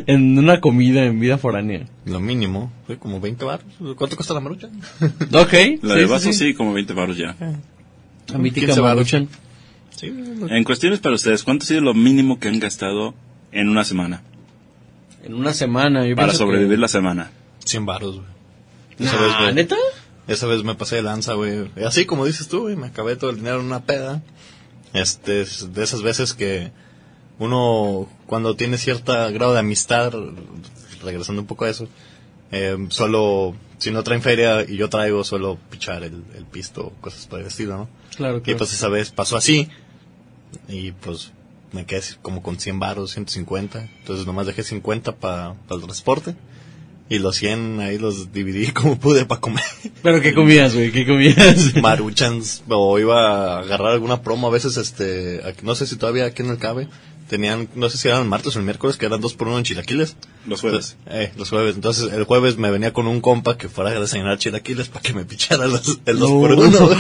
en 0.06 0.38
una 0.38 0.61
comida 0.61 1.04
en 1.04 1.18
vida 1.18 1.38
foránea? 1.38 1.88
Lo 2.04 2.20
mínimo, 2.20 2.70
fue 2.87 2.96
como 2.96 3.18
20 3.20 3.44
baros. 3.44 3.66
¿Cuánto 3.96 4.14
cuesta 4.14 4.35
la 4.35 4.40
marucha? 4.40 4.68
Ok. 5.32 5.52
La 5.82 5.94
sí, 5.94 6.00
de 6.00 6.06
vaso 6.06 6.32
sí. 6.32 6.35
sí, 6.35 6.54
como 6.54 6.72
20 6.74 6.92
baros 6.92 7.16
ya. 7.16 7.35
La 8.28 8.38
mítica 8.38 8.66
15 8.66 8.80
varos. 8.80 8.96
Maruchan. 8.98 9.28
Sí, 10.03 10.09
En 10.51 10.65
cuestiones 10.65 10.99
para 11.01 11.15
ustedes, 11.15 11.45
¿cuánto 11.45 11.62
ha 11.62 11.67
sido 11.69 11.81
lo 11.81 11.95
mínimo 11.95 12.38
que 12.41 12.49
han 12.49 12.59
gastado 12.59 13.15
en 13.53 13.69
una 13.69 13.85
semana? 13.85 14.23
En 15.23 15.35
una 15.35 15.55
semana. 15.55 16.05
Yo 16.07 16.17
Para 16.17 16.33
que- 16.33 16.38
sobrevivir 16.38 16.79
la 16.81 16.88
semana. 16.88 17.31
100 17.65 17.87
baros, 17.87 18.17
güey. 18.17 18.27
Esa 18.99 19.21
vez, 19.21 19.33
güey. 19.41 19.55
¿Neta? 19.55 19.77
Esa 20.27 20.47
vez 20.49 20.65
me 20.65 20.75
pasé 20.75 20.97
de 20.97 21.03
lanza, 21.03 21.35
güey. 21.35 21.71
Y 21.77 21.85
Así 21.85 22.05
como 22.05 22.27
dices 22.27 22.49
tú, 22.49 22.62
güey, 22.62 22.75
me 22.77 22.88
acabé 22.88 23.15
todo 23.17 23.31
el 23.31 23.37
dinero 23.37 23.61
en 23.61 23.67
una 23.67 23.85
peda. 23.85 24.23
Este, 24.93 25.43
es 25.43 25.73
de 25.73 25.85
esas 25.85 26.03
veces 26.03 26.35
que 26.35 26.73
uno, 27.38 28.09
cuando 28.27 28.57
tiene 28.57 28.79
cierta 28.79 29.31
grado 29.31 29.53
de 29.55 29.61
amistad, 29.61 30.12
regresando 31.03 31.43
un 31.43 31.47
poco 31.47 31.65
a 31.65 31.71
eso, 31.71 31.88
eh, 32.51 32.77
solo, 32.91 33.55
si 33.79 33.91
no 33.91 34.03
traen 34.03 34.23
feria 34.23 34.62
y 34.69 34.77
yo 34.77 34.88
traigo, 34.88 35.25
suelo 35.25 35.59
pichar 35.71 36.03
el, 36.05 36.23
el 36.37 36.45
pisto, 36.45 36.93
cosas 37.01 37.27
por 37.27 37.41
el 37.41 37.47
estilo, 37.47 37.77
¿no? 37.77 37.88
Claro, 38.17 38.38
Y 38.38 38.41
claro. 38.43 38.59
pues 38.59 38.73
esa 38.73 38.88
vez 38.88 39.11
pasó 39.11 39.37
así. 39.37 39.69
Y 40.69 40.93
pues 40.93 41.33
me 41.73 41.87
quedé 41.87 42.03
como 42.21 42.43
con 42.43 42.59
100 42.59 42.79
baros, 42.79 43.12
150. 43.12 43.88
Entonces 44.01 44.27
nomás 44.27 44.47
dejé 44.47 44.62
50 44.62 45.17
para 45.17 45.55
el 45.71 45.83
transporte. 45.83 46.35
Y 47.09 47.19
los 47.19 47.37
100 47.37 47.81
ahí 47.81 47.99
los 47.99 48.33
dividí 48.33 48.67
como 48.73 48.99
pude 48.99 49.27
para 49.27 49.41
comer. 49.41 49.65
¿Pero 50.03 50.21
qué 50.21 50.35
comías, 50.35 50.75
güey? 50.75 50.93
¿Qué 50.93 51.07
comías? 51.07 51.75
Maruchans. 51.83 52.62
O 52.69 52.99
iba 52.99 53.57
a 53.57 53.59
agarrar 53.61 53.93
alguna 53.93 54.23
promo. 54.23 54.47
A 54.47 54.51
veces, 54.51 54.77
este, 54.77 55.43
no 55.62 55.75
sé 55.75 55.87
si 55.87 55.97
todavía 55.97 56.27
aquí 56.27 56.43
en 56.43 56.51
el 56.51 56.59
cabe. 56.59 56.88
Tenían, 57.33 57.66
no 57.77 57.88
sé 57.88 57.97
si 57.97 58.09
eran 58.09 58.21
el 58.25 58.29
martes 58.29 58.55
o 58.55 58.59
el 58.59 58.66
miércoles, 58.66 58.99
que 58.99 59.07
eran 59.07 59.18
dos 59.23 59.33
por 59.33 59.49
uno 59.49 59.57
en 59.57 59.64
chilaquiles. 59.64 60.16
Los 60.47 60.61
jueves. 60.61 60.99
Eh, 61.07 61.33
los 61.38 61.49
jueves. 61.49 61.77
Entonces, 61.77 62.12
el 62.12 62.25
jueves 62.25 62.59
me 62.59 62.71
venía 62.71 62.92
con 62.92 63.07
un 63.07 63.23
compa 63.23 63.57
que 63.57 63.71
fuera 63.71 63.88
a 63.92 63.99
desayunar 64.01 64.37
chilaquiles 64.37 64.88
para 64.88 65.01
que 65.01 65.14
me 65.14 65.25
pichara 65.25 65.66
los, 65.66 65.99
el 66.05 66.18
dos 66.18 66.31
por 66.31 66.53
uno. 66.53 66.90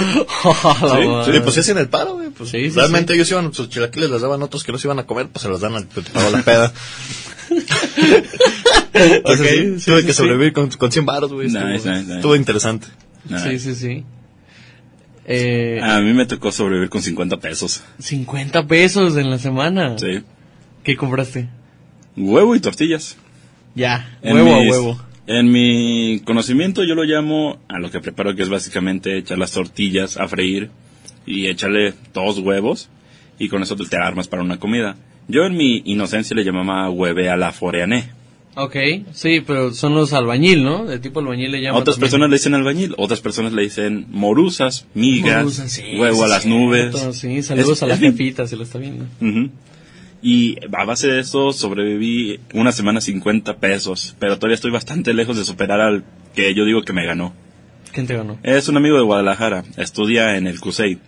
Ah, 0.44 1.22
Sí, 1.30 1.32
pues 1.42 1.54
sí 1.54 1.60
hacían 1.60 1.76
el 1.76 1.90
paro, 1.90 2.14
güey. 2.14 2.30
Pues, 2.30 2.48
Sí, 2.48 2.70
sí, 2.70 2.74
realmente 2.76 3.12
ellos 3.12 3.30
iban, 3.30 3.52
sus 3.52 3.68
chilaquiles 3.68 4.08
les 4.08 4.22
daban 4.22 4.42
otros 4.42 4.64
que 4.64 4.72
no 4.72 4.78
se 4.78 4.86
iban 4.86 4.98
a 5.00 5.06
comer, 5.06 5.28
pues 5.28 5.42
se 5.42 5.50
los 5.50 5.60
dan 5.60 5.74
al 5.74 5.86
que 5.86 6.00
pagó 6.00 6.30
la 6.30 6.40
peda. 6.42 6.72
Entonces, 8.94 9.20
Ok, 9.24 9.36
sí, 9.46 9.80
sí, 9.80 9.84
tuve 9.90 10.00
sí, 10.00 10.06
que 10.06 10.12
sí. 10.12 10.16
sobrevivir 10.18 10.52
con, 10.54 10.70
con 10.70 10.90
100 10.90 11.04
baros, 11.04 11.32
güey. 11.32 11.48
Estuvo, 11.48 11.64
Nice, 11.66 11.88
nice, 11.90 12.02
nice. 12.04 12.14
estuvo 12.16 12.36
interesante. 12.36 12.86
Sí, 13.42 13.58
sí, 13.58 13.74
sí. 13.74 14.04
Eh, 15.24 15.78
A 15.82 16.00
mí 16.00 16.12
me 16.12 16.26
tocó 16.26 16.50
sobrevivir 16.50 16.88
con 16.88 17.02
50 17.02 17.38
pesos. 17.38 17.82
50 17.98 18.66
pesos 18.66 19.16
en 19.16 19.30
la 19.30 19.38
semana. 19.38 19.96
Sí. 19.98 20.22
¿Qué 20.82 20.96
compraste? 20.96 21.48
Huevo 22.16 22.54
y 22.56 22.60
tortillas. 22.60 23.16
Ya, 23.74 24.18
En 24.22 24.36
huevo 24.36 24.58
mis- 24.60 24.68
a 24.68 24.70
huevo. 24.70 25.00
En 25.26 25.50
mi 25.52 26.20
conocimiento 26.24 26.82
yo 26.82 26.94
lo 26.96 27.04
llamo 27.04 27.58
a 27.68 27.78
lo 27.78 27.90
que 27.90 28.00
preparo 28.00 28.34
que 28.34 28.42
es 28.42 28.48
básicamente 28.48 29.16
echar 29.16 29.38
las 29.38 29.52
tortillas 29.52 30.16
a 30.16 30.26
freír 30.26 30.70
y 31.24 31.46
echarle 31.46 31.94
dos 32.12 32.38
huevos 32.40 32.88
y 33.38 33.48
con 33.48 33.62
eso 33.62 33.76
te 33.76 33.96
armas 33.96 34.26
para 34.26 34.42
una 34.42 34.58
comida. 34.58 34.96
Yo 35.28 35.44
en 35.44 35.56
mi 35.56 35.80
inocencia 35.86 36.34
le 36.36 36.44
llamaba 36.44 36.90
hueve 36.90 37.30
a 37.30 37.36
la 37.36 37.52
foreané. 37.52 38.10
Ok, 38.54 38.76
sí, 39.12 39.40
pero 39.46 39.72
son 39.72 39.94
los 39.94 40.12
albañil, 40.12 40.62
¿no? 40.62 40.84
De 40.84 40.98
tipo 40.98 41.20
albañil 41.20 41.52
le 41.52 41.62
llaman. 41.62 41.80
Otras 41.80 41.96
también. 41.96 42.10
personas 42.10 42.30
le 42.30 42.36
dicen 42.36 42.54
albañil, 42.54 42.94
otras 42.98 43.20
personas 43.20 43.52
le 43.54 43.62
dicen 43.62 44.06
morusas, 44.10 44.86
migas, 44.92 45.38
Morusas, 45.44 45.72
sí, 45.72 45.82
huevo 45.98 46.16
sí, 46.18 46.22
a 46.22 46.26
las 46.26 46.44
nubes. 46.46 46.94
Sí, 47.12 47.42
saludos 47.42 47.78
Es- 47.78 47.82
a 47.82 47.86
la 47.86 47.96
jefita, 47.96 48.46
si 48.46 48.56
lo 48.56 48.64
está 48.64 48.78
viendo. 48.78 49.06
Y 50.24 50.56
a 50.72 50.84
base 50.84 51.08
de 51.08 51.20
eso 51.20 51.52
sobreviví 51.52 52.38
una 52.54 52.70
semana 52.72 53.00
50 53.00 53.56
pesos, 53.56 54.14
pero 54.20 54.36
todavía 54.36 54.54
estoy 54.54 54.70
bastante 54.70 55.14
lejos 55.14 55.36
de 55.36 55.44
superar 55.44 55.80
al 55.80 56.04
que 56.34 56.54
yo 56.54 56.64
digo 56.64 56.82
que 56.82 56.92
me 56.92 57.04
ganó. 57.06 57.34
¿Quién 57.92 58.06
te 58.06 58.14
ganó? 58.16 58.38
Es 58.42 58.68
un 58.68 58.76
amigo 58.76 58.96
de 58.96 59.02
Guadalajara, 59.02 59.64
estudia 59.76 60.36
en 60.36 60.46
el 60.46 60.60
CUSEI, 60.60 60.98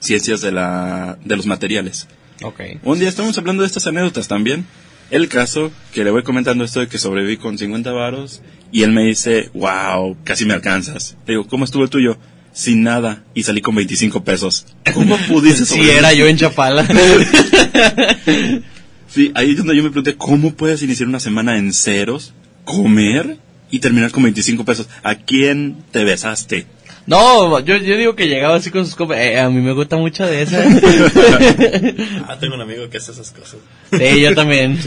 Ciencias 0.00 0.40
de, 0.40 0.52
la, 0.52 1.18
de 1.24 1.36
los 1.36 1.46
Materiales. 1.46 2.08
Ok. 2.42 2.60
Un 2.82 2.98
día 2.98 3.08
estamos 3.08 3.36
hablando 3.38 3.62
de 3.62 3.66
estas 3.66 3.86
anécdotas 3.86 4.26
también. 4.28 4.64
El 5.10 5.28
caso, 5.28 5.70
que 5.92 6.04
le 6.04 6.10
voy 6.10 6.22
comentando 6.22 6.64
esto 6.64 6.80
de 6.80 6.88
que 6.88 6.98
sobreviví 6.98 7.38
con 7.38 7.56
50 7.56 7.90
varos, 7.92 8.42
y 8.70 8.82
él 8.82 8.92
me 8.92 9.04
dice, 9.04 9.50
wow, 9.54 10.16
casi 10.24 10.44
me 10.44 10.52
alcanzas. 10.54 11.16
Le 11.26 11.34
digo, 11.34 11.46
¿cómo 11.46 11.64
estuvo 11.64 11.82
el 11.84 11.90
tuyo? 11.90 12.18
Sin 12.52 12.82
nada, 12.82 13.22
y 13.34 13.44
salí 13.44 13.60
con 13.62 13.74
25 13.74 14.22
pesos. 14.24 14.66
¿Cómo 14.92 15.16
pudiste 15.28 15.60
Sí, 15.64 15.66
sobrevivir? 15.66 15.96
era 15.98 16.12
yo 16.12 16.26
en 16.26 16.36
Chapala. 16.36 16.86
Sí, 19.10 19.32
ahí 19.34 19.52
es 19.52 19.56
donde 19.56 19.74
yo 19.74 19.82
me 19.82 19.88
pregunté, 19.88 20.16
¿cómo 20.16 20.52
puedes 20.52 20.82
iniciar 20.82 21.08
una 21.08 21.18
semana 21.18 21.56
en 21.56 21.72
ceros, 21.72 22.34
comer 22.64 23.38
y 23.70 23.78
terminar 23.78 24.10
con 24.10 24.22
25 24.22 24.66
pesos? 24.66 24.86
¿A 25.02 25.14
quién 25.14 25.76
te 25.92 26.04
besaste? 26.04 26.66
No, 27.08 27.58
yo, 27.60 27.76
yo 27.76 27.96
digo 27.96 28.14
que 28.14 28.28
llegaba 28.28 28.56
así 28.56 28.70
con 28.70 28.84
sus 28.84 28.94
copas. 28.94 29.16
Eh, 29.18 29.40
a 29.40 29.48
mí 29.48 29.62
me 29.62 29.72
gusta 29.72 29.96
mucho 29.96 30.26
de 30.26 30.42
eso. 30.42 30.56
Ah, 32.28 32.38
tengo 32.38 32.54
un 32.54 32.60
amigo 32.60 32.88
que 32.90 32.98
hace 32.98 33.12
esas 33.12 33.30
cosas. 33.30 33.60
sí, 33.90 34.20
yo 34.20 34.34
también. 34.34 34.78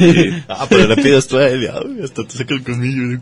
Ah, 0.47 0.67
pero 0.69 0.87
le 0.87 0.95
pides 0.95 1.27
tú 1.27 1.37
a 1.37 1.47
él, 1.47 1.67
hasta 2.03 2.23
te 2.23 2.37
saca 2.37 2.53
el 2.53 2.63
colmillo. 2.63 3.19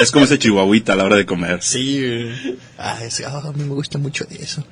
Es 0.00 0.12
como 0.12 0.24
ese 0.24 0.38
chihuahuita 0.38 0.92
a 0.92 0.96
la 0.96 1.04
hora 1.04 1.16
de 1.16 1.26
comer. 1.26 1.60
Sí. 1.62 2.30
Ah, 2.78 2.98
ese, 3.02 3.24
ah, 3.26 3.42
a 3.44 3.52
mí 3.52 3.64
me 3.64 3.74
gusta 3.74 3.98
mucho 3.98 4.24
eso. 4.30 4.64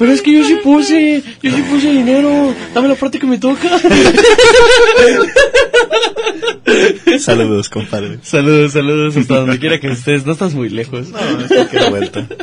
Pero 0.00 0.12
es 0.12 0.22
que 0.22 0.32
yo 0.32 0.42
sí 0.44 0.56
puse, 0.64 1.22
yo 1.42 1.54
sí 1.54 1.62
puse 1.70 1.90
dinero. 1.90 2.54
Dame 2.72 2.88
la 2.88 2.94
parte 2.94 3.18
que 3.18 3.26
me 3.26 3.36
toca. 3.36 3.78
Saludos, 7.18 7.68
compadre. 7.68 8.18
saludos, 8.22 8.72
saludos 8.72 9.18
hasta 9.18 9.40
donde 9.40 9.58
quiera 9.58 9.78
que 9.78 9.88
estés. 9.88 10.24
No 10.24 10.32
estás 10.32 10.54
muy 10.54 10.70
lejos. 10.70 11.10
No, 11.10 11.18
es 11.18 11.48
cualquier 11.48 11.90
vuelta. 11.90 12.26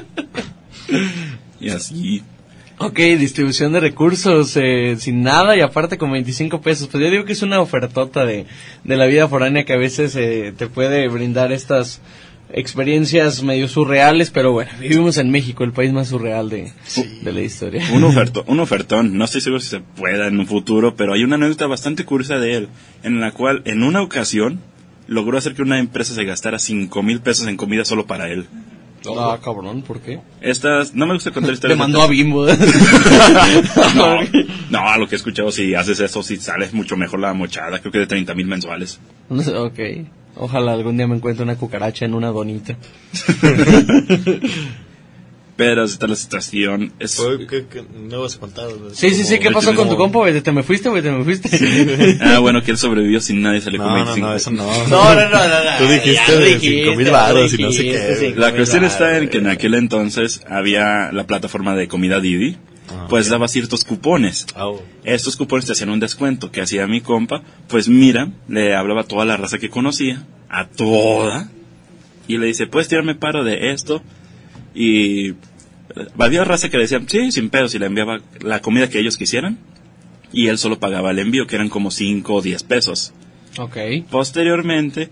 Y 1.59 1.69
así. 1.69 2.21
Ok, 2.77 2.99
distribución 3.17 3.73
de 3.73 3.79
recursos 3.79 4.55
eh, 4.55 4.95
sin 4.99 5.23
nada 5.23 5.57
y 5.57 5.61
aparte 5.61 5.97
con 5.97 6.11
25 6.11 6.61
pesos. 6.61 6.87
Pues 6.87 7.03
yo 7.03 7.09
digo 7.09 7.25
que 7.25 7.33
es 7.33 7.41
una 7.41 7.59
ofertota 7.59 8.23
de, 8.23 8.45
de 8.83 8.97
la 8.97 9.07
vida 9.07 9.27
foránea 9.27 9.65
que 9.65 9.73
a 9.73 9.77
veces 9.77 10.15
eh, 10.15 10.53
te 10.55 10.67
puede 10.67 11.07
brindar 11.07 11.51
estas 11.51 12.01
experiencias 12.51 13.43
medio 13.43 13.67
surreales, 13.67 14.29
pero 14.31 14.51
bueno, 14.51 14.71
vivimos 14.79 15.17
en 15.17 15.29
México, 15.31 15.63
el 15.63 15.71
país 15.73 15.91
más 15.91 16.07
surreal 16.09 16.49
de, 16.49 16.71
de 17.21 17.31
la 17.33 17.41
historia. 17.41 17.83
Un, 17.93 18.03
oferto, 18.05 18.43
un 18.47 18.59
ofertón, 18.59 19.17
no 19.17 19.25
estoy 19.25 19.41
seguro 19.41 19.59
si 19.59 19.69
se 19.69 19.79
pueda 19.79 20.27
en 20.27 20.39
un 20.39 20.47
futuro, 20.47 20.95
pero 20.95 21.13
hay 21.13 21.23
una 21.23 21.35
anécdota 21.35 21.67
bastante 21.67 22.05
curiosa 22.05 22.37
de 22.39 22.55
él, 22.55 22.69
en 23.03 23.19
la 23.19 23.31
cual 23.31 23.61
en 23.65 23.83
una 23.83 24.01
ocasión 24.01 24.59
logró 25.07 25.37
hacer 25.37 25.53
que 25.55 25.61
una 25.61 25.79
empresa 25.79 26.13
se 26.13 26.23
gastara 26.25 26.59
5 26.59 27.03
mil 27.03 27.21
pesos 27.21 27.47
en 27.47 27.57
comida 27.57 27.85
solo 27.85 28.05
para 28.07 28.29
él. 28.29 28.45
Ah, 29.17 29.37
cabrón, 29.41 29.83
¿por 29.83 30.01
qué? 30.01 30.19
Estas, 30.41 30.93
no 30.93 31.05
me 31.05 31.13
gusta 31.13 31.31
contar 31.31 31.49
Le 31.51 31.55
historias. 31.55 31.79
mandó 31.79 32.01
a 32.01 32.07
Bimbo. 32.07 32.45
No, 33.95 34.19
no, 34.69 34.79
a 34.79 34.97
lo 34.97 35.07
que 35.07 35.15
he 35.15 35.17
escuchado, 35.17 35.51
si 35.51 35.73
haces 35.75 35.99
eso, 35.99 36.23
si 36.23 36.37
sales 36.37 36.73
mucho 36.73 36.97
mejor 36.97 37.19
la 37.19 37.33
mochada, 37.33 37.79
creo 37.79 37.91
que 37.91 37.99
de 37.99 38.07
30 38.07 38.33
mil 38.35 38.47
mensuales. 38.47 38.99
Ok. 39.29 39.79
Ojalá 40.39 40.73
algún 40.73 40.97
día 40.97 41.07
me 41.07 41.15
encuentre 41.15 41.43
una 41.43 41.55
cucaracha 41.55 42.05
en 42.05 42.13
una 42.13 42.27
donita. 42.27 42.77
Pero 45.57 45.87
si 45.87 45.93
está 45.93 46.05
la 46.05 46.15
situación. 46.15 46.93
Es, 46.99 47.19
Oye, 47.19 47.47
¿qué, 47.47 47.65
qué 47.65 47.83
no 47.91 48.21
vas 48.21 48.35
a 48.35 48.39
contar? 48.39 48.67
Sí, 48.93 49.09
sí, 49.09 49.23
sí, 49.23 49.39
¿qué 49.39 49.49
pasó 49.49 49.73
con 49.73 49.89
tu 49.89 49.97
compa, 49.97 50.19
güey? 50.19 50.39
¿Te 50.39 50.51
me 50.51 50.61
fuiste, 50.61 50.87
güey? 50.87 51.01
¿Te 51.01 51.11
me 51.11 51.23
fuiste? 51.23 51.49
ah, 52.21 52.37
bueno, 52.37 52.61
que 52.61 52.69
él 52.69 52.77
sobrevivió 52.77 53.19
sin 53.19 53.41
nadie 53.41 53.59
salió 53.61 53.81
con 53.81 53.87
No, 53.87 53.97
no, 53.97 54.05
25 54.05 54.27
no, 54.27 54.35
eso 54.35 54.51
no. 54.51 54.65
No, 54.87 55.15
no, 55.15 55.29
no, 55.29 55.29
no, 55.29 55.63
no. 55.63 55.77
Tú 55.79 55.85
dijiste 55.91 56.37
de 56.37 56.45
dijiste, 56.45 56.83
cinco 56.83 56.95
mil 56.95 57.05
ya 57.07 57.11
lo 57.11 57.17
varos 57.17 57.53
y 57.53 57.63
no 57.63 57.71
sé 57.71 57.83
qué, 57.83 58.15
sí, 58.19 58.25
güey. 58.25 58.35
La 58.35 58.53
cuestión 58.53 58.83
está 58.83 59.17
en 59.17 59.29
que 59.29 59.39
en 59.39 59.47
aquel 59.47 59.73
entonces 59.73 60.41
había 60.47 61.11
la 61.11 61.25
plataforma 61.25 61.75
de 61.75 61.87
comida 61.87 62.19
Didi, 62.19 62.57
Ah, 62.89 63.07
pues 63.09 63.29
daba 63.29 63.47
ciertos 63.47 63.83
cupones. 63.83 64.47
Au. 64.55 64.81
Estos 65.03 65.35
cupones 65.35 65.65
te 65.65 65.73
hacían 65.73 65.89
un 65.89 65.99
descuento 65.99 66.51
que 66.51 66.61
hacía 66.61 66.87
mi 66.87 67.01
compa, 67.01 67.43
pues 67.67 67.89
mira, 67.89 68.31
le 68.47 68.75
hablaba 68.75 69.01
a 69.01 69.05
toda 69.05 69.25
la 69.25 69.37
raza 69.37 69.57
que 69.57 69.69
conocía, 69.69 70.25
a 70.49 70.67
toda, 70.67 71.49
y 72.27 72.37
le 72.37 72.47
dice, 72.47 72.67
puedes 72.67 72.87
tirarme 72.87 73.15
paro 73.15 73.43
de 73.43 73.71
esto, 73.71 74.01
y 74.73 75.29
eh, 75.29 75.35
había 76.17 76.43
raza 76.43 76.69
que 76.69 76.77
le 76.77 76.83
decía, 76.83 77.01
sí, 77.05 77.31
sin 77.31 77.49
pedos, 77.49 77.75
y 77.75 77.79
le 77.79 77.87
enviaba 77.87 78.21
la 78.41 78.61
comida 78.61 78.89
que 78.89 78.99
ellos 78.99 79.17
quisieran, 79.17 79.57
y 80.31 80.47
él 80.47 80.57
solo 80.57 80.79
pagaba 80.79 81.11
el 81.11 81.19
envío, 81.19 81.47
que 81.47 81.55
eran 81.55 81.69
como 81.69 81.91
5 81.91 82.33
o 82.33 82.41
10 82.41 82.63
pesos. 82.63 83.13
Ok. 83.57 83.77
Posteriormente, 84.09 85.09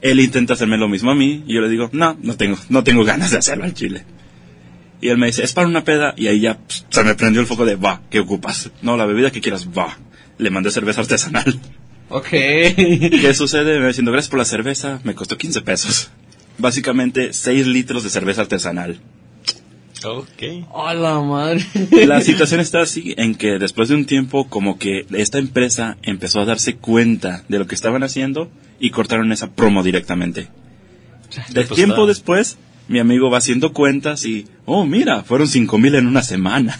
él 0.00 0.20
intenta 0.20 0.54
hacerme 0.54 0.76
lo 0.76 0.88
mismo 0.88 1.10
a 1.10 1.14
mí 1.14 1.42
y 1.46 1.54
yo 1.54 1.60
le 1.60 1.68
digo, 1.68 1.90
no, 1.92 2.16
no 2.22 2.36
tengo, 2.36 2.56
no 2.68 2.84
tengo 2.84 3.04
ganas 3.04 3.30
de 3.30 3.38
hacerlo 3.38 3.64
al 3.64 3.74
chile. 3.74 4.04
Y 5.00 5.08
él 5.08 5.18
me 5.18 5.26
dice, 5.26 5.44
es 5.44 5.52
para 5.52 5.68
una 5.68 5.84
peda 5.84 6.14
y 6.16 6.26
ahí 6.26 6.40
ya 6.40 6.58
pss, 6.66 6.86
se 6.88 7.04
me 7.04 7.14
prendió 7.14 7.40
el 7.40 7.46
foco 7.46 7.64
de, 7.64 7.76
va, 7.76 8.02
¿qué 8.10 8.20
ocupas? 8.20 8.70
No, 8.82 8.96
la 8.96 9.06
bebida 9.06 9.30
que 9.30 9.40
quieras, 9.40 9.68
va. 9.68 9.96
Le 10.38 10.50
mandé 10.50 10.70
cerveza 10.70 11.00
artesanal. 11.00 11.60
Ok. 12.10 12.30
¿Qué 12.30 13.34
sucede? 13.34 13.74
Me 13.74 13.80
va 13.80 13.88
diciendo, 13.88 14.10
gracias 14.10 14.30
por 14.30 14.38
la 14.38 14.46
cerveza, 14.46 14.98
me 15.04 15.14
costó 15.14 15.36
15 15.36 15.60
pesos. 15.60 16.10
Básicamente 16.56 17.34
6 17.34 17.66
litros 17.66 18.02
de 18.02 18.08
cerveza 18.08 18.40
artesanal. 18.40 18.98
Ok. 20.04 20.66
Hola, 20.70 21.20
madre. 21.20 21.64
La 22.06 22.20
situación 22.20 22.60
está 22.60 22.80
así 22.80 23.14
en 23.18 23.34
que 23.34 23.58
después 23.58 23.88
de 23.88 23.96
un 23.96 24.06
tiempo 24.06 24.48
como 24.48 24.78
que 24.78 25.06
esta 25.12 25.38
empresa 25.38 25.96
empezó 26.02 26.40
a 26.40 26.44
darse 26.44 26.76
cuenta 26.76 27.44
de 27.48 27.58
lo 27.58 27.66
que 27.66 27.74
estaban 27.74 28.02
haciendo 28.02 28.48
y 28.78 28.90
cortaron 28.90 29.32
esa 29.32 29.50
promo 29.50 29.82
directamente. 29.82 30.48
De 31.50 31.64
pues, 31.64 31.76
tiempo 31.76 32.06
después, 32.06 32.58
mi 32.86 33.00
amigo 33.00 33.28
va 33.30 33.38
haciendo 33.38 33.72
cuentas 33.72 34.24
y, 34.24 34.46
oh, 34.68 34.84
mira, 34.86 35.22
fueron 35.24 35.48
cinco 35.48 35.78
mil 35.78 35.94
en 35.94 36.06
una 36.06 36.22
semana. 36.22 36.78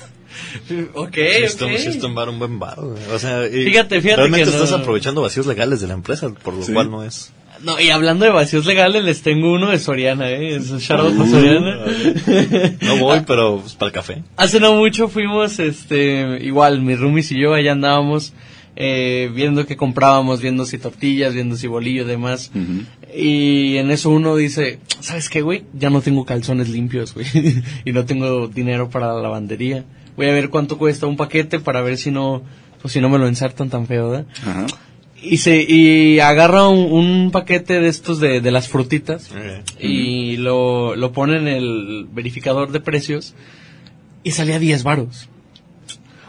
ok, 0.95 1.17
Esto 1.17 1.67
ok. 1.67 1.73
sí 1.79 1.89
es 1.89 1.99
un 2.29 2.39
buen 2.39 2.59
güey. 2.81 3.03
O 3.13 3.19
sea, 3.19 3.43
Fíjate, 3.43 4.01
fíjate 4.01 4.17
Realmente 4.23 4.51
que 4.51 4.57
no- 4.57 4.63
estás 4.65 4.79
aprovechando 4.81 5.23
vacíos 5.23 5.47
legales 5.47 5.81
de 5.81 5.89
la 5.89 5.95
empresa, 5.95 6.29
por 6.31 6.55
lo 6.55 6.63
Sí. 6.63 6.73
cual 6.73 6.91
no 6.91 7.03
es. 7.03 7.33
No, 7.63 7.81
y 7.81 7.91
hablando 7.91 8.25
de 8.25 8.31
vacíos 8.31 8.67
legales, 8.67 9.03
les 9.03 9.23
tengo 9.23 9.53
uno 9.53 9.71
de 9.71 9.81
Soriana, 9.81 10.31
¿eh? 10.31 10.55
Es 10.55 10.71
un 10.71 10.79
para 11.17 11.29
Soriana. 11.29 11.77
No 12.83 12.99
voy, 12.99 13.21
pero 13.27 13.59
pues, 13.61 13.75
para 13.75 13.89
el 13.89 13.93
café. 13.93 14.23
Hace 14.37 14.61
no 14.61 14.75
mucho 14.75 15.09
fuimos, 15.09 15.59
este, 15.59 16.39
igual, 16.41 16.83
mis 16.83 17.01
roomies 17.01 17.33
y 17.33 17.41
yo 17.43 17.55
allá 17.55 17.73
andábamos 17.73 18.33
eh, 18.81 19.29
viendo 19.35 19.67
qué 19.67 19.77
comprábamos, 19.77 20.41
viendo 20.41 20.65
si 20.65 20.79
tortillas, 20.79 21.35
viendo 21.35 21.57
si 21.57 21.67
bolillo 21.67 22.05
y 22.05 22.07
demás. 22.07 22.53
Y 23.13 23.77
en 23.77 23.91
eso 23.91 24.09
uno 24.11 24.37
dice, 24.37 24.79
¿sabes 25.01 25.29
qué, 25.29 25.43
güey? 25.43 25.65
Ya 25.75 25.91
no 25.91 26.01
tengo 26.01 26.25
calzones 26.25 26.69
limpios, 26.69 27.13
güey. 27.13 27.27
y 27.85 27.91
no 27.91 28.05
tengo 28.05 28.47
dinero 28.47 28.89
para 28.89 29.13
la 29.13 29.21
lavandería. 29.21 29.85
Voy 30.17 30.27
a 30.27 30.33
ver 30.33 30.49
cuánto 30.49 30.79
cuesta 30.79 31.09
un 31.09 31.17
paquete 31.17 31.59
para 31.59 31.83
ver 31.83 31.97
si 31.97 32.13
no, 32.13 32.45
pues 32.81 32.93
si 32.93 33.01
no 33.01 33.09
me 33.09 33.19
lo 33.19 33.27
ensartan 33.27 33.69
tan 33.69 33.89
feo, 33.89 34.11
¿verdad? 34.11 34.27
Ajá. 34.47 34.67
Y 35.21 35.39
se, 35.39 35.61
y 35.69 36.21
agarra 36.21 36.69
un, 36.69 36.93
un 36.93 37.31
paquete 37.33 37.81
de 37.81 37.89
estos 37.89 38.21
de, 38.21 38.41
de 38.41 38.51
las 38.53 38.69
frutitas 38.69 39.29
y 39.81 40.37
lo, 40.37 40.95
lo 40.95 41.11
pone 41.11 41.37
en 41.39 41.49
el 41.49 42.07
verificador 42.13 42.71
de 42.71 42.79
precios 42.79 43.35
y 44.23 44.31
salía 44.31 44.61
10 44.61 44.85
varos. 44.85 45.29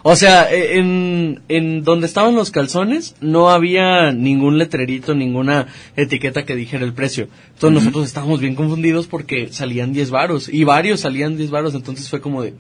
O 0.04 0.16
sea, 0.16 0.52
e- 0.52 0.78
en, 0.80 1.42
en 1.50 1.84
donde 1.84 2.08
estaban 2.08 2.36
los 2.36 2.52
calzones 2.52 3.16
no 3.22 3.50
había 3.50 4.12
ningún 4.12 4.58
letrerito, 4.58 5.14
ninguna 5.16 5.68
etiqueta 5.96 6.46
que 6.46 6.56
dijera 6.56 6.86
el 6.86 6.94
precio. 6.94 7.28
Entonces 7.54 7.84
nosotros 7.84 8.06
estábamos 8.06 8.40
bien 8.40 8.56
confundidos 8.56 9.08
porque 9.08 9.50
salían 9.52 9.94
10 9.94 10.12
varos 10.12 10.50
y 10.50 10.64
varios 10.64 11.02
salían 11.02 11.38
10 11.38 11.52
varos, 11.52 11.76
entonces 11.76 12.10
fue 12.10 12.22
como 12.22 12.42
de, 12.42 12.54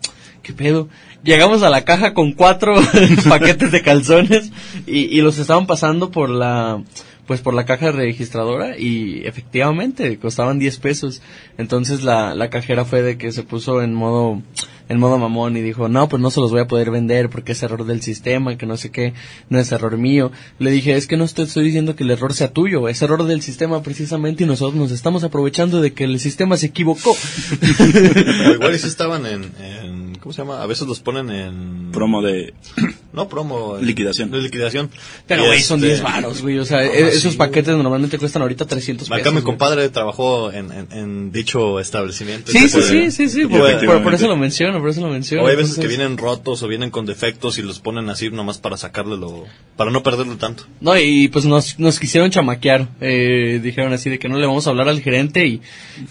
¿qué 0.43 0.53
pedo? 0.53 0.89
Llegamos 1.23 1.63
a 1.63 1.69
la 1.69 1.83
caja 1.85 2.13
con 2.13 2.33
cuatro 2.33 2.75
paquetes 3.29 3.71
de 3.71 3.81
calzones 3.81 4.51
y, 4.87 4.99
y 5.05 5.21
los 5.21 5.37
estaban 5.37 5.67
pasando 5.67 6.11
por 6.11 6.29
la, 6.29 6.81
pues 7.29 7.41
por 7.41 7.53
la 7.53 7.65
caja 7.65 7.91
registradora 7.91 8.77
y 8.77 9.21
efectivamente 9.25 10.17
costaban 10.17 10.57
10 10.57 10.79
pesos. 10.79 11.21
Entonces 11.59 12.03
la, 12.03 12.33
la 12.33 12.49
cajera 12.49 12.85
fue 12.85 13.01
de 13.03 13.17
que 13.19 13.31
se 13.31 13.43
puso 13.43 13.81
en 13.83 13.93
modo, 13.93 14.41
en 14.89 14.99
modo 14.99 15.17
mamón 15.17 15.55
y 15.55 15.61
dijo, 15.61 15.87
no, 15.87 16.09
pues 16.09 16.21
no 16.21 16.31
se 16.31 16.41
los 16.41 16.51
voy 16.51 16.61
a 16.61 16.67
poder 16.67 16.89
vender 16.91 17.29
porque 17.29 17.51
es 17.53 17.63
error 17.63 17.85
del 17.85 18.01
sistema, 18.01 18.57
que 18.57 18.65
no 18.65 18.75
sé 18.75 18.89
qué, 18.91 19.13
no 19.49 19.59
es 19.59 19.71
error 19.71 19.97
mío. 19.97 20.31
Le 20.57 20.71
dije, 20.71 20.95
es 20.95 21.07
que 21.07 21.15
no 21.15 21.27
te 21.27 21.43
estoy 21.43 21.63
diciendo 21.65 21.95
que 21.95 22.03
el 22.03 22.11
error 22.11 22.33
sea 22.33 22.51
tuyo, 22.51 22.89
es 22.89 23.01
error 23.01 23.23
del 23.25 23.41
sistema 23.41 23.81
precisamente 23.83 24.43
y 24.43 24.47
nosotros 24.47 24.75
nos 24.79 24.91
estamos 24.91 25.23
aprovechando 25.23 25.79
de 25.79 25.93
que 25.93 26.03
el 26.05 26.19
sistema 26.19 26.57
se 26.57 26.65
equivocó. 26.67 27.15
Igual 28.55 28.77
si 28.79 28.87
estaban 28.87 29.25
en- 29.25 30.08
¿Cómo 30.21 30.33
se 30.33 30.41
llama? 30.41 30.61
A 30.61 30.65
veces 30.65 30.87
los 30.87 30.99
ponen 30.99 31.29
en. 31.29 31.91
Promo 31.91 32.21
de... 32.21 32.53
No, 33.11 33.27
promo. 33.27 33.75
en- 33.79 33.87
Liquidación. 33.87 34.29
de 34.29 34.37
liquidación. 34.39 34.91
Pero 35.25 35.43
güey, 35.47 35.61
son 35.63 35.77
este, 35.79 35.87
10 35.87 36.01
varos, 36.03 36.41
güey, 36.43 36.59
o 36.59 36.63
sea, 36.65 36.77
No, 36.77 36.83
e- 36.83 37.11
sí, 37.11 37.17
esos 37.17 37.35
paquetes 37.37 37.75
normalmente 37.75 38.19
cuestan 38.19 38.43
ahorita 38.43 38.67
300 38.67 39.09
pesos. 39.09 39.19
Acá 39.21 39.31
mi 39.35 39.41
compadre 39.41 39.89
trabajó 39.89 40.51
en, 40.51 40.71
en, 40.71 40.87
en 40.91 41.31
dicho 41.31 41.79
establecimiento. 41.79 42.51
Sí, 42.51 42.69
sí, 42.69 42.81
sí, 42.83 43.09
sí, 43.11 43.27
sí, 43.29 43.45
por, 43.47 43.83
por- 43.83 44.03
por 44.03 44.13
eso 44.13 44.27
lo 44.27 44.37
menciono, 44.37 44.79
por 44.79 44.89
eso 44.89 45.01
lo 45.01 45.07
menciono. 45.09 45.43
O 45.43 45.47
hay 45.47 45.55
veces 45.55 45.79
que 45.79 45.87
vienen 45.87 46.17
rotos 46.17 46.61
o 46.61 46.67
vienen 46.67 46.91
con 46.91 47.07
defectos 47.07 47.57
y 47.57 47.63
los 47.63 47.79
ponen 47.79 48.07
así 48.11 48.29
nomás 48.29 48.59
para 48.59 48.77
sacarle 48.77 49.17
lo... 49.17 49.45
Para 49.75 49.89
no 49.89 50.03
perderlo 50.03 50.35
tanto. 50.37 50.65
No, 50.79 50.95
y 50.99 51.29
pues 51.29 51.45
nos, 51.45 51.79
nos 51.79 51.99
quisieron 51.99 52.29
chamaquear. 52.29 52.89
Eh, 53.01 53.59
dijeron 53.63 53.91
así 53.91 54.11
de 54.11 54.19
que 54.19 54.29
no 54.29 54.37
le 54.37 54.45
vamos 54.45 54.67
a 54.67 54.69
hablar 54.69 54.87
al 54.87 55.01
gerente 55.01 55.47
y, 55.47 55.61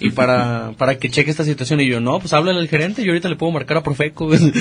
y 0.00 0.10
para, 0.10 0.72
para 0.76 0.98
que 0.98 1.10
cheque 1.10 1.30
esta 1.30 1.44
situación. 1.44 1.80
Y 1.80 1.86
yo, 1.88 2.00
no, 2.00 2.18
pues 2.18 2.32
háblale 2.32 2.58
al 2.58 2.68
gerente 2.68 3.02
y 3.02 3.08
ahorita 3.08 3.28
le 3.28 3.36
puedo 3.36 3.52
marcar 3.52 3.76
a 3.76 3.82
Profeco. 3.84 3.97
Entonces, 3.98 4.52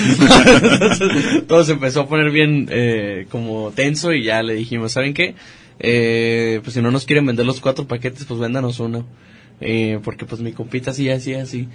todo 1.48 1.64
se 1.64 1.74
empezó 1.74 2.02
a 2.02 2.08
poner 2.08 2.32
bien 2.32 2.68
eh, 2.72 3.28
como 3.30 3.72
tenso 3.72 4.14
y 4.14 4.24
ya 4.24 4.44
le 4.44 4.54
dijimos, 4.54 4.92
¿saben 4.92 5.14
qué? 5.14 5.36
Eh, 5.80 6.60
pues 6.64 6.74
si 6.74 6.82
no 6.82 6.92
nos 6.92 7.06
quieren 7.06 7.26
vender 7.26 7.46
los 7.46 7.60
cuatro 7.60 7.88
paquetes, 7.88 8.26
pues 8.26 8.40
véndanos 8.40 8.80
uno. 8.80 9.06
Eh, 9.60 10.00
porque 10.04 10.26
pues 10.26 10.40
mi 10.40 10.52
compita 10.52 10.92
así, 10.92 11.10
así, 11.10 11.34
así. 11.34 11.68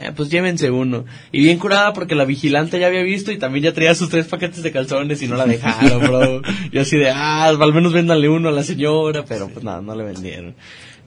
Eh, 0.00 0.12
pues 0.14 0.30
llévense 0.30 0.70
uno. 0.70 1.04
Y 1.32 1.42
bien 1.42 1.58
curada 1.58 1.92
porque 1.92 2.14
la 2.14 2.24
vigilante 2.24 2.78
ya 2.78 2.86
había 2.86 3.02
visto 3.02 3.32
y 3.32 3.38
también 3.38 3.64
ya 3.64 3.72
traía 3.72 3.94
sus 3.94 4.08
tres 4.10 4.26
paquetes 4.26 4.62
de 4.62 4.72
calzones 4.72 5.22
y 5.22 5.28
no 5.28 5.36
la 5.36 5.46
dejaron, 5.46 6.00
bro. 6.00 6.42
Yo 6.72 6.80
así 6.80 6.96
de, 6.96 7.10
ah, 7.10 7.46
al 7.48 7.72
menos 7.72 7.92
véndanle 7.92 8.28
uno 8.28 8.48
a 8.48 8.52
la 8.52 8.62
señora, 8.62 9.24
pero 9.24 9.48
pues 9.48 9.64
nada, 9.64 9.80
no 9.80 9.94
le 9.94 10.04
vendieron. 10.04 10.54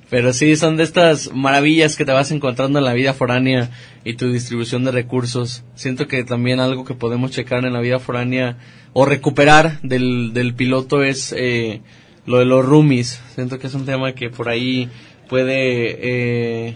Pero 0.10 0.34
sí, 0.34 0.56
son 0.56 0.76
de 0.76 0.84
estas 0.84 1.32
maravillas 1.34 1.96
que 1.96 2.06
te 2.06 2.12
vas 2.12 2.32
encontrando 2.32 2.80
en 2.80 2.86
la 2.86 2.94
vida 2.94 3.14
foránea 3.14 3.70
y 4.04 4.16
tu 4.16 4.32
distribución 4.32 4.84
de 4.84 4.92
recursos. 4.92 5.64
Siento 5.76 6.08
que 6.08 6.24
también 6.24 6.60
algo 6.60 6.84
que 6.84 6.96
podemos 6.96 7.32
checar 7.32 7.64
en 7.66 7.74
la 7.74 7.80
vida 7.80 8.00
foránea 8.00 8.58
o 8.94 9.06
recuperar 9.06 9.80
del, 9.82 10.34
del 10.34 10.56
piloto 10.56 11.04
es 11.04 11.34
eh, 11.38 11.82
lo 12.26 12.40
de 12.40 12.46
los 12.46 12.66
roomies. 12.66 13.22
Siento 13.36 13.60
que 13.60 13.68
es 13.68 13.74
un 13.76 13.86
tema 13.86 14.14
que 14.14 14.32
por 14.32 14.50
ahí 14.50 14.90
puede, 15.28 15.98
eh, 16.02 16.76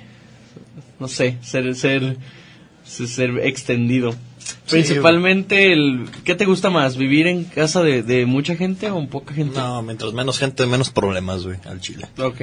no 0.99 1.07
sé, 1.07 1.37
ser, 1.41 1.73
ser, 1.73 2.17
ser 2.83 3.39
extendido. 3.39 4.13
Principalmente, 4.69 5.73
el, 5.73 6.05
¿qué 6.23 6.35
te 6.35 6.45
gusta 6.45 6.69
más? 6.69 6.97
¿Vivir 6.97 7.27
en 7.27 7.45
casa 7.45 7.81
de, 7.81 8.03
de 8.03 8.25
mucha 8.25 8.55
gente 8.55 8.91
o 8.91 9.07
poca 9.07 9.33
gente? 9.33 9.57
No, 9.57 9.81
mientras 9.81 10.13
menos 10.13 10.37
gente, 10.37 10.65
menos 10.67 10.89
problemas, 10.89 11.45
güey, 11.45 11.57
al 11.65 11.79
chile. 11.79 12.07
Ok. 12.17 12.41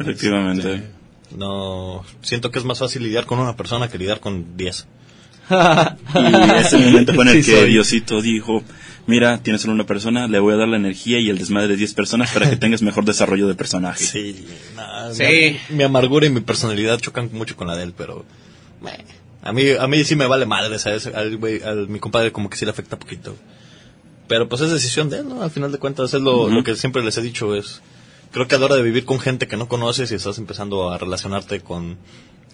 Efectivamente. 0.00 0.82
No, 1.36 2.04
siento 2.22 2.50
que 2.50 2.58
es 2.58 2.64
más 2.64 2.78
fácil 2.78 3.02
lidiar 3.02 3.26
con 3.26 3.38
una 3.38 3.56
persona 3.56 3.88
que 3.88 3.98
lidiar 3.98 4.20
con 4.20 4.56
10. 4.56 4.86
Y 6.14 6.58
ese 6.60 6.78
momento 6.78 7.14
fue 7.14 7.24
en 7.24 7.30
el 7.30 7.44
Sí, 7.44 7.50
que 7.52 7.58
soy. 7.58 7.70
Diosito 7.70 8.20
dijo, 8.20 8.62
mira, 9.06 9.38
tienes 9.42 9.62
solo 9.62 9.74
una 9.74 9.84
persona, 9.84 10.26
le 10.26 10.38
voy 10.38 10.54
a 10.54 10.56
dar 10.56 10.68
la 10.68 10.76
energía 10.76 11.18
y 11.18 11.30
el 11.30 11.38
desmadre 11.38 11.68
de 11.68 11.76
10 11.76 11.94
personas 11.94 12.32
para 12.32 12.48
que 12.48 12.56
tengas 12.64 12.82
mejor 12.82 13.04
desarrollo 13.04 13.48
de 13.48 13.54
personaje. 13.54 14.04
Sí, 14.04 14.46
Sí. 15.12 15.24
Mi, 15.70 15.76
mi 15.76 15.82
amargura 15.84 16.26
y 16.26 16.30
mi 16.30 16.40
personalidad 16.40 17.00
chocan 17.00 17.30
mucho 17.32 17.56
con 17.56 17.66
la 17.66 17.76
de 17.76 17.84
él, 17.84 17.94
pero... 17.96 18.24
meh, 18.82 19.04
a 19.42 19.52
mí, 19.52 19.70
a 19.78 19.86
mí 19.86 20.04
sí 20.04 20.16
me 20.16 20.26
vale 20.26 20.44
madre, 20.44 20.78
¿sabes? 20.78 21.06
Al, 21.06 21.38
mi 21.88 21.98
compadre 21.98 22.32
como 22.32 22.50
que 22.50 22.56
sí 22.56 22.64
le 22.64 22.70
afecta 22.70 22.98
poquito. 22.98 23.36
Pero 24.26 24.48
pues 24.48 24.60
es 24.60 24.70
decisión 24.70 25.08
de 25.08 25.20
él, 25.20 25.28
¿no? 25.28 25.42
Al 25.42 25.50
final 25.50 25.72
de 25.72 25.78
cuentas 25.78 26.12
es 26.12 26.20
lo, 26.20 26.50
lo 26.50 26.62
que 26.62 26.76
siempre 26.76 27.02
les 27.02 27.16
he 27.16 27.22
dicho, 27.22 27.54
es... 27.54 27.80
Creo 28.30 28.46
que 28.46 28.54
a 28.54 28.58
la 28.58 28.66
hora 28.66 28.76
de 28.76 28.82
vivir 28.82 29.04
con 29.04 29.20
gente 29.20 29.48
que 29.48 29.56
no 29.56 29.68
conoces 29.68 30.12
y 30.12 30.14
estás 30.14 30.38
empezando 30.38 30.90
a 30.90 30.98
relacionarte 30.98 31.60
con, 31.60 31.98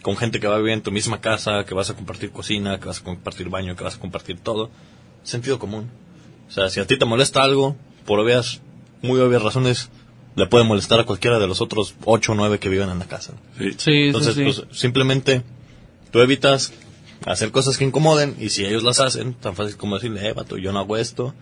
con 0.02 0.16
gente 0.16 0.38
que 0.38 0.46
va 0.46 0.56
a 0.56 0.58
vivir 0.58 0.74
en 0.74 0.82
tu 0.82 0.92
misma 0.92 1.20
casa, 1.20 1.64
que 1.64 1.74
vas 1.74 1.90
a 1.90 1.94
compartir 1.94 2.30
cocina, 2.30 2.78
que 2.78 2.86
vas 2.86 3.00
a 3.00 3.04
compartir 3.04 3.48
baño, 3.48 3.74
que 3.74 3.84
vas 3.84 3.96
a 3.96 4.00
compartir 4.00 4.38
todo, 4.38 4.70
sentido 5.22 5.58
común. 5.58 5.90
O 6.48 6.52
sea, 6.52 6.70
si 6.70 6.80
a 6.80 6.86
ti 6.86 6.98
te 6.98 7.04
molesta 7.04 7.42
algo, 7.42 7.76
por 8.04 8.20
obvias, 8.20 8.60
muy 9.02 9.18
obvias 9.20 9.42
razones, 9.42 9.90
le 10.36 10.46
puede 10.46 10.64
molestar 10.64 11.00
a 11.00 11.04
cualquiera 11.04 11.38
de 11.38 11.46
los 11.46 11.60
otros 11.60 11.94
ocho 12.04 12.32
o 12.32 12.34
nueve 12.34 12.58
que 12.58 12.68
viven 12.68 12.90
en 12.90 12.98
la 12.98 13.06
casa. 13.06 13.32
Sí. 13.58 13.72
Sí, 13.76 13.92
Entonces, 14.06 14.34
sí, 14.34 14.40
sí. 14.40 14.62
pues 14.62 14.78
simplemente 14.78 15.42
tú 16.10 16.20
evitas 16.20 16.72
hacer 17.24 17.50
cosas 17.50 17.78
que 17.78 17.84
incomoden 17.84 18.36
y 18.38 18.50
si 18.50 18.64
ellos 18.64 18.82
las 18.82 19.00
hacen, 19.00 19.34
tan 19.34 19.56
fácil 19.56 19.76
como 19.76 19.96
decirle, 19.96 20.28
eh, 20.28 20.32
vato, 20.32 20.56
yo 20.56 20.72
no 20.72 20.80
hago 20.80 20.96
esto, 20.96 21.34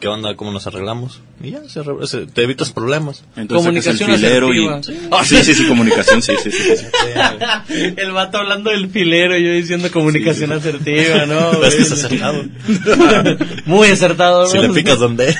¿qué 0.00 0.08
onda? 0.08 0.34
¿Cómo 0.36 0.52
nos 0.52 0.66
arreglamos? 0.66 1.20
Y 1.42 1.50
ya, 1.50 1.60
se 1.68 1.82
se- 2.06 2.26
te 2.26 2.42
evitas 2.42 2.70
problemas. 2.72 3.24
Entonces 3.36 3.64
sacas 3.84 3.98
Comunicación 3.98 4.10
el 4.10 4.16
filero 4.16 4.54
y... 4.54 4.66
asertiva. 4.68 5.24
Sí, 5.24 5.36
sí, 5.42 5.54
sí, 5.54 5.66
comunicación, 5.66 6.22
sí, 6.22 6.32
sí, 6.42 6.50
sí. 6.50 6.58
sí, 6.60 6.76
sí. 6.76 7.94
El 7.96 8.12
vato 8.12 8.38
hablando 8.38 8.70
del 8.70 8.88
filero, 8.90 9.36
yo 9.36 9.52
diciendo 9.52 9.90
comunicación 9.90 10.52
asertiva, 10.52 11.26
¿no? 11.26 11.62
Es 11.64 11.74
que 11.74 11.82
es 11.82 11.92
acertado. 11.92 12.44
Muy 13.66 13.88
acertado, 13.88 14.42
¿no? 14.44 14.48
Si 14.48 14.58
le 14.58 14.68
picas 14.70 14.98
donde 14.98 15.34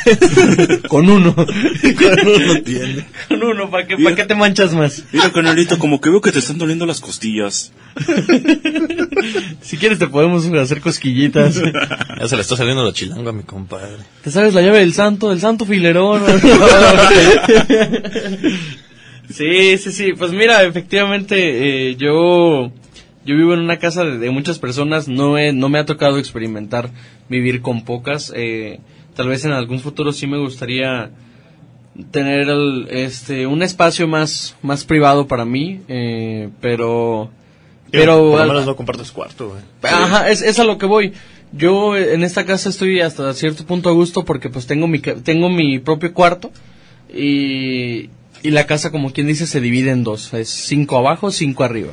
Con 0.89 1.09
uno. 1.09 1.35
con 1.35 1.47
uno 2.29 2.63
tiene. 2.65 3.07
Con 3.29 3.43
uno, 3.43 3.71
¿para 3.71 3.87
qué, 3.87 3.97
¿para 3.97 4.17
qué 4.17 4.25
te 4.25 4.35
manchas 4.35 4.73
más? 4.75 5.05
Mira, 5.13 5.33
canalito, 5.33 5.79
como 5.79 6.01
que 6.01 6.11
veo 6.11 6.21
que 6.21 6.33
te 6.33 6.39
están 6.41 6.59
doliendo 6.59 6.85
las 6.87 7.01
costillas. 7.01 7.73
Si 9.63 9.77
quieres 9.79 9.99
te 9.99 10.07
podemos 10.09 10.45
hacer 10.47 10.81
cosquillitas. 10.81 11.57
Ya 12.21 12.29
se 12.29 12.37
le 12.37 12.43
está 12.43 12.57
saliendo 12.57 12.83
lo 12.83 12.93
chilango 12.93 13.31
a 13.31 13.33
mi 13.33 13.43
compadre. 13.43 13.97
¿Te 14.23 14.31
sabes 14.31 14.46
la 14.55 14.63
llave 14.63 14.81
del 14.81 14.93
santo? 14.93 15.31
Del 15.31 15.41
santo 15.41 15.65
filerón. 15.65 16.23
sí, 19.31 19.79
sí, 19.79 19.93
sí. 19.93 20.13
Pues 20.17 20.33
mira, 20.33 20.63
efectivamente, 20.65 21.91
eh, 21.91 21.97
yo, 21.97 22.71
yo 23.25 23.37
vivo 23.37 23.55
en 23.55 23.61
una 23.61 23.79
casa 23.79 24.05
de, 24.05 24.31
muchas 24.31 24.59
personas. 24.59 25.09
No, 25.09 25.37
no 25.53 25.69
me 25.69 25.79
ha 25.79 25.87
tocado 25.87 26.19
experimentar 26.19 26.91
vivir 27.29 27.63
con 27.63 27.85
pocas. 27.85 28.33
Eh, 28.35 28.81
tal 29.15 29.29
vez 29.29 29.45
en 29.45 29.53
algún 29.53 29.81
futuro 29.81 30.13
sí 30.13 30.27
me 30.27 30.39
gustaría 30.39 31.11
tener 32.11 32.49
este, 32.91 33.47
un 33.47 33.63
espacio 33.63 34.07
más, 34.07 34.57
más 34.63 34.85
privado 34.85 35.27
para 35.27 35.45
mí. 35.45 35.81
eh, 35.89 36.51
pero, 36.61 37.31
pero 37.91 38.31
por 38.31 38.41
al- 38.41 38.49
lo 38.49 38.53
menos 38.55 38.67
no 38.67 38.77
compartes 38.77 39.11
cuarto, 39.13 39.49
güey. 39.51 39.63
Ajá, 39.83 40.31
es, 40.31 40.43
es 40.43 40.59
a 40.59 40.65
lo 40.65 40.79
que 40.79 40.87
voy. 40.87 41.13
Yo 41.53 41.97
en 41.97 42.23
esta 42.25 42.45
casa 42.45 42.69
estoy 42.69 43.01
hasta 43.01 43.33
cierto 43.35 43.65
punto 43.65 43.89
a 43.89 43.93
gusto 43.93 44.25
porque 44.25 44.51
pues 44.51 44.67
tengo 44.67 44.87
mi, 44.89 44.99
tengo 44.99 45.49
mi 45.49 45.79
propio 45.79 46.13
cuarto 46.13 46.51
y, 47.15 48.11
y 48.43 48.51
la 48.51 48.67
casa 48.67 48.91
como 48.91 49.13
quien 49.13 49.27
dice 49.27 49.47
se 49.47 49.61
divide 49.61 49.91
en 49.91 50.05
dos, 50.05 50.33
es 50.35 50.49
cinco 50.49 50.97
abajo, 50.99 51.31
cinco 51.31 51.65
arriba. 51.65 51.93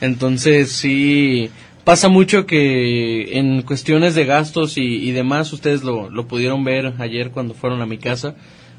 Entonces 0.00 0.72
sí 0.72 1.50
pasa 1.84 2.08
mucho 2.08 2.46
que 2.46 3.38
en 3.38 3.62
cuestiones 3.62 4.14
de 4.14 4.24
gastos 4.24 4.76
y, 4.78 4.82
y 4.82 5.10
demás, 5.12 5.52
ustedes 5.52 5.82
lo, 5.84 6.10
lo 6.10 6.26
pudieron 6.26 6.64
ver 6.64 6.94
ayer 6.98 7.30
cuando 7.30 7.54
fueron 7.54 7.80
a 7.82 7.86
mi 7.86 7.98
casa, 7.98 8.34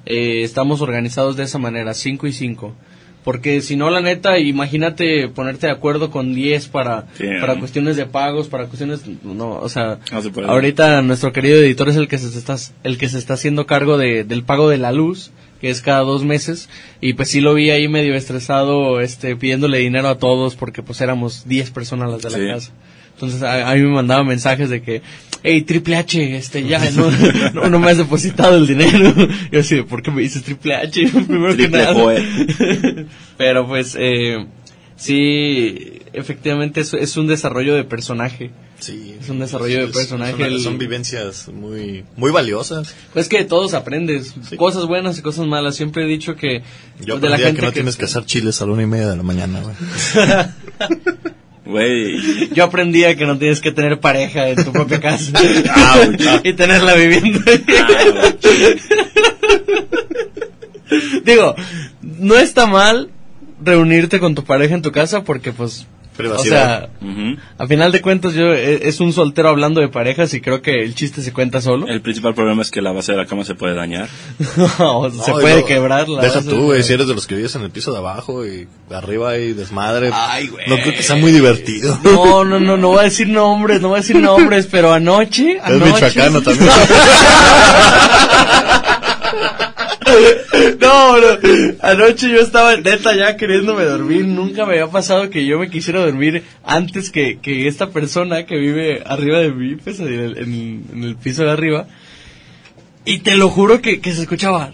eh, 0.06 0.41
estamos 0.43 0.82
organizados 0.82 1.36
de 1.38 1.43
esa 1.43 1.58
manera, 1.60 1.93
cinco 1.93 2.28
y 2.28 2.34
cinco. 2.34 2.76
Porque 3.32 3.61
si 3.61 3.75
no, 3.75 3.91
la 3.91 4.01
neta, 4.01 4.39
imagínate 4.39 5.27
ponerte 5.27 5.67
de 5.67 5.73
acuerdo 5.73 6.09
con 6.09 6.34
10 6.34 6.67
para, 6.69 7.05
Sí, 7.15 7.25
para 7.39 7.53
¿no? 7.53 7.59
cuestiones 7.59 7.95
de 7.95 8.07
pagos, 8.07 8.47
para 8.47 8.65
cuestiones, 8.65 9.01
no, 9.23 9.51
o 9.59 9.69
sea, 9.69 9.99
No 10.11 10.21
se 10.23 10.32
puede. 10.32 10.47
ahorita 10.47 11.01
nuestro 11.03 11.32
querido 11.32 11.57
editor 11.59 11.89
es 11.89 11.95
el 11.95 12.07
que 12.07 12.17
se 12.17 12.36
está, 12.36 12.55
el 12.84 12.97
que 12.97 13.07
se 13.07 13.19
está 13.19 13.36
haciendo 13.36 13.67
cargo 13.67 13.97
de, 13.99 14.23
del 14.23 14.41
pago 14.43 14.67
de 14.67 14.80
la 14.80 14.91
luz, 14.91 15.30
que 15.61 15.69
es 15.69 15.82
cada 15.82 15.99
dos 15.99 16.23
meses, 16.23 16.69
y 17.01 17.13
pues 17.13 17.30
sí 17.30 17.39
lo 17.39 17.53
vi 17.53 17.69
ahí 17.69 17.88
medio 17.88 18.15
estresado, 18.15 18.99
este, 19.01 19.36
pidiéndole 19.36 19.77
dinero 19.77 20.07
a 20.07 20.17
todos, 20.17 20.55
porque 20.55 20.82
pues 20.82 20.99
éramos 21.01 21.47
10 21.47 21.69
personas 21.71 22.09
las 22.09 22.21
de 22.23 22.30
la 22.32 22.38
Sí. 22.38 22.47
casa. 22.47 22.71
Entonces 23.20 23.43
a, 23.43 23.70
a 23.70 23.76
mí 23.76 23.82
me 23.82 23.89
mandaba 23.89 24.24
mensajes 24.24 24.70
de 24.70 24.82
que, 24.82 25.01
hey, 25.43 25.61
Triple 25.63 25.97
H, 25.97 26.38
este, 26.38 26.65
ya, 26.65 26.80
no, 26.91 27.11
no, 27.53 27.70
no 27.70 27.80
me 27.80 27.91
has 27.91 27.97
depositado 27.97 28.55
el 28.55 28.65
dinero. 28.65 29.13
Yo 29.51 29.59
así, 29.59 29.82
¿por 29.82 30.01
qué 30.01 30.09
me 30.11 30.22
dices 30.22 30.41
Triple 30.43 30.76
H? 30.76 31.07
Primero 31.28 31.57
que 31.57 31.67
nada. 31.67 31.93
Pero 33.38 33.67
pues, 33.67 33.97
eh, 33.99 34.45
sí, 34.95 35.99
efectivamente 36.13 36.80
es, 36.82 36.93
es 36.93 37.17
un 37.17 37.28
desarrollo 37.28 37.76
de 37.76 37.84
personaje. 37.84 38.51
Sí. 38.80 39.15
Es 39.20 39.28
un 39.28 39.39
desarrollo 39.39 39.86
de 39.86 39.91
personaje, 39.91 40.32
Son, 40.32 40.41
el- 40.43 40.61
son 40.61 40.78
vivencias 40.78 41.49
muy, 41.49 42.05
muy 42.15 42.32
valiosas. 42.32 42.95
Pues 43.11 43.28
que 43.28 43.39
de 43.39 43.43
todos 43.43 43.74
aprendes, 43.74 44.34
cosas 44.55 44.86
buenas 44.86 45.20
y 45.20 45.22
cosas 45.22 45.45
malas. 45.47 45.76
Siempre 45.76 46.05
he 46.05 46.07
dicho 46.07 46.38
que 46.38 46.63
Yo 47.01 47.20
de 47.20 47.28
la 47.30 47.38
gente 47.38 47.59
que 47.59 47.65
no 47.65 47.74
tienes 47.74 47.97
que 47.97 48.05
hacer 48.05 48.24
chiles 48.24 48.61
a 48.61 48.65
la 48.65 48.72
una 48.72 48.84
y 48.84 48.86
media 48.88 49.09
de 49.09 49.17
la 49.17 49.24
mañana, 49.24 49.59
güey. 49.59 49.76
Güey. 51.70 52.49
Yo 52.51 52.63
aprendí 52.63 53.03
a 53.03 53.15
que 53.15 53.28
no 53.28 53.38
tienes 53.38 53.61
que 53.61 53.72
tener 53.72 53.99
pareja 53.99 54.49
en 54.49 54.63
tu 54.63 54.72
propia 54.72 54.99
casa 54.99 55.39
Ouch. 55.39 56.24
y 56.43 56.53
tenerla 56.53 56.95
viviendo. 56.95 57.39
Digo, 61.24 61.55
no 62.01 62.39
está 62.39 62.65
mal 62.65 63.11
reunirte 63.63 64.20
con 64.20 64.34
tu 64.34 64.43
pareja 64.43 64.74
en 64.74 64.82
tu 64.82 64.91
casa 64.91 65.24
porque 65.24 65.51
pues 65.53 65.86
o 66.20 66.24
Privacidad. 66.24 66.89
sea, 67.01 67.09
Ujú. 67.09 67.38
a 67.57 67.67
final 67.67 67.91
de 67.91 68.01
cuentas 68.01 68.34
yo 68.34 68.53
e- 68.53 68.88
es 68.88 68.99
un 68.99 69.13
soltero 69.13 69.49
hablando 69.49 69.80
de 69.82 69.88
parejas 69.88 70.34
y 70.34 70.41
creo 70.41 70.61
que 70.61 70.72
el 70.84 70.93
chiste 70.95 71.22
se 71.22 71.32
cuenta 71.34 71.61
solo. 71.61 71.88
El 71.88 72.01
principal 72.01 72.34
problema 72.36 72.61
es 72.61 72.72
que 72.72 72.82
la 72.82 72.91
base 72.91 73.11
de 73.13 73.17
la 73.17 73.26
cama 73.26 73.43
se 73.45 73.55
puede 73.55 73.74
dañar. 73.76 74.07
O 74.80 75.09
se 75.09 75.17
No, 75.17 75.24
y 75.39 75.41
puede 75.41 75.53
luego, 75.55 75.67
quebrar 75.67 76.09
la 76.09 76.22
Deja 76.22 76.36
base 76.36 76.49
tú, 76.49 76.55
de- 76.57 76.61
güey, 76.63 76.84
si 76.84 76.93
eres 76.93 77.07
de 77.07 77.15
los 77.15 77.26
que 77.28 77.36
vives 77.36 77.55
en 77.55 77.61
el 77.63 77.72
piso 77.72 77.91
de 77.91 77.97
abajo 77.99 78.45
y 78.45 78.67
arriba 78.91 79.32
hay 79.32 79.53
desmadre. 79.53 80.11
Ay, 80.13 80.47
güey. 80.47 80.67
No 80.67 80.78
creo 80.78 80.93
que 80.93 81.03
sea 81.03 81.15
muy 81.15 81.32
divertido. 81.32 81.97
No, 82.03 82.43
no, 82.43 82.59
no, 82.59 82.78
no 82.78 82.89
voy 82.89 82.99
a 82.99 83.03
decir 83.03 83.28
nombres, 83.30 83.82
no 83.82 83.89
voy 83.89 83.97
a 83.97 84.01
decir 84.01 84.17
nombres, 84.17 84.67
pero 84.70 84.91
anoche, 84.93 85.57
Es 85.57 85.63
anoche 85.63 85.86
michoacano 85.93 86.41
también. 86.43 86.70
No, 90.80 91.17
no, 91.17 91.28
anoche 91.82 92.30
yo 92.30 92.39
estaba 92.39 92.76
neta 92.78 93.15
ya 93.15 93.38
queriéndome 93.38 93.84
dormir, 93.84 94.26
nunca 94.26 94.65
me 94.65 94.74
había 94.74 94.88
pasado 94.88 95.30
que 95.30 95.45
yo 95.45 95.59
me 95.59 95.70
quisiera 95.70 95.99
dormir 95.99 96.43
antes 96.63 97.11
que, 97.11 97.39
que 97.39 97.67
esta 97.67 97.89
persona 97.91 98.45
que 98.45 98.57
vive 98.57 99.03
arriba 99.05 99.39
de 99.39 99.51
mí, 99.51 99.76
pues 99.76 99.99
en 99.99 100.09
el, 100.09 101.15
piso 101.15 101.43
de 101.43 101.51
arriba, 101.51 101.88
y 103.05 103.20
te 103.20 103.36
lo 103.36 103.49
juro 103.49 103.82
que, 103.82 103.99
que 103.99 104.13
se 104.13 104.22
escuchaba 104.22 104.74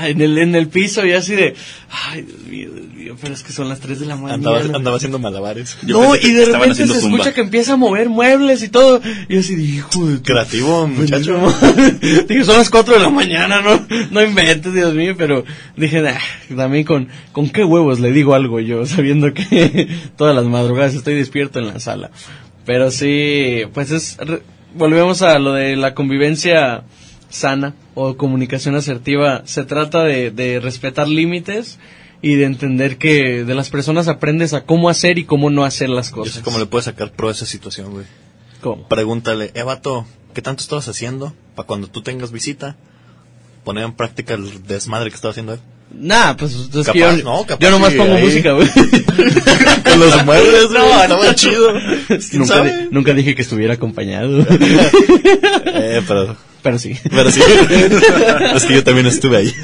en 0.08 0.20
el, 0.20 0.38
en 0.38 0.54
el 0.54 0.68
piso 0.68 1.04
y 1.06 1.12
así 1.12 1.34
de, 1.34 1.54
ay 2.10 2.22
Dios 2.22 2.40
mío, 2.46 2.70
Dios 2.72 2.94
mío, 2.94 3.16
pero 3.20 3.34
es 3.34 3.42
que 3.42 3.52
son 3.52 3.68
las 3.68 3.80
3 3.80 4.00
de 4.00 4.06
la 4.06 4.16
mañana. 4.16 4.34
andaba, 4.34 4.60
andaba 4.76 4.96
haciendo 4.96 5.18
malabares. 5.18 5.76
Yo 5.82 6.00
no, 6.02 6.16
y 6.16 6.32
de 6.32 6.44
repente 6.46 6.74
se 6.86 7.00
zumba. 7.00 7.16
escucha 7.18 7.34
que 7.34 7.40
empieza 7.40 7.72
a 7.72 7.76
mover 7.76 8.08
muebles 8.08 8.62
y 8.62 8.68
todo. 8.68 9.00
Y 9.28 9.34
yo 9.34 9.40
así 9.40 9.54
de, 9.56 9.62
hijo 9.62 10.06
de 10.06 10.22
Creativo, 10.22 10.86
muchacho. 10.86 11.38
dije, 12.28 12.44
son 12.44 12.56
las 12.58 12.70
4 12.70 12.94
de 12.94 13.00
la 13.00 13.10
mañana, 13.10 13.60
no, 13.60 13.86
no 14.10 14.22
inventes, 14.22 14.72
Dios 14.72 14.94
mío, 14.94 15.14
pero 15.16 15.44
dije, 15.76 16.06
"Ah, 16.08 16.18
también 16.56 16.84
con, 16.84 17.08
con 17.32 17.48
qué 17.50 17.64
huevos 17.64 18.00
le 18.00 18.12
digo 18.12 18.34
algo 18.34 18.60
yo, 18.60 18.86
sabiendo 18.86 19.32
que 19.34 19.88
todas 20.16 20.34
las 20.34 20.44
madrugadas 20.44 20.94
estoy 20.94 21.14
despierto 21.14 21.58
en 21.58 21.66
la 21.68 21.80
sala. 21.80 22.10
Pero 22.66 22.90
sí, 22.90 23.62
pues 23.72 23.90
es, 23.90 24.16
re- 24.18 24.42
volvemos 24.74 25.22
a 25.22 25.38
lo 25.38 25.54
de 25.54 25.74
la 25.76 25.94
convivencia 25.94 26.84
sana 27.30 27.74
o 27.94 28.16
comunicación 28.16 28.74
asertiva. 28.76 29.42
Se 29.46 29.64
trata 29.64 30.02
de, 30.04 30.30
de 30.30 30.60
respetar 30.60 31.08
límites 31.08 31.78
y 32.22 32.34
de 32.34 32.44
entender 32.44 32.98
que 32.98 33.44
de 33.44 33.54
las 33.54 33.70
personas 33.70 34.06
aprendes 34.08 34.52
a 34.52 34.64
cómo 34.64 34.90
hacer 34.90 35.16
y 35.18 35.24
cómo 35.24 35.48
no 35.48 35.64
hacer 35.64 35.88
las 35.88 36.10
Yo 36.10 36.16
cosas. 36.16 36.34
sé 36.34 36.42
cómo 36.42 36.58
le 36.58 36.66
puedes 36.66 36.84
sacar 36.84 37.12
pro 37.12 37.28
a 37.28 37.32
esa 37.32 37.46
situación, 37.46 37.90
güey. 37.92 38.04
¿Cómo? 38.60 38.86
Pregúntale, 38.88 39.52
eh, 39.54 39.62
vato, 39.62 40.04
¿qué 40.34 40.42
tanto 40.42 40.62
estabas 40.62 40.86
haciendo 40.88 41.32
para 41.54 41.66
cuando 41.66 41.86
tú 41.86 42.02
tengas 42.02 42.30
visita? 42.30 42.76
Poner 43.64 43.84
en 43.84 43.92
práctica 43.92 44.34
el 44.34 44.62
desmadre 44.66 45.08
que 45.10 45.16
estaba 45.16 45.30
haciendo 45.30 45.54
él. 45.54 45.60
Nah, 45.92 46.34
pues 46.36 46.52
es 46.54 46.68
que 46.68 47.00
Capaz, 47.00 47.16
yo, 47.16 47.24
no, 47.24 47.44
capaz 47.44 47.58
yo 47.64 47.70
nomás 47.70 47.92
sí, 47.92 47.98
pongo 47.98 48.14
ahí. 48.14 48.24
música, 48.24 48.52
güey. 48.52 48.68
Con 49.84 49.98
los 50.00 50.24
muebles, 50.24 50.70
No, 50.70 51.02
estaba 51.02 51.34
chido. 51.34 51.72
¿Quién 52.06 52.42
nunca, 52.42 52.62
di- 52.62 52.88
nunca 52.92 53.12
dije 53.14 53.34
que 53.34 53.42
estuviera 53.42 53.74
acompañado. 53.74 54.46
Eh, 55.72 56.02
pero, 56.06 56.36
Pero 56.62 56.78
sí. 56.78 56.94
pero 57.10 57.30
sí. 57.30 57.40
es 58.54 58.64
que 58.64 58.74
yo 58.74 58.84
también 58.84 59.06
estuve 59.06 59.36
ahí. 59.38 59.54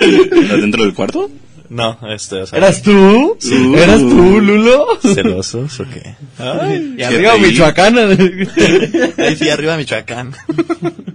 ¿Estás 0.00 0.60
dentro 0.60 0.82
del 0.84 0.94
cuarto? 0.94 1.30
No, 1.68 1.98
este, 2.10 2.36
o 2.42 2.46
sea, 2.46 2.58
¿Eras 2.58 2.80
tú? 2.80 3.36
Sí. 3.40 3.74
¿Eras 3.76 3.98
tú, 3.98 4.40
Lulo? 4.40 4.86
celosos 5.02 5.80
o 5.80 5.84
qué. 5.84 6.14
Ay, 6.38 6.94
Y 6.96 7.02
arriba 7.02 7.32
ahí- 7.32 7.40
Michoacán. 7.40 7.98
ahí 7.98 9.36
sí, 9.36 9.48
arriba 9.50 9.76
Michoacán. 9.76 10.32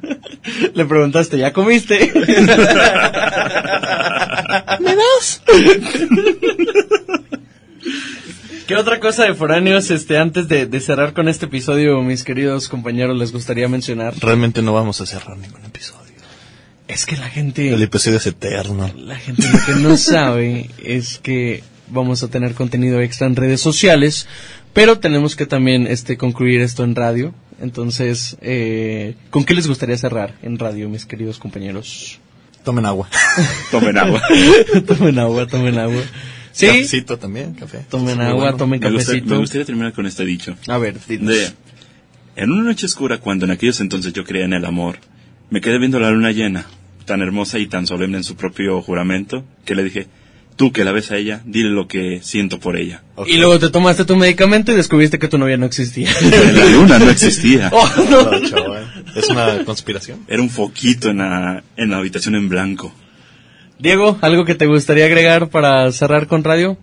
Le 0.73 0.85
preguntaste, 0.85 1.37
¿ya 1.37 1.53
comiste? 1.53 2.11
¿Me 4.79 4.95
das? 4.95 5.41
¿Qué 8.71 8.77
otra 8.77 9.01
cosa 9.01 9.25
de 9.25 9.33
foráneos, 9.33 9.91
este, 9.91 10.17
antes 10.17 10.47
de, 10.47 10.65
de 10.65 10.79
cerrar 10.79 11.11
con 11.11 11.27
este 11.27 11.45
episodio, 11.45 12.01
mis 12.03 12.23
queridos 12.23 12.69
compañeros, 12.69 13.19
les 13.19 13.33
gustaría 13.33 13.67
mencionar? 13.67 14.13
Realmente 14.17 14.61
no 14.61 14.71
vamos 14.71 15.01
a 15.01 15.05
cerrar 15.05 15.37
ningún 15.37 15.65
episodio. 15.65 16.13
Es 16.87 17.05
que 17.05 17.17
la 17.17 17.29
gente... 17.29 17.73
El 17.73 17.83
episodio 17.83 18.15
es 18.15 18.27
eterno. 18.27 18.89
La 18.95 19.17
gente 19.17 19.43
lo 19.45 19.59
que 19.65 19.81
no 19.81 19.97
sabe 19.97 20.69
es 20.81 21.17
que 21.17 21.63
vamos 21.89 22.23
a 22.23 22.29
tener 22.29 22.53
contenido 22.53 23.01
extra 23.01 23.27
en 23.27 23.35
redes 23.35 23.59
sociales, 23.59 24.25
pero 24.71 24.99
tenemos 24.99 25.35
que 25.35 25.45
también 25.45 25.85
este 25.85 26.15
concluir 26.15 26.61
esto 26.61 26.85
en 26.85 26.95
radio. 26.95 27.33
Entonces, 27.59 28.37
eh, 28.39 29.15
¿con 29.31 29.43
qué 29.43 29.53
les 29.53 29.67
gustaría 29.67 29.97
cerrar 29.97 30.35
en 30.43 30.57
radio, 30.57 30.87
mis 30.87 31.05
queridos 31.05 31.39
compañeros? 31.39 32.21
Tomen 32.63 32.85
agua. 32.85 33.09
Tomen 33.69 33.97
agua. 33.97 34.21
tomen 34.87 35.19
agua, 35.19 35.45
tomen 35.47 35.77
agua. 35.77 36.03
Sí. 36.51 36.67
Cafecito 36.67 37.17
también, 37.17 37.53
café. 37.53 37.79
Tomen 37.89 38.19
agua, 38.21 38.41
bueno. 38.43 38.57
tomen 38.57 38.79
Me, 38.79 38.89
gusta- 38.91 39.11
cafecito. 39.13 39.33
me 39.33 39.37
gustaría 39.39 39.65
terminar 39.65 39.93
con 39.93 40.05
este 40.05 40.25
dicho. 40.25 40.55
A 40.67 40.77
ver, 40.77 40.95
dinos. 41.07 41.27
De, 41.33 41.49
en 42.35 42.51
una 42.51 42.63
noche 42.63 42.85
oscura, 42.85 43.19
cuando 43.19 43.45
en 43.45 43.51
aquellos 43.51 43.79
entonces 43.81 44.13
yo 44.13 44.23
creía 44.23 44.45
en 44.45 44.53
el 44.53 44.65
amor, 44.65 44.97
me 45.49 45.61
quedé 45.61 45.77
viendo 45.79 45.99
la 45.99 46.11
luna 46.11 46.31
llena, 46.31 46.65
tan 47.05 47.21
hermosa 47.21 47.59
y 47.59 47.67
tan 47.67 47.87
solemne 47.87 48.17
en 48.17 48.23
su 48.23 48.35
propio 48.35 48.81
juramento, 48.81 49.43
que 49.65 49.75
le 49.75 49.83
dije, 49.83 50.07
tú 50.55 50.71
que 50.71 50.83
la 50.85 50.91
ves 50.91 51.11
a 51.11 51.17
ella, 51.17 51.41
dile 51.45 51.69
lo 51.69 51.87
que 51.87 52.19
siento 52.23 52.59
por 52.59 52.77
ella. 52.77 53.03
Ok. 53.15 53.27
Y 53.29 53.37
luego 53.37 53.57
te 53.59 53.69
tomaste 53.69 54.05
tu 54.05 54.15
medicamento 54.15 54.71
y 54.71 54.75
descubriste 54.75 55.19
que 55.19 55.27
tu 55.27 55.37
novia 55.37 55.57
no 55.57 55.65
existía. 55.65 56.09
La 56.53 56.65
luna 56.67 56.99
no 56.99 57.09
existía. 57.09 57.69
Oh, 57.73 57.89
no. 58.09 58.31
No, 58.31 58.47
chaval. 58.49 59.03
Es 59.15 59.27
una 59.29 59.65
conspiración. 59.65 60.19
Era 60.27 60.41
un 60.41 60.49
foquito 60.49 61.09
en 61.09 61.17
la, 61.17 61.63
en 61.75 61.89
la 61.89 61.97
habitación 61.97 62.35
en 62.35 62.47
blanco. 62.47 62.93
Diego, 63.81 64.15
¿algo 64.21 64.45
que 64.45 64.53
te 64.53 64.67
gustaría 64.67 65.05
agregar 65.05 65.49
para 65.49 65.91
cerrar 65.91 66.27
con 66.27 66.43
radio? 66.43 66.77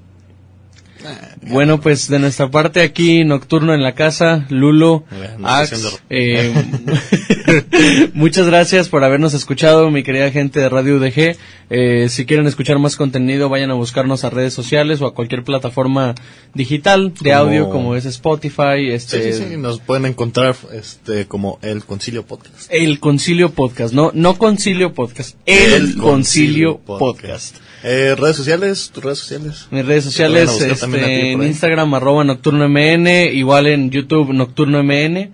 Bueno, 1.43 1.80
pues 1.80 2.09
de 2.09 2.18
nuestra 2.18 2.51
parte 2.51 2.82
aquí, 2.82 3.24
Nocturno 3.24 3.72
en 3.74 3.82
la 3.82 3.95
casa, 3.95 4.47
Lulo, 4.51 5.05
Ax, 5.43 6.01
eh, 6.11 6.53
muchas 8.14 8.47
gracias 8.47 8.89
por 8.89 9.05
habernos 9.05 9.34
escuchado, 9.34 9.91
mi 9.91 10.03
querida 10.03 10.30
gente 10.30 10.61
de 10.61 10.68
Radio 10.68 10.97
UDG. 10.97 11.36
Eh, 11.70 12.09
si 12.09 12.24
quieren 12.26 12.47
escuchar 12.47 12.78
más 12.78 12.97
contenido, 12.97 13.49
vayan 13.49 13.70
a 13.70 13.74
buscarnos 13.74 14.24
a 14.24 14.30
redes 14.30 14.55
sociales 14.55 15.01
o 15.01 15.07
a 15.07 15.14
cualquier 15.14 15.45
plataforma 15.45 16.14
digital 16.55 17.12
de 17.20 17.30
Como- 17.30 17.34
audio 17.43 17.70
como 17.70 17.95
es 17.95 18.05
Spotify, 18.07 18.78
Sí, 18.78 18.89
este, 18.91 19.32
sí, 19.32 19.45
sí, 19.51 19.57
nos 19.57 19.80
pueden 19.80 20.07
encontrar 20.07 20.57
este 20.72 21.26
como 21.26 21.59
El 21.62 21.84
Concilio 21.84 22.24
Podcast. 22.26 22.70
el 22.70 23.01
Concilio 23.01 23.51
Podcast, 23.51 23.93
no, 23.95 24.11
no 24.14 24.39
Concilio 24.39 24.93
Podcast, 24.95 25.36
el, 25.47 25.97
Concilio, 25.97 26.78
Podcast. 26.78 27.57
Eh, 27.85 28.14
redes 28.16 28.37
sociales, 28.37 28.91
tus 28.93 29.05
redes 29.05 29.18
sociales. 29.18 29.68
Mis 29.70 29.85
redes 29.87 30.03
sociales, 30.05 30.61
este, 30.61 31.33
en. 31.33 31.43
Instagram, 31.43 31.95
arroba 31.95 32.24
nocturno 32.24 32.68
MN, 32.68 33.07
igual 33.33 33.66
en 33.68 33.91
YouTube, 33.91 34.33
nocturno 34.33 34.83
MN. 34.83 35.31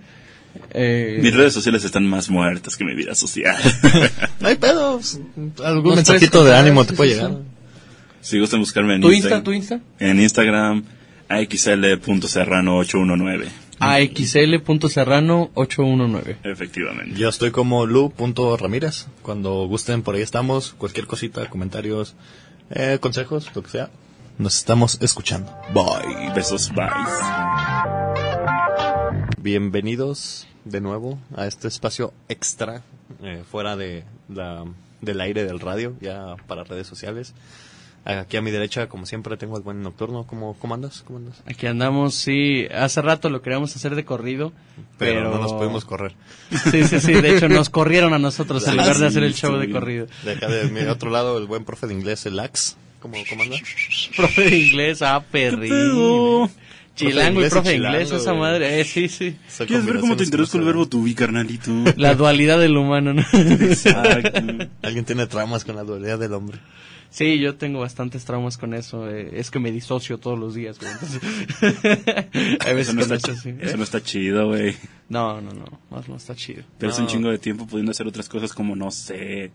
Eh, 0.77 1.19
Mis 1.21 1.33
redes 1.33 1.53
sociales 1.53 1.83
están 1.85 2.05
más 2.05 2.29
muertas 2.29 2.75
que 2.77 2.83
mi 2.85 2.93
vida 2.95 3.15
social. 3.15 3.55
No 4.39 4.47
hay 4.49 4.55
pedos. 4.55 5.19
Algún 5.63 5.95
Nos 5.95 6.07
mensajito 6.07 6.43
de 6.43 6.55
ánimo 6.55 6.83
sí, 6.83 6.89
te 6.89 6.95
puede 6.95 7.09
sí, 7.11 7.15
llegar. 7.15 7.31
sí. 7.31 7.37
si 8.21 8.39
gustan 8.39 8.59
buscarme 8.59 8.95
en 8.95 9.01
¿Tu 9.01 9.11
Instagram. 9.11 9.39
Insta, 9.39 9.43
tu 9.43 9.53
Insta? 9.53 9.79
En 9.99 10.19
Instagram, 10.21 10.83
axl.serrano819. 11.29 13.45
AXL.serrano819. 13.79 16.37
Efectivamente. 16.43 17.19
Yo 17.19 17.29
estoy 17.29 17.51
como 17.51 17.85
lu.ramírez. 17.85 19.07
Cuando 19.21 19.67
gusten, 19.67 20.01
por 20.01 20.15
ahí 20.15 20.21
estamos. 20.21 20.73
Cualquier 20.73 21.07
cosita, 21.07 21.49
comentarios, 21.49 22.15
eh, 22.69 22.97
consejos, 22.99 23.49
lo 23.53 23.63
que 23.63 23.69
sea. 23.69 23.89
Nos 24.37 24.57
estamos 24.57 24.97
escuchando. 25.01 25.55
Bye. 25.73 26.33
Besos, 26.35 26.71
bye. 26.73 26.89
Bienvenidos 29.41 30.47
de 30.65 30.81
nuevo 30.81 31.19
a 31.35 31.45
este 31.45 31.67
espacio 31.67 32.13
extra, 32.27 32.81
eh, 33.23 33.43
fuera 33.49 33.75
de 33.75 34.03
la, 34.27 34.65
del 35.01 35.21
aire 35.21 35.45
del 35.45 35.59
radio, 35.59 35.95
ya 36.01 36.35
para 36.47 36.63
redes 36.63 36.87
sociales. 36.87 37.33
Aquí 38.05 38.37
a 38.37 38.41
mi 38.41 38.51
derecha, 38.51 38.87
como 38.87 39.07
siempre, 39.07 39.35
tengo 39.35 39.57
el 39.57 39.63
buen 39.63 39.81
nocturno. 39.81 40.27
¿Cómo, 40.27 40.55
cómo 40.59 40.75
andas? 40.75 41.01
¿Cómo 41.07 41.17
andas? 41.17 41.41
Aquí 41.47 41.65
andamos, 41.65 42.13
sí, 42.13 42.67
hace 42.71 43.01
rato 43.01 43.31
lo 43.31 43.41
queríamos 43.41 43.75
hacer 43.75 43.95
de 43.95 44.05
corrido, 44.05 44.53
Pero, 44.99 45.21
pero, 45.21 45.31
no 45.31 45.41
nos 45.41 45.53
pudimos 45.53 45.85
correr. 45.85 46.13
Sí, 46.71 46.83
sí, 46.83 46.99
sí, 46.99 47.13
de 47.13 47.35
hecho 47.35 47.49
nos 47.49 47.71
corrieron 47.71 48.13
a 48.13 48.19
nosotros 48.19 48.63
en 48.67 48.73
Ah, 48.73 48.83
lugar 48.83 48.97
de 48.97 49.07
hacer 49.07 49.23
el 49.23 49.33
show 49.33 49.57
de 49.57 49.71
corrido. 49.71 50.05
De 50.23 50.33
acá 50.33 50.47
de 50.47 50.69
mi 50.69 50.81
otro 50.81 51.09
lado, 51.09 51.39
el 51.39 51.47
buen 51.47 51.65
profe 51.65 51.87
de 51.87 51.95
inglés, 51.95 52.27
el 52.27 52.39
Ax. 52.39 52.77
¿Cómo, 52.99 53.17
cómo 53.27 53.41
anda? 53.43 53.57
Profe 54.15 54.49
de 54.51 54.57
inglés, 54.57 55.01
ah, 55.01 55.23
perrín. 55.31 55.71
Chilango 56.95 57.45
y 57.45 57.49
Profe 57.49 57.75
inglés 57.75 58.11
esa 58.11 58.33
madre, 58.33 58.79
eh, 58.79 58.85
sí, 58.85 59.07
sí. 59.09 59.35
Esa 59.47 59.65
¿Quieres 59.65 59.85
ver 59.85 59.99
cómo 59.99 60.15
te 60.15 60.23
introduzco 60.23 60.57
el 60.57 60.63
verbo 60.63 60.87
to 60.87 61.01
be, 61.03 61.13
carnalito? 61.13 61.71
La 61.97 62.15
dualidad 62.15 62.59
del 62.59 62.77
humano, 62.77 63.13
¿no? 63.13 63.21
Exacto. 63.33 64.41
Alguien 64.81 65.03
tiene 65.05 65.27
traumas 65.27 65.65
con 65.65 65.75
la 65.75 65.83
dualidad 65.83 66.17
del 66.19 66.33
hombre. 66.33 66.59
Sí, 67.09 67.39
yo 67.39 67.55
tengo 67.55 67.79
bastantes 67.79 68.25
traumas 68.25 68.57
con 68.57 68.73
eso. 68.73 69.09
eh, 69.09 69.29
es 69.39 69.49
que 69.51 69.59
me 69.59 69.71
disocio 69.71 70.17
todos 70.17 70.37
los 70.37 70.53
días, 70.55 70.77
güey. 70.79 70.91
Entonces, 70.91 71.21
hay 72.65 72.75
veces 72.75 72.89
Eso 72.89 72.93
no, 72.93 73.01
está, 73.01 73.15
echo 73.15 73.31
así. 73.31 73.49
eso 73.61 73.73
¿eh? 73.73 73.77
no 73.77 73.83
está 73.83 74.01
chido, 74.03 74.47
güey. 74.49 74.75
No, 75.07 75.39
no, 75.39 75.51
no, 75.53 75.65
no, 75.91 76.03
no 76.07 76.15
está 76.17 76.35
chido. 76.35 76.63
Pero 76.77 76.91
es 76.91 76.97
No. 76.97 77.05
un 77.05 77.09
chingo 77.09 77.29
de 77.29 77.37
tiempo 77.37 77.67
pudiendo 77.67 77.91
hacer 77.91 78.05
otras 78.07 78.27
cosas 78.27 78.51
como, 78.53 78.75
no 78.75 78.91
sé, 78.91 79.51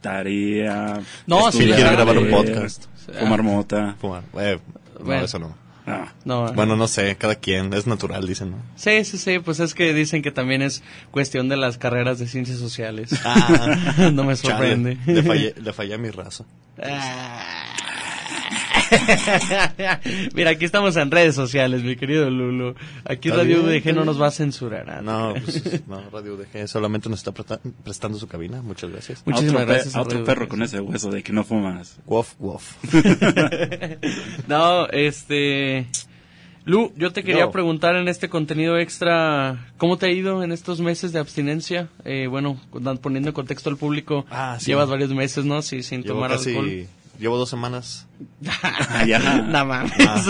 tarea. 0.00 1.00
No, 1.26 1.40
sí, 1.52 1.58
estudiar, 1.58 1.76
quiere 1.78 1.92
grabar 1.96 2.18
un 2.18 2.30
leer, 2.30 2.36
podcast. 2.36 2.84
Fumar 3.18 3.42
mota. 3.42 3.96
Fumar. 4.00 4.22
Eh, 4.38 4.58
no, 4.98 5.04
Bueno. 5.04 5.24
eso 5.24 5.38
no. 5.38 5.54
Ah, 5.86 6.12
No, 6.24 6.52
Bueno, 6.52 6.76
no 6.76 6.86
sé, 6.88 7.16
cada 7.16 7.34
quien, 7.36 7.72
es 7.72 7.86
natural, 7.86 8.26
dicen, 8.26 8.52
¿no? 8.52 8.56
Sí, 8.76 9.04
sí, 9.04 9.18
sí, 9.18 9.38
pues 9.38 9.60
es 9.60 9.74
que 9.74 9.92
dicen 9.94 10.22
que 10.22 10.30
también 10.30 10.62
es 10.62 10.82
cuestión 11.10 11.48
de 11.48 11.56
las 11.56 11.78
carreras 11.78 12.18
de 12.18 12.26
ciencias 12.26 12.58
sociales. 12.58 13.10
Ah, 13.24 14.10
no 14.12 14.24
me 14.24 14.36
sorprende. 14.36 14.98
Chale, 15.04 15.14
le, 15.14 15.22
fallé, 15.22 15.54
le 15.56 15.72
fallé 15.72 15.94
a 15.94 15.98
mi 15.98 16.10
raza. 16.10 16.44
Ah. 16.82 17.76
Mira, 20.34 20.50
aquí 20.50 20.64
estamos 20.64 20.96
en 20.96 21.10
redes 21.10 21.34
sociales, 21.34 21.82
mi 21.82 21.96
querido 21.96 22.28
Lulu. 22.30 22.74
Aquí 23.04 23.30
Radio 23.30 23.62
UDG 23.62 23.94
no 23.94 24.04
nos 24.04 24.20
va 24.20 24.28
a 24.28 24.30
censurar. 24.30 24.88
¿ah? 24.90 25.00
No, 25.02 25.34
pues, 25.44 25.86
no, 25.86 26.02
Radio 26.10 26.36
DG 26.36 26.68
solamente 26.68 27.08
nos 27.08 27.20
está 27.20 27.32
presta- 27.32 27.60
prestando 27.84 28.18
su 28.18 28.26
cabina, 28.28 28.62
muchas 28.62 28.90
gracias. 28.90 29.20
a 29.20 29.30
Muchísimas 29.30 29.66
gracias. 29.66 29.94
a 29.96 30.00
otro 30.02 30.18
Radio 30.18 30.26
perro 30.26 30.42
UDG. 30.44 30.48
con 30.48 30.62
ese 30.62 30.80
hueso 30.80 31.10
de 31.10 31.22
que 31.22 31.32
no 31.32 31.44
fumas. 31.44 31.98
Wof, 32.06 32.34
wof. 32.38 32.76
No, 34.48 34.86
este... 34.88 35.86
Lu, 36.66 36.92
yo 36.94 37.10
te 37.12 37.24
quería 37.24 37.50
preguntar 37.50 37.96
en 37.96 38.06
este 38.06 38.28
contenido 38.28 38.78
extra, 38.78 39.72
¿cómo 39.78 39.96
te 39.96 40.06
ha 40.06 40.10
ido 40.10 40.42
en 40.44 40.52
estos 40.52 40.78
meses 40.80 41.10
de 41.12 41.18
abstinencia? 41.18 41.88
Eh, 42.04 42.26
bueno, 42.28 42.60
poniendo 43.00 43.30
en 43.30 43.34
contexto 43.34 43.70
al 43.70 43.78
público, 43.78 44.26
Ah, 44.30 44.56
sí. 44.60 44.66
llevas 44.66 44.88
varios 44.90 45.10
meses, 45.14 45.46
¿no? 45.46 45.62
Sí, 45.62 45.82
sin 45.82 46.02
Llevo 46.02 46.16
tomar 46.16 46.32
casi, 46.32 46.50
alcohol. 46.50 46.86
Llevo 47.20 47.36
dos 47.36 47.48
semanas. 47.50 48.06
Ah, 48.92 49.04
ya. 49.06 49.18
No 49.42 49.64
mames, 49.64 49.92
Ah. 50.00 50.22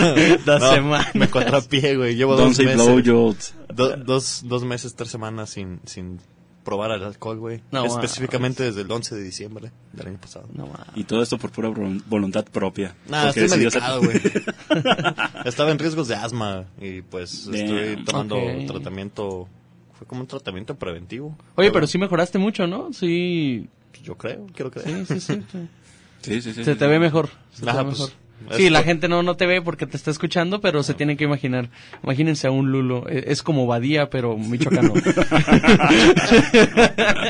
dos 0.45 0.59
No, 0.61 0.71
semanas. 0.73 1.15
Me 1.15 1.29
contrapié, 1.29 1.95
güey. 1.97 2.15
Llevo 2.15 2.35
Don't 2.35 2.49
dos 2.49 2.57
say 2.57 2.65
meses. 2.67 3.53
do- 3.73 3.97
dos, 3.97 4.41
dos 4.45 4.63
meses, 4.63 4.95
tres 4.95 5.09
semanas 5.09 5.49
sin, 5.49 5.79
sin 5.85 6.19
probar 6.63 6.91
el 6.91 7.03
alcohol, 7.03 7.39
güey. 7.39 7.61
No, 7.71 7.85
Específicamente 7.85 8.63
desde 8.63 8.81
el 8.81 8.91
11 8.91 9.15
de 9.15 9.23
diciembre 9.23 9.71
del 9.93 10.07
año 10.07 10.17
pasado. 10.19 10.47
No 10.53 10.67
mames. 10.67 10.87
Y 10.95 11.03
todo 11.05 11.23
esto 11.23 11.37
por 11.39 11.51
pura 11.51 11.69
vol- 11.69 12.03
voluntad 12.05 12.45
propia. 12.45 12.95
Nah, 13.09 13.29
estoy 13.29 13.49
medicado, 13.49 14.01
güey. 14.01 14.19
Estaba 15.45 15.71
en 15.71 15.79
riesgos 15.79 16.07
de 16.07 16.15
asma 16.15 16.65
y 16.79 17.01
pues 17.01 17.45
Damn. 17.45 17.55
estoy 17.55 18.05
tomando 18.05 18.37
tratamiento. 18.67 19.47
Fue 19.97 20.07
como 20.07 20.21
un 20.21 20.27
tratamiento 20.27 20.75
preventivo. 20.75 21.35
Oye, 21.55 21.71
pero 21.71 21.87
sí 21.87 21.97
mejoraste 21.97 22.37
mucho, 22.39 22.67
¿no? 22.67 22.91
Sí, 22.93 23.67
Yo 24.03 24.17
creo, 24.17 24.47
quiero 24.53 24.71
creer. 24.71 25.05
sí, 25.05 25.19
sí, 25.19 25.19
sí. 25.19 25.43
sí. 25.51 25.57
Sí, 26.21 26.41
sí, 26.41 26.53
sí. 26.53 26.63
Se 26.63 26.73
sí, 26.73 26.79
te 26.79 26.85
sí. 26.85 26.91
ve 26.91 26.99
mejor. 26.99 27.29
se 27.53 27.63
te 27.63 27.69
Ajá, 27.69 27.79
ve 27.83 27.85
pues, 27.89 27.99
mejor. 27.99 28.13
Sí, 28.57 28.71
la 28.71 28.79
por- 28.79 28.85
gente 28.87 29.07
no, 29.07 29.21
no 29.21 29.35
te 29.37 29.45
ve 29.45 29.61
porque 29.61 29.85
te 29.85 29.95
está 29.97 30.09
escuchando, 30.09 30.61
pero 30.61 30.81
se 30.81 30.95
tienen 30.95 31.15
que 31.15 31.23
imaginar. 31.25 31.69
Imagínense 32.03 32.47
a 32.47 32.51
un 32.51 32.71
Lulo. 32.71 33.07
e- 33.07 33.25
Es 33.27 33.43
como 33.43 33.67
Badía, 33.67 34.09
pero 34.09 34.35
michoacano. 34.37 34.93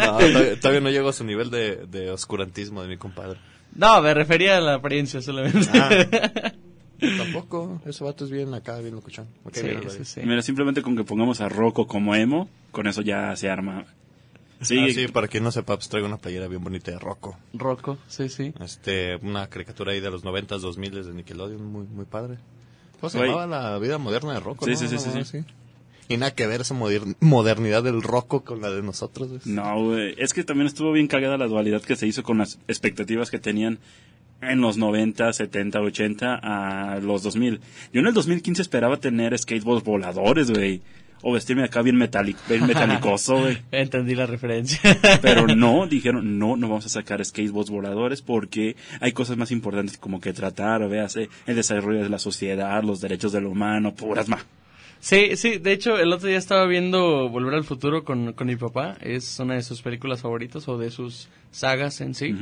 No, 0.06 0.18
todavía, 0.18 0.60
todavía 0.60 0.82
no 0.82 0.90
llego 0.90 1.10
a 1.10 1.14
su 1.14 1.24
nivel 1.24 1.50
de, 1.50 1.86
de 1.88 2.12
oscurantismo 2.12 2.82
de 2.82 2.88
mi 2.88 2.98
compadre. 2.98 3.40
no, 3.76 4.02
me 4.02 4.14
refería 4.14 4.58
a 4.58 4.62
la 4.62 4.76
apariencia 4.76 5.22
solamente. 5.22 5.68
Ah, 5.74 6.52
tampoco. 7.18 7.82
Ese 7.86 8.04
vato 8.04 8.26
es 8.26 8.32
bien 8.32 8.54
acá, 8.54 8.78
bien 8.80 8.96
locuchón. 8.96 9.28
Cae 9.52 9.62
Sí, 9.64 9.68
bien 9.70 9.82
el 9.84 9.90
sí, 9.92 10.06
sí. 10.06 10.22
Mira, 10.24 10.42
simplemente 10.42 10.82
con 10.82 10.96
que 10.96 11.04
pongamos 11.04 11.42
a 11.42 11.50
Rocco 11.50 11.88
como 11.88 12.16
emo, 12.16 12.50
con 12.72 12.88
eso 12.88 13.02
ya 13.02 13.36
se 13.36 13.50
arma. 13.50 13.86
Sí, 14.62 14.78
Ah, 14.80 14.88
sí, 14.94 15.08
para 15.08 15.28
quien 15.28 15.44
no 15.44 15.52
sepa, 15.52 15.76
pues 15.76 15.90
traigo 15.90 16.08
una 16.08 16.18
playera 16.18 16.48
bien 16.48 16.64
bonita 16.64 16.92
de 16.92 17.00
Rocco. 17.00 17.38
Rocco, 17.54 17.98
sí, 18.08 18.30
sí. 18.30 18.54
Este, 18.62 19.16
una 19.18 19.48
caricatura 19.48 19.92
ahí 19.94 20.00
de 20.00 20.12
los 20.12 20.24
90s, 20.24 20.60
2000 20.60 21.04
de 21.04 21.14
Nickelodeon, 21.14 21.66
muy, 21.66 21.86
muy 21.88 22.06
padre. 22.06 22.38
¿Cómo 23.00 23.10
se 23.10 23.20
llamaba 23.20 23.48
la 23.48 23.80
vida 23.80 23.98
moderna 23.98 24.34
de 24.34 24.40
Rocco? 24.40 24.66
Sí, 24.66 24.72
no? 24.72 24.78
sí, 24.78 24.88
sí, 24.88 24.98
sí, 25.00 25.24
sí. 25.26 25.44
Y 26.10 26.18
nada 26.18 26.36
que 26.36 26.46
ver 26.46 26.62
esa 26.62 26.76
moder- 26.76 27.16
modernidad 27.22 27.82
del 27.84 28.04
Rocco 28.04 28.44
con 28.44 28.62
la 28.62 28.70
de 28.70 28.84
nosotros. 28.84 29.30
güey. 29.30 29.42
No, 29.46 29.84
güey. 29.86 30.14
Es 30.18 30.34
que 30.34 30.44
también 30.44 30.68
estuvo 30.68 30.92
bien 30.92 31.08
cagada 31.08 31.38
la 31.38 31.48
dualidad 31.48 31.82
que 31.82 31.96
se 31.96 32.06
hizo 32.06 32.22
con 32.22 32.38
las 32.38 32.60
expectativas 32.68 33.32
que 33.32 33.40
tenían 33.40 33.80
en 34.42 34.60
los 34.60 34.76
90, 34.78 35.32
70, 35.34 35.80
80 35.82 36.36
a 36.42 37.00
los 37.00 37.24
2000. 37.24 37.62
Yo 37.94 38.02
en 38.02 38.08
el 38.08 38.14
2015 38.14 38.62
esperaba 38.62 38.98
tener 38.98 39.38
skateboards 39.40 39.84
voladores, 39.86 40.52
güey. 40.52 40.82
O 41.22 41.32
vestirme 41.34 41.64
acá 41.64 41.82
bien, 41.82 41.98
metálico, 41.98 42.40
bien 42.50 42.66
metalicoso, 42.66 43.38
güey. 43.38 43.58
Entendí 43.72 44.16
la 44.16 44.26
referencia. 44.26 44.80
Pero 45.22 45.48
no, 45.56 45.88
dijeron, 45.88 46.40
no, 46.40 46.58
no 46.58 46.68
vamos 46.68 46.86
a 46.86 46.90
sacar 46.90 47.24
skateboards 47.24 47.70
voladores 47.70 48.22
porque 48.22 48.76
hay 49.00 49.12
cosas 49.12 49.38
más 49.38 49.52
importantes 49.52 49.98
como 49.98 50.20
que 50.20 50.34
tratar, 50.34 50.88
véase, 50.90 51.30
el 51.46 51.56
desarrollo 51.56 52.04
de 52.04 52.10
la 52.10 52.20
sociedad, 52.20 52.84
los 52.84 53.02
derechos 53.02 53.32
del 53.32 53.46
humano, 53.46 53.94
puras 53.94 54.28
ma. 54.28 54.40
Sí, 55.00 55.36
sí, 55.36 55.58
de 55.58 55.74
hecho, 55.74 55.98
el 55.98 56.14
otro 56.14 56.28
día 56.28 56.38
estaba 56.38 56.68
viendo 56.68 57.28
Volver 57.30 57.56
al 57.56 57.64
Futuro 57.64 58.04
con, 58.04 58.34
con 58.34 58.46
mi 58.46 58.56
papá. 58.56 58.98
Es 59.02 59.40
una 59.40 59.56
de 59.56 59.64
sus 59.64 59.82
películas 59.82 60.22
favoritas 60.22 60.68
o 60.68 60.78
de 60.78 60.92
sus 60.92 61.28
sagas 61.50 62.02
en 62.02 62.14
sí. 62.14 62.36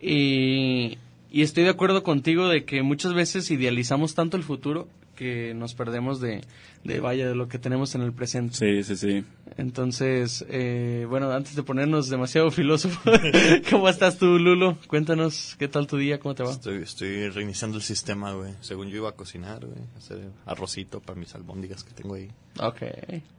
Y 0.00 0.98
estoy 1.42 1.64
de 1.64 1.70
acuerdo 1.70 2.02
contigo 2.02 2.48
de 2.48 2.64
que 2.64 2.82
muchas 2.82 3.12
veces 3.12 3.50
idealizamos 3.50 4.14
tanto 4.14 4.36
el 4.36 4.44
futuro 4.44 4.88
que 5.16 5.54
nos 5.54 5.74
perdemos 5.74 6.20
de, 6.20 6.42
de 6.84 7.00
vaya, 7.00 7.26
de 7.26 7.34
lo 7.34 7.48
que 7.48 7.58
tenemos 7.58 7.94
en 7.96 8.02
el 8.02 8.12
presente. 8.12 8.54
Sí, 8.54 8.82
sí, 8.84 8.96
sí. 8.96 9.24
Entonces, 9.56 10.44
eh, 10.48 11.06
bueno, 11.08 11.32
antes 11.32 11.56
de 11.56 11.62
ponernos 11.64 12.08
demasiado 12.08 12.50
filósofo, 12.52 13.10
¿cómo 13.70 13.88
estás 13.88 14.18
tú, 14.18 14.38
Lulo? 14.38 14.78
Cuéntanos, 14.86 15.56
¿qué 15.58 15.66
tal 15.66 15.86
tu 15.88 15.96
día? 15.96 16.20
¿Cómo 16.20 16.34
te 16.36 16.44
va? 16.44 16.52
Estoy, 16.52 16.82
estoy 16.82 17.28
reiniciando 17.30 17.78
el 17.78 17.82
sistema, 17.82 18.32
güey. 18.32 18.52
Según 18.60 18.88
yo 18.88 18.98
iba 18.98 19.08
a 19.08 19.12
cocinar, 19.12 19.66
güey. 19.66 19.80
Hacer 19.96 20.30
arrocito 20.44 21.00
para 21.00 21.18
mis 21.18 21.34
albóndigas 21.34 21.82
que 21.82 21.92
tengo 21.92 22.14
ahí. 22.14 22.30
Ok. 22.60 22.82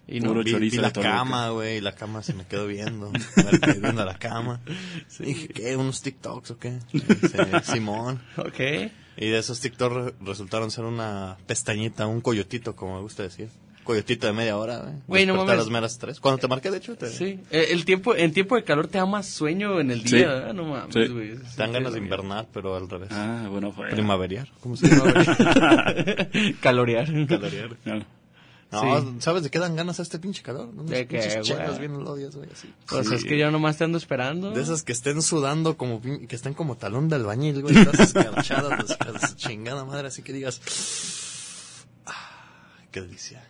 Y 0.07 0.19
Puro 0.21 0.35
no, 0.35 0.43
Vi, 0.43 0.51
chorizo 0.51 0.75
vi 0.77 0.81
la 0.81 0.91
cama, 0.91 1.49
güey, 1.49 1.77
y 1.77 1.81
la 1.81 1.93
cama 1.93 2.23
se 2.23 2.33
me 2.33 2.45
quedó 2.45 2.67
viendo. 2.67 3.11
Viendo 3.81 4.03
la 4.03 4.17
cama. 4.17 4.61
Dije, 5.19 5.47
¿qué? 5.49 5.75
¿Unos 5.75 6.01
TikToks 6.01 6.51
o 6.51 6.57
qué? 6.57 6.79
Dice, 6.91 7.61
Simón. 7.63 8.21
ok. 8.37 8.91
Y 9.17 9.27
de 9.29 9.39
esos 9.39 9.59
TikToks 9.59 9.95
re- 9.95 10.13
resultaron 10.23 10.69
ser 10.71 10.85
una 10.85 11.37
pestañita, 11.47 12.05
un 12.07 12.21
coyotito, 12.21 12.75
como 12.75 12.95
me 12.97 13.01
gusta 13.01 13.23
decir. 13.23 13.49
Coyotito 13.83 14.27
de 14.27 14.33
media 14.33 14.57
hora, 14.57 14.79
güey. 14.79 14.93
Güey, 15.07 15.25
no 15.25 15.33
mames. 15.35 15.55
las 15.57 15.69
meras 15.69 15.97
tres. 15.97 16.19
Cuando 16.19 16.39
te 16.39 16.47
marqué, 16.49 16.69
de 16.69 16.77
hecho, 16.77 16.95
te, 16.97 17.07
Sí. 17.07 17.39
Eh, 17.51 17.67
el 17.71 17.85
tiempo, 17.85 18.13
en 18.15 18.33
tiempo 18.33 18.55
de 18.57 18.63
calor 18.65 18.87
te 18.87 18.97
da 18.97 19.05
más 19.05 19.27
sueño 19.27 19.79
en 19.79 19.91
el 19.91 20.05
Sí. 20.05 20.17
día, 20.17 20.27
¿verdad? 20.27 20.53
No 20.53 20.65
mames, 20.65 20.93
Sí. 20.93 21.07
güey. 21.07 21.35
te 21.37 21.45
dan 21.55 21.71
ganas 21.71 21.93
de 21.93 21.99
invernar, 21.99 22.47
pero 22.53 22.75
al 22.75 22.89
revés. 22.89 23.07
Ah, 23.11 23.47
bueno, 23.49 23.71
fue. 23.71 23.89
Primaveriar. 23.89 24.49
¿Cómo 24.59 24.75
se 24.75 24.87
llama? 24.89 25.13
Calorear. 26.59 27.07
Caloriar. 27.27 27.69
No. 27.85 28.05
No, 28.69 28.81
Sí. 29.01 29.15
¿sabes 29.19 29.43
de 29.43 29.49
qué 29.49 29.59
dan 29.59 29.77
ganas 29.77 29.99
a 29.99 30.03
este 30.03 30.19
pinche 30.19 30.43
calor? 30.43 30.67
Unos 30.67 30.87
¿De 30.89 31.05
güey? 31.05 31.41
chelas 31.41 31.79
bien 31.79 32.03
lodias, 32.03 32.35
güey, 32.35 32.49
así. 32.51 32.73
Pues 32.89 33.07
Sí. 33.07 33.15
es 33.15 33.23
que 33.23 33.37
yo 33.37 33.49
nomás 33.49 33.77
te 33.77 33.85
ando 33.85 33.97
esperando. 33.97 34.51
De 34.51 34.61
esas 34.61 34.83
que 34.83 34.91
estén 34.91 35.21
sudando 35.21 35.77
como 35.77 36.01
pin- 36.01 36.27
que 36.27 36.35
estén 36.35 36.53
como 36.53 36.75
talón 36.75 37.07
de 37.07 37.15
albañil, 37.15 37.61
güey, 37.61 37.73
todas 37.85 37.99
escarchadas, 38.01 38.97
chingada 39.37 39.85
madre, 39.85 40.09
así 40.09 40.21
que 40.21 40.33
digas, 40.33 40.59
ah, 42.05 42.29
qué 42.91 43.01
delicia. 43.01 43.41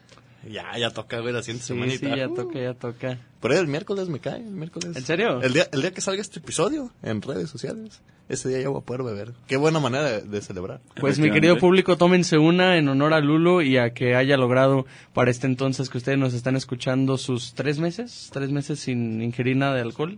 Ya, 0.49 0.77
ya 0.77 0.91
toca, 0.91 1.19
güey, 1.19 1.33
la 1.33 1.41
siguiente 1.41 1.63
Sí, 1.63 1.73
semanita. 1.73 2.09
sí, 2.13 2.15
ya 2.17 2.27
Uh. 2.29 2.33
toca, 2.35 2.59
ya 2.59 2.73
toca. 2.73 3.17
Por 3.39 3.51
ahí 3.51 3.57
el 3.59 3.67
miércoles 3.67 4.07
me 4.09 4.19
cae, 4.19 4.37
el 4.37 4.51
miércoles. 4.51 4.95
¿En 4.95 5.03
serio? 5.03 5.41
El 5.41 5.53
día, 5.53 5.67
el 5.71 5.81
día 5.81 5.91
que 5.91 6.01
salga 6.01 6.21
este 6.21 6.39
episodio 6.39 6.91
en 7.03 7.21
redes 7.21 7.49
sociales, 7.49 8.01
ese 8.29 8.49
día 8.49 8.61
ya 8.61 8.69
voy 8.69 8.79
a 8.81 8.85
poder 8.85 9.03
beber. 9.03 9.33
Qué 9.47 9.57
buena 9.57 9.79
manera 9.79 10.03
de, 10.03 10.21
de 10.21 10.41
celebrar. 10.41 10.79
Pues 10.99 11.19
mi 11.19 11.31
querido 11.31 11.57
público, 11.57 11.97
tómense 11.97 12.37
una 12.37 12.77
en 12.77 12.87
honor 12.87 13.13
a 13.13 13.19
Lulo 13.19 13.61
y 13.61 13.77
a 13.77 13.93
que 13.93 14.15
haya 14.15 14.37
logrado 14.37 14.85
para 15.13 15.31
este 15.31 15.47
entonces 15.47 15.89
que 15.89 15.97
ustedes 15.97 16.17
nos 16.17 16.33
están 16.33 16.55
escuchando 16.55 17.17
sus 17.17 17.53
tres 17.53 17.79
meses, 17.79 18.29
tres 18.31 18.51
meses 18.51 18.79
sin 18.79 19.21
ingerir 19.21 19.57
nada 19.57 19.75
de 19.75 19.81
alcohol. 19.81 20.17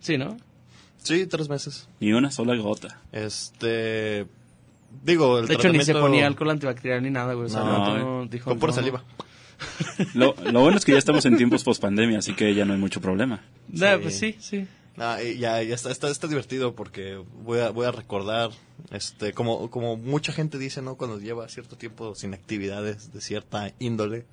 Sí, 0.00 0.18
¿no? 0.18 0.36
Sí, 1.02 1.26
tres 1.26 1.48
meses. 1.48 1.88
Ni 2.00 2.12
una 2.12 2.30
sola 2.30 2.54
gota. 2.56 3.00
Este, 3.12 4.26
digo, 5.02 5.38
el 5.38 5.46
de 5.46 5.54
hecho, 5.54 5.68
ni 5.70 5.84
se 5.84 5.94
ponía 5.94 6.26
alcohol 6.26 6.50
antibacterial 6.50 7.02
ni 7.02 7.10
nada, 7.10 7.34
güey. 7.34 7.46
O 7.46 7.48
sea, 7.50 7.60
No, 7.60 7.78
no, 7.78 7.96
eh. 7.96 8.00
no, 8.00 8.26
dijo, 8.26 8.50
Con 8.50 8.58
pura 8.58 8.70
no. 8.70 8.76
saliva. 8.76 9.04
Lo, 10.14 10.34
lo 10.50 10.60
bueno 10.60 10.76
es 10.78 10.84
que 10.84 10.92
ya 10.92 10.98
estamos 10.98 11.24
en 11.26 11.36
tiempos 11.36 11.62
post 11.64 11.80
pandemia, 11.82 12.18
así 12.18 12.34
que 12.34 12.54
ya 12.54 12.64
no 12.64 12.72
hay 12.74 12.78
mucho 12.78 13.00
problema. 13.00 13.42
Da, 13.68 13.96
Sí. 13.96 14.02
pues 14.02 14.18
sí, 14.18 14.36
sí. 14.40 14.66
Y 15.24 15.38
ya, 15.38 15.60
ya 15.62 15.74
está, 15.74 15.90
está, 15.90 16.08
está 16.08 16.28
divertido 16.28 16.76
porque 16.76 17.20
voy 17.42 17.58
a, 17.58 17.70
voy 17.70 17.84
a 17.84 17.90
recordar, 17.90 18.50
este, 18.92 19.32
como, 19.32 19.68
como 19.68 19.96
mucha 19.96 20.32
gente 20.32 20.56
dice, 20.56 20.82
¿no? 20.82 20.94
Cuando 20.96 21.18
lleva 21.18 21.48
cierto 21.48 21.76
tiempo 21.76 22.14
sin 22.14 22.32
actividades 22.32 23.12
de 23.12 23.20
cierta 23.20 23.72
índole, 23.80 24.24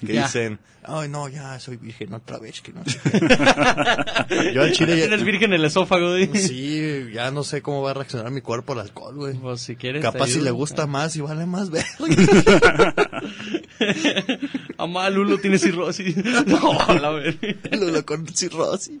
que 0.00 0.14
Ya. 0.14 0.22
dicen, 0.22 0.58
ay, 0.84 1.10
no, 1.10 1.28
ya 1.28 1.60
soy 1.60 1.76
virgen 1.76 2.14
otra 2.14 2.38
vez, 2.38 2.62
que 2.62 2.72
no 2.72 2.82
sé 2.86 2.98
qué". 3.02 3.18
Yo 4.54 4.62
al 4.62 4.72
chile 4.72 4.96
ya- 4.96 5.06
Tienes 5.08 5.22
virgen 5.24 5.52
el 5.52 5.66
esófago, 5.66 6.08
güey. 6.12 6.28
Sí, 6.38 7.08
ya 7.12 7.30
no 7.30 7.42
sé 7.44 7.60
cómo 7.60 7.82
va 7.82 7.90
a 7.90 7.94
reaccionar 7.94 8.30
mi 8.30 8.40
cuerpo 8.40 8.72
al 8.72 8.80
alcohol, 8.80 9.16
güey. 9.16 9.34
Pues 9.34 9.60
si 9.60 9.76
quieres. 9.76 10.00
Capaz 10.02 10.28
si 10.28 10.40
le 10.40 10.50
gusta 10.50 10.86
más 10.86 11.14
y 11.16 11.20
vale 11.20 11.44
más 11.44 11.68
ver. 11.68 11.84
Amá, 14.78 15.08
Lulo 15.10 15.38
tiene 15.38 15.58
cirrosis. 15.58 16.16
no, 16.46 16.80
a 16.80 16.94
la 16.94 17.10
ver. 17.10 17.38
Lulo 17.72 18.04
con 18.04 18.26
cirrosis. 18.28 18.94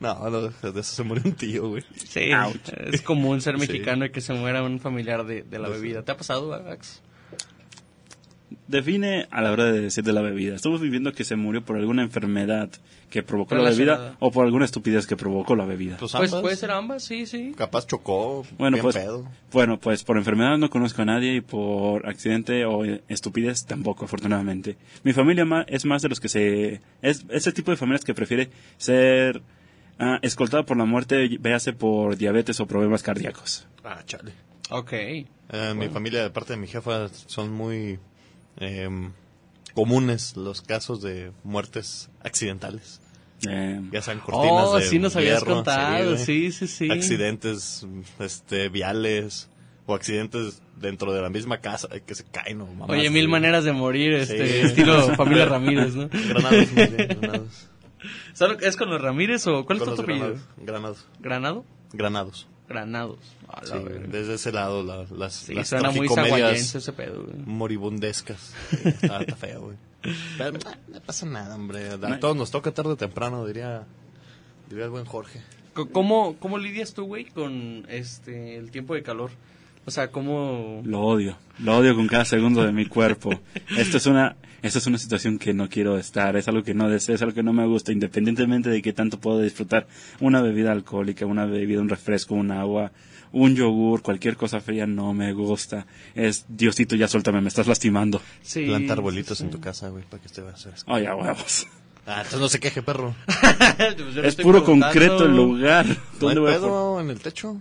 No. 0.00 0.20
No, 0.30 0.30
no, 0.30 0.40
de 0.72 0.80
eso 0.80 0.82
se 0.94 1.02
murió 1.02 1.22
un 1.24 1.32
tío, 1.32 1.68
güey. 1.68 1.82
Sí, 1.96 2.32
Ouch. 2.32 2.56
es 2.92 3.02
común 3.02 3.40
ser 3.40 3.54
Sí. 3.54 3.60
mexicano 3.60 4.04
y 4.04 4.10
que 4.10 4.20
se 4.20 4.32
muera 4.34 4.62
un 4.62 4.80
familiar 4.80 5.24
de, 5.24 5.42
de 5.42 5.58
la 5.58 5.68
bebida. 5.68 6.02
¿Te 6.02 6.12
ha 6.12 6.16
pasado, 6.16 6.52
Alex? 6.52 7.02
Define 8.68 9.26
a 9.30 9.40
la 9.42 9.52
hora 9.52 9.64
de 9.70 9.80
decir 9.80 10.04
de 10.04 10.12
la 10.12 10.22
bebida. 10.22 10.54
Estamos 10.54 10.80
viviendo 10.80 11.12
que 11.12 11.24
se 11.24 11.36
murió 11.36 11.64
por 11.64 11.76
alguna 11.76 12.02
enfermedad 12.02 12.70
que 13.12 13.22
provocó 13.22 13.54
la 13.56 13.68
bebida 13.68 14.16
o 14.20 14.30
por 14.30 14.46
alguna 14.46 14.64
estupidez 14.64 15.06
que 15.06 15.18
provocó 15.18 15.54
la 15.54 15.66
bebida. 15.66 15.98
Pues, 15.98 16.12
Pues 16.12 16.30
puede 16.30 16.56
ser 16.56 16.70
ambas, 16.70 17.04
sí, 17.04 17.26
sí. 17.26 17.52
Capaz 17.54 17.86
chocó. 17.86 18.42
Bueno, 18.56 18.76
bien 18.76 18.82
pues, 18.82 18.96
pedo. 18.96 19.28
bueno, 19.52 19.78
pues 19.78 20.02
por 20.02 20.16
enfermedad 20.16 20.56
no 20.56 20.70
conozco 20.70 21.02
a 21.02 21.04
nadie 21.04 21.34
y 21.34 21.40
por 21.42 22.08
accidente 22.08 22.64
o 22.64 22.86
eh, 22.86 23.02
estupidez 23.08 23.66
tampoco, 23.66 24.06
afortunadamente. 24.06 24.78
Mi 25.02 25.12
familia 25.12 25.44
es 25.68 25.84
más 25.84 26.00
de 26.00 26.08
los 26.08 26.20
que 26.20 26.30
se... 26.30 26.80
Es 27.02 27.26
ese 27.28 27.52
tipo 27.52 27.70
de 27.70 27.76
familias 27.76 28.02
que 28.02 28.14
prefiere 28.14 28.48
ser 28.78 29.42
ah, 29.98 30.18
escoltada 30.22 30.62
por 30.64 30.78
la 30.78 30.86
muerte, 30.86 31.36
véase 31.38 31.74
por 31.74 32.16
diabetes 32.16 32.60
o 32.60 32.66
problemas 32.66 33.02
cardíacos. 33.02 33.66
Ah, 33.84 34.00
chale. 34.06 34.32
Ok. 34.70 34.92
Eh, 34.94 35.26
Mi 35.76 35.88
familia, 35.90 36.22
de 36.22 36.30
parte 36.30 36.54
de 36.54 36.56
mi 36.56 36.66
jefa, 36.66 37.10
son 37.26 37.52
muy 37.52 37.98
em, 38.56 39.12
comunes 39.74 40.34
los 40.34 40.62
casos 40.62 41.02
de 41.02 41.30
muertes 41.44 42.08
accidentales. 42.22 43.01
Eh, 43.48 43.80
Ya 43.90 44.02
sean 44.02 44.20
cortinas 44.20 44.66
Oh, 44.68 44.76
de 44.78 44.84
sí 44.86 44.98
nos 44.98 45.16
habías 45.16 45.40
hierro, 45.40 45.54
contado, 45.56 46.04
güey. 46.12 46.18
sí, 46.18 46.52
sí, 46.52 46.66
sí. 46.68 46.90
Accidentes 46.90 47.86
este, 48.20 48.68
viales 48.68 49.48
o 49.86 49.94
accidentes 49.94 50.62
dentro 50.76 51.12
de 51.12 51.20
la 51.22 51.28
misma 51.28 51.58
casa 51.58 51.88
que 52.06 52.14
se 52.14 52.24
caen 52.24 52.60
o 52.60 52.66
mamás 52.66 52.90
Oye, 52.90 53.10
mil 53.10 53.24
así. 53.24 53.30
maneras 53.30 53.64
de 53.64 53.72
morir, 53.72 54.12
este, 54.14 54.46
Sí. 54.46 54.66
estilo 54.68 55.14
familia 55.16 55.44
Ramírez, 55.46 55.94
¿no? 55.94 56.08
Granados, 56.28 56.72
más 56.72 56.96
bien, 56.96 57.08
granados. 57.20 57.68
¿Solo 58.32 58.58
¿Es 58.60 58.76
con 58.76 58.90
los 58.90 59.00
Ramírez 59.00 59.46
o 59.46 59.64
cuál 59.64 59.78
es 59.78 59.84
Con 59.84 59.94
tu 59.96 60.02
los 60.02 60.08
apellido? 60.08 60.36
granados. 60.58 61.06
¿Granado? 61.20 61.64
Granados. 61.92 62.48
Granados. 62.68 63.18
Sí, 63.64 63.72
desde 64.08 64.34
ese 64.34 64.50
lado, 64.52 64.82
la- 64.82 65.04
las, 65.14 65.34
Sí, 65.34 65.54
las 65.54 65.68
suena 65.68 65.90
muy 65.90 66.06
ese 66.06 66.92
pedo, 66.92 67.22
güey. 67.24 67.36
moribundescas. 67.44 68.54
Sí, 68.70 68.76
Está, 68.88 69.20
está 69.20 69.36
feo, 69.36 69.60
güey. 69.62 69.76
Pero 70.38 70.52
no 70.52 71.00
pasa 71.00 71.26
nada, 71.26 71.54
hombre. 71.54 71.88
A 71.90 72.20
todos 72.20 72.36
nos 72.36 72.50
toca 72.50 72.72
tarde 72.72 72.90
o 72.90 72.96
temprano, 72.96 73.46
diría, 73.46 73.84
diría 74.68 74.84
el 74.84 74.90
buen 74.90 75.04
Jorge. 75.04 75.40
¿Cómo, 75.74 76.36
¿Cómo 76.38 76.58
lidias 76.58 76.92
tú, 76.92 77.04
güey, 77.04 77.24
con 77.24 77.86
este 77.88 78.56
el 78.56 78.70
tiempo 78.70 78.94
de 78.94 79.02
calor? 79.02 79.30
O 79.84 79.90
sea, 79.90 80.08
¿cómo...? 80.12 80.82
Lo 80.84 81.00
odio, 81.00 81.36
lo 81.58 81.76
odio 81.76 81.96
con 81.96 82.06
cada 82.06 82.24
segundo 82.24 82.62
de 82.62 82.72
mi 82.72 82.86
cuerpo. 82.86 83.40
Esto 83.76 83.96
es 83.96 84.06
una, 84.06 84.36
esto 84.62 84.78
es 84.78 84.86
una 84.86 84.98
situación 84.98 85.38
que 85.38 85.54
no 85.54 85.68
quiero 85.68 85.98
estar, 85.98 86.36
es 86.36 86.46
algo 86.46 86.62
que 86.62 86.74
no 86.74 86.88
deseo, 86.88 87.16
es 87.16 87.22
algo 87.22 87.34
que 87.34 87.42
no 87.42 87.52
me 87.52 87.66
gusta, 87.66 87.90
independientemente 87.90 88.70
de 88.70 88.80
que 88.80 88.92
tanto 88.92 89.18
puedo 89.18 89.40
disfrutar 89.40 89.88
una 90.20 90.40
bebida 90.40 90.70
alcohólica, 90.70 91.26
una 91.26 91.46
bebida, 91.46 91.80
un 91.80 91.88
refresco, 91.88 92.34
un 92.34 92.52
agua, 92.52 92.92
un 93.32 93.54
yogur, 93.56 94.02
cualquier 94.02 94.36
cosa 94.36 94.60
fría, 94.60 94.86
no 94.86 95.12
me 95.14 95.32
gusta. 95.32 95.86
Es, 96.14 96.44
Diosito, 96.48 96.96
ya 96.96 97.08
suéltame, 97.08 97.40
me 97.40 97.48
estás 97.48 97.66
lastimando. 97.66 98.20
Sí, 98.42 98.66
Planta 98.66 98.92
arbolitos 98.92 99.38
sí, 99.38 99.44
en 99.44 99.50
tu 99.50 99.60
casa, 99.60 99.88
güey, 99.88 100.04
para 100.04 100.22
que 100.22 100.40
vayas 100.40 100.66
a 100.66 100.70
hacer. 100.70 100.84
Oye, 100.86 101.06
a 101.08 101.16
huevos. 101.16 101.66
Ah, 102.06 102.16
entonces 102.18 102.40
no 102.40 102.48
se 102.48 102.60
queje, 102.60 102.82
perro. 102.82 103.14
Pues 103.76 104.16
Es 104.24 104.36
puro 104.36 104.64
concreto 104.64 105.24
el 105.24 105.36
lugar. 105.36 105.86
¿No 105.86 105.92
hay 105.92 106.34
¿Dónde 106.34 106.40
voy 106.40 106.50
a 106.50 106.54
pedo 106.54 107.00
en 107.00 107.10
el 107.10 107.20
techo? 107.20 107.60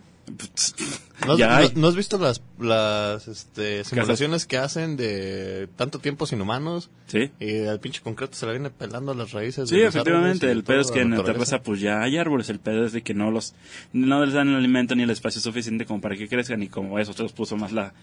¿No 1.25 1.34
has, 1.34 1.38
Ya 1.38 1.59
no- 1.61 1.69
no 1.75 1.88
has 1.88 1.95
visto 1.95 2.17
las, 2.17 2.41
las 2.59 3.27
este, 3.27 3.84
simulaciones 3.84 4.45
que 4.47 4.57
hacen 4.57 4.97
de 4.97 5.67
tanto 5.75 5.99
tiempo 5.99 6.25
sin 6.25 6.41
humanos? 6.41 6.89
Sí. 7.07 7.29
Y 7.39 7.65
al 7.65 7.79
pinche 7.79 8.01
concreto 8.01 8.34
se 8.36 8.45
le 8.47 8.53
viene 8.53 8.69
pelando 8.71 9.13
las 9.13 9.32
raíces. 9.32 9.69
Sí, 9.69 9.77
de 9.77 9.86
efectivamente, 9.88 10.49
el 10.49 10.63
pedo 10.63 10.82
es 10.82 10.91
que 10.91 11.01
en 11.01 11.11
la 11.11 11.23
terraza 11.23 11.61
pues 11.61 11.79
ya 11.79 12.01
hay 12.01 12.17
árboles, 12.17 12.49
el 12.49 12.59
pedo 12.59 12.86
es 12.86 12.91
de 12.93 13.03
que 13.03 13.13
no 13.13 13.29
los, 13.32 13.53
no 13.93 14.25
les 14.25 14.34
dan 14.34 14.49
el 14.49 14.55
alimento 14.55 14.95
ni 14.95 15.03
el 15.03 15.09
espacio 15.11 15.41
suficiente 15.41 15.86
como 15.86 16.01
para 16.01 16.15
que 16.15 16.27
crezcan 16.27 16.63
y 16.63 16.69
como 16.69 16.97
eso 16.99 17.13
se 17.13 17.21
los 17.23 17.34
puso 17.34 17.55
más 17.57 17.71
la, 17.71 17.93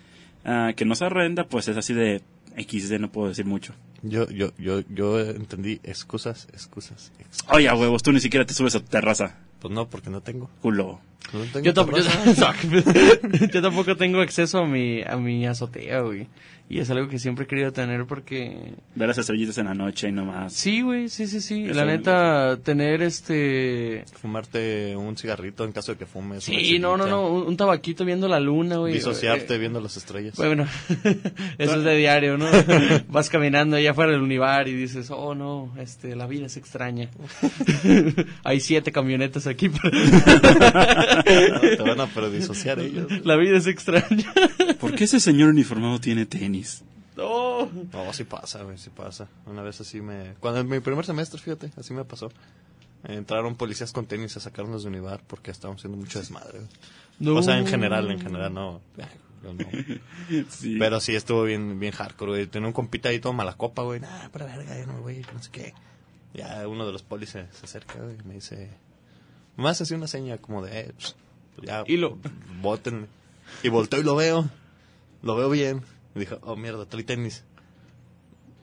ah, 0.44 0.72
que 0.76 0.84
nos 0.84 1.02
arrenda, 1.02 1.44
pues 1.44 1.66
es 1.68 1.76
así 1.76 1.94
de 1.94 2.22
XD, 2.56 2.98
no 3.00 3.10
puedo 3.10 3.28
decir 3.28 3.44
mucho. 3.46 3.72
Yo, 4.02 4.28
yo, 4.30 4.52
yo, 4.58 4.80
yo 4.88 5.18
entendí 5.20 5.80
excusas, 5.82 6.46
excusas, 6.52 7.10
excusas. 7.18 7.52
Oye, 7.54 7.72
huevos, 7.72 8.02
tú 8.04 8.12
ni 8.12 8.20
siquiera 8.20 8.46
te 8.46 8.54
subes 8.54 8.74
a 8.76 8.80
tu 8.80 8.86
terraza, 8.86 9.38
Pues 9.60 9.72
no, 9.74 9.88
porque 9.88 10.08
no 10.10 10.20
tengo. 10.22 10.48
culo. 10.62 11.00
No 11.32 11.40
tengo 11.52 11.60
Yo, 11.64 11.74
tampoco, 11.74 11.98
terraza. 12.02 12.54
yo 13.52 13.62
tampoco 13.62 13.96
tengo 13.96 14.20
acceso 14.20 14.58
a 14.58 14.66
mi, 14.66 15.02
a 15.02 15.16
mi 15.16 15.46
azotea, 15.46 16.00
güey. 16.00 16.26
Y 16.70 16.80
es 16.80 16.90
algo 16.90 17.08
que 17.08 17.18
siempre 17.18 17.44
he 17.46 17.48
querido 17.48 17.72
tener 17.72 18.04
porque... 18.04 18.74
Ver 18.94 19.08
las 19.08 19.16
estrellitas 19.16 19.56
en 19.56 19.66
la 19.66 19.74
noche 19.74 20.10
y 20.10 20.12
nomás. 20.12 20.52
Sí, 20.52 20.82
güey, 20.82 21.08
sí, 21.08 21.26
sí, 21.26 21.40
sí. 21.40 21.64
Eso 21.64 21.72
La 21.72 21.86
neta, 21.86 22.58
tener 22.62 23.00
este... 23.00 24.04
Fumarte 24.20 24.94
un 24.94 25.16
cigarrito 25.16 25.64
en 25.64 25.72
caso 25.72 25.92
de 25.92 25.98
que 25.98 26.04
fumes. 26.04 26.44
Sí, 26.44 26.78
no, 26.78 26.98
no, 26.98 27.06
no, 27.06 27.26
un, 27.26 27.46
un 27.46 27.56
tabaquito 27.56 28.04
viendo 28.04 28.28
la 28.28 28.38
luna, 28.38 28.76
güey. 28.76 28.92
Disociarte 28.92 29.54
Eh, 29.54 29.58
viendo 29.58 29.80
las 29.80 29.96
estrellas. 29.96 30.34
Bueno, 30.36 30.66
eso 31.58 31.76
es 31.76 31.84
de 31.84 31.96
diario, 31.96 32.36
¿no? 32.36 32.44
Vas 33.08 33.30
caminando 33.30 33.76
allá 33.76 33.92
afuera 33.92 34.12
del 34.12 34.20
univar 34.20 34.68
y 34.68 34.74
dices, 34.74 35.10
oh 35.10 35.34
no, 35.34 35.72
este, 35.78 36.16
la 36.16 36.26
vida 36.26 36.44
es 36.46 36.58
extraña. 36.58 37.08
Hay 38.44 38.60
siete 38.60 38.92
camionetas 38.92 39.46
aquí. 39.46 39.70
Te 41.24 41.82
van 41.82 42.00
a 42.00 42.06
predisociar 42.14 42.78
ellos. 42.80 43.24
La 43.24 43.36
vida 43.36 43.56
es 43.56 43.66
extraña. 43.66 44.32
¿Por 44.80 44.94
qué 44.94 45.04
ese 45.04 45.20
señor 45.20 45.50
uniformado 45.50 45.98
tiene 46.00 46.26
tenis? 46.26 46.82
No. 47.16 47.66
No, 47.92 48.12
sí 48.12 48.24
pasa, 48.24 48.62
güey, 48.62 48.78
sí 48.78 48.90
pasa. 48.90 49.28
Una 49.46 49.62
vez 49.62 49.80
así 49.80 50.00
me... 50.00 50.34
Cuando 50.40 50.60
en 50.60 50.68
mi 50.68 50.80
primer 50.80 51.04
semestre, 51.04 51.40
fíjate, 51.40 51.70
así 51.76 51.92
me 51.92 52.04
pasó. 52.04 52.30
Entraron 53.04 53.56
policías 53.56 53.92
con 53.92 54.06
tenis 54.06 54.36
a 54.36 54.40
sacarnos 54.40 54.82
de 54.82 54.88
Univar 54.88 55.20
porque 55.26 55.50
estábamos 55.50 55.80
haciendo 55.80 55.98
mucho 55.98 56.18
desmadre. 56.18 56.58
güey. 56.58 56.70
No. 57.18 57.34
O 57.34 57.42
sea, 57.42 57.58
en 57.58 57.66
general, 57.66 58.10
en 58.10 58.20
general, 58.20 58.54
no. 58.54 58.80
yo 59.42 59.54
no. 59.54 59.64
Sí. 60.50 60.76
Pero 60.78 61.00
sí 61.00 61.14
estuvo 61.16 61.42
bien, 61.44 61.80
bien 61.80 61.92
hardcore, 61.92 62.30
güey. 62.32 62.46
Tenía 62.46 62.68
un 62.68 62.72
compita 62.72 63.08
ahí 63.08 63.18
todo 63.18 63.32
mala 63.32 63.54
copa, 63.56 63.82
güey. 63.82 64.00
Nah, 64.00 64.28
para 64.28 64.46
verga, 64.46 64.78
yo 64.78 64.86
no 64.86 64.94
me 64.94 65.00
voy, 65.00 65.26
no 65.32 65.42
sé 65.42 65.50
qué. 65.50 65.74
Ya 66.34 66.66
uno 66.68 66.86
de 66.86 66.92
los 66.92 67.02
polis 67.02 67.30
se, 67.30 67.46
se 67.52 67.64
acerca, 67.64 67.94
güey, 68.00 68.16
y 68.22 68.28
me 68.28 68.34
dice... 68.34 68.70
Más 69.58 69.80
así 69.80 69.92
una 69.92 70.06
seña 70.06 70.38
como 70.38 70.64
de, 70.64 70.80
eh, 70.80 70.92
pues, 70.94 71.16
ya, 71.66 71.82
Hilo. 71.88 72.16
bótenme. 72.62 73.08
Y 73.64 73.68
volteo 73.70 73.98
y 73.98 74.04
lo 74.04 74.14
veo. 74.14 74.48
Lo 75.20 75.34
veo 75.34 75.50
bien. 75.50 75.82
Y 76.14 76.20
dijo, 76.20 76.38
oh, 76.42 76.54
mierda, 76.54 76.86
trae 76.86 77.02
tenis. 77.02 77.42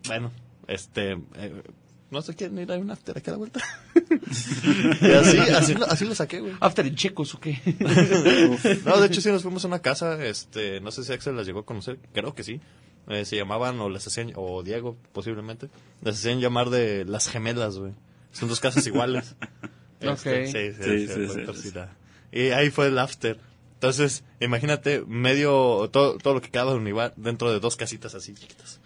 Bueno, 0.08 0.32
este... 0.68 1.12
eh, 1.36 1.64
no 2.12 2.22
sé 2.22 2.34
quién 2.34 2.58
ir 2.58 2.72
a 2.72 2.78
un 2.78 2.90
after 2.90 3.18
aquí 3.18 3.30
a 3.30 3.34
la 3.34 3.38
vuelta. 3.40 3.62
y 5.02 5.12
así, 5.12 5.38
así, 5.38 5.74
lo, 5.74 5.86
así 5.86 6.06
lo 6.06 6.16
saqué, 6.16 6.40
güey. 6.40 6.54
¿After 6.62 6.86
en 6.88 6.96
checos 6.96 7.36
o 7.36 7.42
qué? 7.42 7.60
No, 8.86 8.98
de 9.02 9.08
hecho 9.08 9.20
sí 9.20 9.30
nos 9.30 9.44
fuimos 9.44 9.66
a 9.66 9.68
una 9.68 9.80
casa, 9.80 10.24
este, 10.26 10.80
no 10.80 10.92
sé 10.92 11.04
si 11.04 11.12
Axel 11.12 11.36
las 11.36 11.46
llegó 11.46 11.60
a 11.60 11.66
conocer, 11.66 12.00
creo 12.14 12.34
que 12.34 12.44
sí. 12.46 12.62
Eh, 13.10 13.26
se 13.26 13.36
llamaban, 13.36 13.78
o 13.82 13.90
les 13.90 14.08
hacían, 14.08 14.32
o 14.36 14.64
Diego 14.64 14.96
posiblemente, 15.12 15.70
les 16.02 16.16
hacían 16.20 16.40
llamar 16.40 16.70
de 16.70 17.04
las 17.04 17.28
gemelas, 17.28 17.80
güey. 17.80 17.92
Son 18.32 18.48
dos 18.48 18.62
casas 18.62 18.88
iguales. 18.88 19.36
Este, 20.14 20.42
Ok. 20.42 20.46
sí, 20.48 20.72
sí, 20.72 20.84
Sí, 20.84 21.08
sí, 21.08 21.14
sí, 21.14 21.26
fue 21.28 21.36
sí. 21.36 21.46
torcida. 21.46 21.96
Y 22.32 22.50
ahí 22.50 22.70
fue 22.70 22.88
el 22.88 22.98
after. 22.98 23.40
Entonces, 23.76 24.24
imagínate, 24.40 25.04
medio, 25.08 25.90
todo, 25.92 26.18
todo 26.18 26.34
lo 26.36 26.42
que 26.42 26.50
quedaba 26.50 26.72
de 26.72 26.78
Univar 26.78 27.14
dentro 27.18 27.52
de 27.52 27.60
dos 27.60 27.76
casitas 27.76 28.16
así 28.16 28.34
chiquitas. 28.34 28.80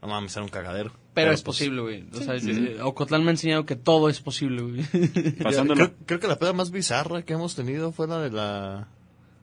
No 0.00 0.08
mames, 0.08 0.34
era 0.34 0.42
un 0.44 0.48
cagadero. 0.50 0.92
Pero 1.14 1.30
es 1.30 1.42
pues, 1.42 1.58
posible, 1.58 1.80
güey. 1.82 2.04
O 2.12 2.16
sea, 2.22 2.34
eh, 2.34 2.78
Ocotlán 2.82 3.22
me 3.22 3.28
ha 3.28 3.30
enseñado 3.32 3.64
que 3.66 3.76
todo 3.76 4.08
es 4.08 4.20
posible, 4.20 4.62
güey. 4.62 4.82
creo, 5.74 5.94
creo 6.06 6.20
que 6.20 6.26
la 6.26 6.38
peda 6.38 6.52
más 6.52 6.70
bizarra 6.72 7.22
que 7.22 7.34
hemos 7.34 7.54
tenido 7.54 7.92
fue 7.92 8.08
la 8.08 8.18
de 8.20 8.30
la, 8.30 8.88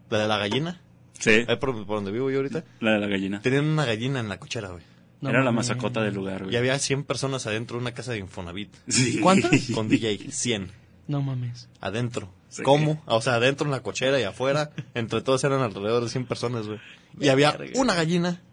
la 0.10 0.20
de 0.20 0.28
la 0.28 0.38
gallina. 0.38 0.82
Sí, 1.18 1.46
Ahí 1.48 1.56
por, 1.58 1.86
por 1.86 1.98
donde 1.98 2.12
vivo 2.12 2.30
yo 2.30 2.38
ahorita. 2.38 2.64
la 2.82 2.94
de 2.94 3.00
la 3.00 3.08
gallina. 3.08 3.42
Tenían 3.42 3.66
una 3.66 3.86
gallina 3.86 4.20
en 4.20 4.28
la 4.30 4.38
cochera, 4.40 4.70
güey. 4.70 4.84
No 5.22 5.30
Era 5.30 5.44
la 5.44 5.52
masacota 5.52 6.02
del 6.02 6.16
lugar, 6.16 6.42
Y 6.42 6.44
güey. 6.46 6.58
había 6.58 6.80
100 6.80 7.04
personas 7.04 7.46
adentro 7.46 7.76
de 7.78 7.82
una 7.82 7.94
casa 7.94 8.12
de 8.14 8.20
Infonavit. 8.20 8.74
Sí. 8.88 9.20
¿Cuántas? 9.20 9.52
Con 9.74 9.90
DJ, 9.90 10.32
100. 10.32 10.72
No 11.10 11.24
mames. 11.24 11.68
Adentro. 11.82 12.30
Sí. 12.50 12.62
¿Cómo? 12.62 13.02
O 13.08 13.20
sea, 13.20 13.34
adentro 13.34 13.66
en 13.66 13.72
la 13.72 13.82
cochera 13.82 14.20
y 14.20 14.24
afuera. 14.24 14.70
Entre 14.94 15.22
todos 15.22 15.44
eran 15.44 15.62
alrededor 15.62 16.04
de 16.04 16.10
100 16.10 16.28
personas, 16.28 16.68
güey. 16.68 16.80
Y 17.20 17.30
había 17.30 17.58
una 17.74 17.96
gallina 17.96 18.44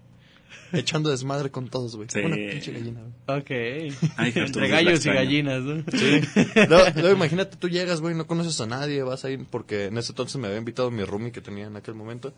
echando 0.72 1.10
desmadre 1.10 1.50
con 1.50 1.68
todos, 1.68 1.96
güey. 1.96 2.08
Sí. 2.10 2.20
Una 2.20 2.36
pinche 2.36 2.72
gallina, 2.72 3.02
güey. 3.02 3.40
Ok. 3.40 3.50
Ay, 4.16 4.32
Entre 4.34 4.68
gallos 4.68 5.04
y 5.04 5.10
gallinas, 5.10 5.62
¿no? 5.64 5.74
Luego, 6.68 6.84
luego 6.94 7.12
imagínate, 7.14 7.58
tú 7.58 7.68
llegas, 7.68 8.00
güey, 8.00 8.14
no 8.14 8.26
conoces 8.26 8.58
a 8.62 8.66
nadie, 8.66 9.02
vas 9.02 9.26
a 9.26 9.30
ir, 9.30 9.44
porque 9.50 9.84
en 9.84 9.98
ese 9.98 10.12
entonces 10.12 10.40
me 10.40 10.46
había 10.46 10.58
invitado 10.58 10.90
mi 10.90 11.04
roomie 11.04 11.32
que 11.32 11.42
tenía 11.42 11.66
en 11.66 11.76
aquel 11.76 11.94
momento. 11.94 12.32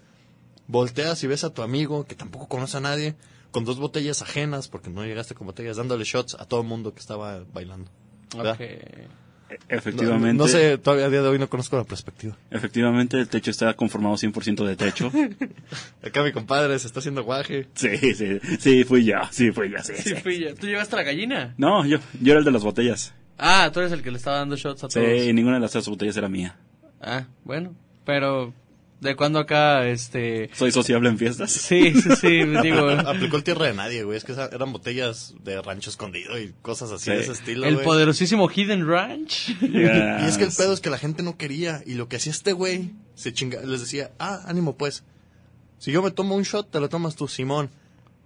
Volteas 0.66 1.22
y 1.22 1.28
ves 1.28 1.44
a 1.44 1.54
tu 1.54 1.62
amigo, 1.62 2.06
que 2.06 2.16
tampoco 2.16 2.48
conoce 2.48 2.76
a 2.76 2.80
nadie, 2.80 3.14
con 3.52 3.64
dos 3.64 3.78
botellas 3.78 4.20
ajenas, 4.20 4.66
porque 4.66 4.90
no 4.90 5.04
llegaste 5.04 5.36
con 5.36 5.46
botellas, 5.46 5.76
dándole 5.76 6.02
shots 6.02 6.34
a 6.34 6.44
todo 6.44 6.60
el 6.62 6.66
mundo 6.66 6.92
que 6.92 6.98
estaba 6.98 7.44
bailando. 7.52 7.88
¿verdad? 8.36 8.54
Ok. 8.54 9.27
No, 9.50 9.56
Efectivamente. 9.76 10.34
no 10.34 10.46
sé, 10.48 10.76
todavía 10.78 11.06
a 11.06 11.10
día 11.10 11.22
de 11.22 11.28
hoy 11.28 11.38
no 11.38 11.48
conozco 11.48 11.76
la 11.76 11.84
perspectiva. 11.84 12.36
Efectivamente, 12.50 13.18
el 13.18 13.28
techo 13.28 13.50
está 13.50 13.72
conformado 13.74 14.14
100% 14.16 14.64
de 14.66 14.76
techo. 14.76 15.10
Acá 16.04 16.22
mi 16.22 16.32
compadre 16.32 16.78
se 16.78 16.86
está 16.86 17.00
haciendo 17.00 17.24
guaje. 17.24 17.66
Sí, 17.74 17.96
sí, 18.14 18.38
sí, 18.58 18.84
fui 18.84 19.04
yo, 19.04 19.16
sí, 19.30 19.50
fui 19.52 19.70
yo, 19.70 19.78
sí. 19.82 19.92
Sí, 19.96 20.10
sí. 20.10 20.14
fui 20.16 20.38
yo. 20.40 20.54
¿Tú 20.54 20.66
llevaste 20.66 20.96
la 20.96 21.02
gallina? 21.02 21.54
No, 21.56 21.84
yo, 21.86 21.98
yo 22.20 22.32
era 22.32 22.40
el 22.40 22.44
de 22.44 22.50
las 22.50 22.62
botellas. 22.62 23.14
Ah, 23.38 23.70
tú 23.72 23.80
eres 23.80 23.92
el 23.92 24.02
que 24.02 24.10
le 24.10 24.18
estaba 24.18 24.38
dando 24.38 24.56
shots 24.56 24.84
a 24.84 24.90
Sí, 24.90 25.00
todos. 25.00 25.24
y 25.24 25.32
ninguna 25.32 25.54
de 25.56 25.60
las 25.60 25.70
tres 25.70 25.88
botellas 25.88 26.16
era 26.16 26.28
mía. 26.28 26.56
Ah, 27.00 27.26
bueno. 27.44 27.74
Pero, 28.04 28.52
¿de 29.00 29.14
cuándo 29.16 29.38
acá, 29.38 29.86
este... 29.88 30.50
¿Soy 30.54 30.72
sociable 30.72 31.08
en 31.08 31.18
fiestas? 31.18 31.52
Sí, 31.52 31.92
sí, 31.94 32.10
sí, 32.20 32.28
digo... 32.62 32.88
Aplicó 33.06 33.36
el 33.36 33.44
tierra 33.44 33.66
de 33.66 33.74
nadie, 33.74 34.02
güey. 34.04 34.16
Es 34.18 34.24
que 34.24 34.32
eran 34.32 34.72
botellas 34.72 35.34
de 35.44 35.60
rancho 35.62 35.90
escondido 35.90 36.38
y 36.38 36.52
cosas 36.62 36.90
así 36.90 37.04
Sí. 37.06 37.10
de 37.12 37.20
ese 37.20 37.32
estilo, 37.32 37.66
El 37.66 37.74
güey. 37.74 37.84
poderosísimo 37.86 38.48
Hidden 38.48 38.86
Ranch. 38.88 39.50
Y 39.62 40.26
es 40.26 40.38
que 40.38 40.44
el 40.48 40.52
pedo 40.56 40.72
es 40.72 40.80
que 40.80 40.90
la 40.90 40.98
gente 40.98 41.22
no 41.22 41.36
quería. 41.36 41.82
Y 41.86 41.94
lo 41.94 42.08
que 42.08 42.16
hacía 42.16 42.32
este 42.32 42.52
güey, 42.52 42.90
se 43.14 43.32
chinga, 43.32 43.60
les 43.62 43.80
decía, 43.80 44.10
ah, 44.18 44.42
ánimo 44.46 44.76
pues. 44.76 45.04
Si 45.78 45.92
yo 45.92 46.02
me 46.02 46.10
tomo 46.10 46.34
un 46.34 46.42
shot, 46.42 46.70
te 46.70 46.80
lo 46.80 46.88
tomas 46.88 47.14
tú, 47.14 47.28
Simón. 47.28 47.70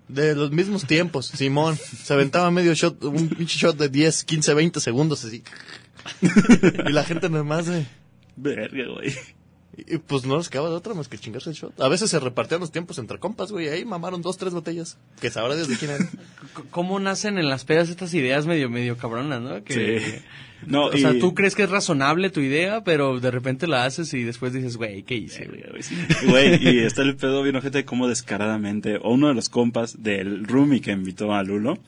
De 0.08 0.34
los 0.34 0.50
mismos 0.50 0.86
tiempos, 0.86 1.26
Simón. 1.26 1.76
Se 1.76 2.12
aventaba 2.14 2.50
medio 2.50 2.72
shot, 2.74 3.02
un 3.04 3.28
pinche 3.28 3.58
shot 3.58 3.76
de 3.76 3.88
10, 3.88 4.24
15, 4.24 4.54
20 4.54 4.80
segundos 4.80 5.24
así. 5.24 5.42
y 6.22 6.92
la 6.92 7.04
gente 7.04 7.28
nomás, 7.28 7.68
güey. 7.68 7.86
Verga, 8.36 8.84
güey. 8.94 9.12
Y, 9.76 9.94
y, 9.94 9.98
pues 9.98 10.26
no 10.26 10.36
les 10.36 10.48
quedaba 10.50 10.68
de 10.68 10.74
otra 10.74 10.92
más 10.94 11.08
que 11.08 11.18
chingarse 11.18 11.50
el 11.50 11.56
shot. 11.56 11.80
A 11.80 11.88
veces 11.88 12.10
se 12.10 12.20
repartían 12.20 12.60
los 12.60 12.72
tiempos 12.72 12.98
entre 12.98 13.18
compas, 13.18 13.52
güey. 13.52 13.66
y 13.66 13.68
Ahí 13.68 13.84
mamaron 13.84 14.20
dos, 14.20 14.36
tres 14.36 14.52
botellas. 14.52 14.98
Que 15.20 15.30
sabrá 15.30 15.54
Dios 15.54 15.68
de 15.68 15.76
quién 15.76 15.92
eran. 15.92 16.10
¿Cómo 16.70 17.00
nacen 17.00 17.38
en 17.38 17.48
las 17.48 17.64
pedas 17.64 17.88
estas 17.88 18.12
ideas 18.12 18.46
medio, 18.46 18.68
medio 18.68 18.96
cabronas, 18.96 19.40
no? 19.40 19.64
Que, 19.64 20.00
Sí. 20.00 20.14
No, 20.66 20.86
o 20.86 20.96
sea, 20.96 21.18
tú 21.18 21.34
crees 21.34 21.54
que 21.54 21.64
es 21.64 21.70
razonable 21.70 22.30
tu 22.30 22.40
idea, 22.40 22.84
pero 22.84 23.18
de 23.20 23.30
repente 23.30 23.66
la 23.66 23.84
haces 23.84 24.14
y 24.14 24.22
después 24.22 24.52
dices, 24.52 24.76
güey, 24.76 25.02
¿qué 25.02 25.16
hice, 25.16 25.46
güey? 25.46 25.64
Güey, 26.26 26.76
y 26.76 26.78
está 26.80 27.02
el 27.02 27.16
pedo 27.16 27.42
bien 27.42 27.56
ojete 27.56 27.84
como 27.84 28.08
descaradamente, 28.08 28.96
o 29.02 29.12
uno 29.12 29.28
de 29.28 29.34
los 29.34 29.48
compas 29.48 30.02
del 30.02 30.44
roomie 30.44 30.80
que 30.80 30.92
invitó 30.92 31.34
a 31.34 31.42
Lulo, 31.42 31.78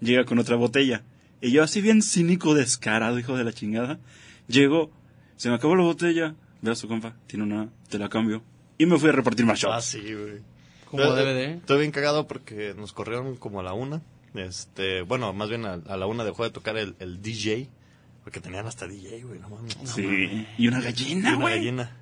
llega 0.00 0.24
con 0.24 0.38
otra 0.38 0.56
botella. 0.56 1.02
Y 1.40 1.50
yo 1.52 1.62
así 1.62 1.80
bien 1.80 2.02
cínico, 2.02 2.54
descarado, 2.54 3.18
hijo 3.18 3.36
de 3.36 3.44
la 3.44 3.52
chingada, 3.52 3.98
llego, 4.46 4.90
se 5.36 5.48
me 5.48 5.56
acabó 5.56 5.74
la 5.74 5.84
botella, 5.84 6.34
su 6.74 6.88
compa, 6.88 7.16
tiene 7.26 7.44
una, 7.44 7.68
te 7.88 7.98
la 7.98 8.08
cambio. 8.08 8.42
Y 8.78 8.86
me 8.86 8.98
fui 8.98 9.08
a 9.08 9.12
repartir 9.12 9.44
más 9.46 9.62
Ah, 9.64 9.72
shots. 9.78 9.84
sí, 9.84 10.00
güey. 10.14 10.42
Como 10.86 11.02
debe 11.12 11.44
eh. 11.44 11.52
Estoy 11.54 11.78
bien 11.80 11.92
cagado 11.92 12.26
porque 12.26 12.74
nos 12.76 12.92
corrieron 12.92 13.36
como 13.36 13.60
a 13.60 13.62
la 13.62 13.72
una. 13.74 14.02
Este, 14.34 15.02
bueno, 15.02 15.32
más 15.32 15.48
bien 15.48 15.64
a, 15.66 15.74
a 15.74 15.96
la 15.96 16.06
una 16.06 16.24
dejó 16.24 16.44
de 16.44 16.50
tocar 16.50 16.76
el, 16.76 16.96
el 16.98 17.20
DJ. 17.22 17.68
Porque 18.24 18.40
tenían 18.40 18.66
hasta 18.66 18.86
DJ, 18.86 19.22
güey, 19.24 19.38
no 19.40 19.48
mames. 19.48 19.76
sí, 19.84 20.46
y 20.58 20.68
una 20.68 20.80
gallina, 20.80 21.30
una 21.36 21.40
güey. 21.40 21.56
gallina. 21.56 21.96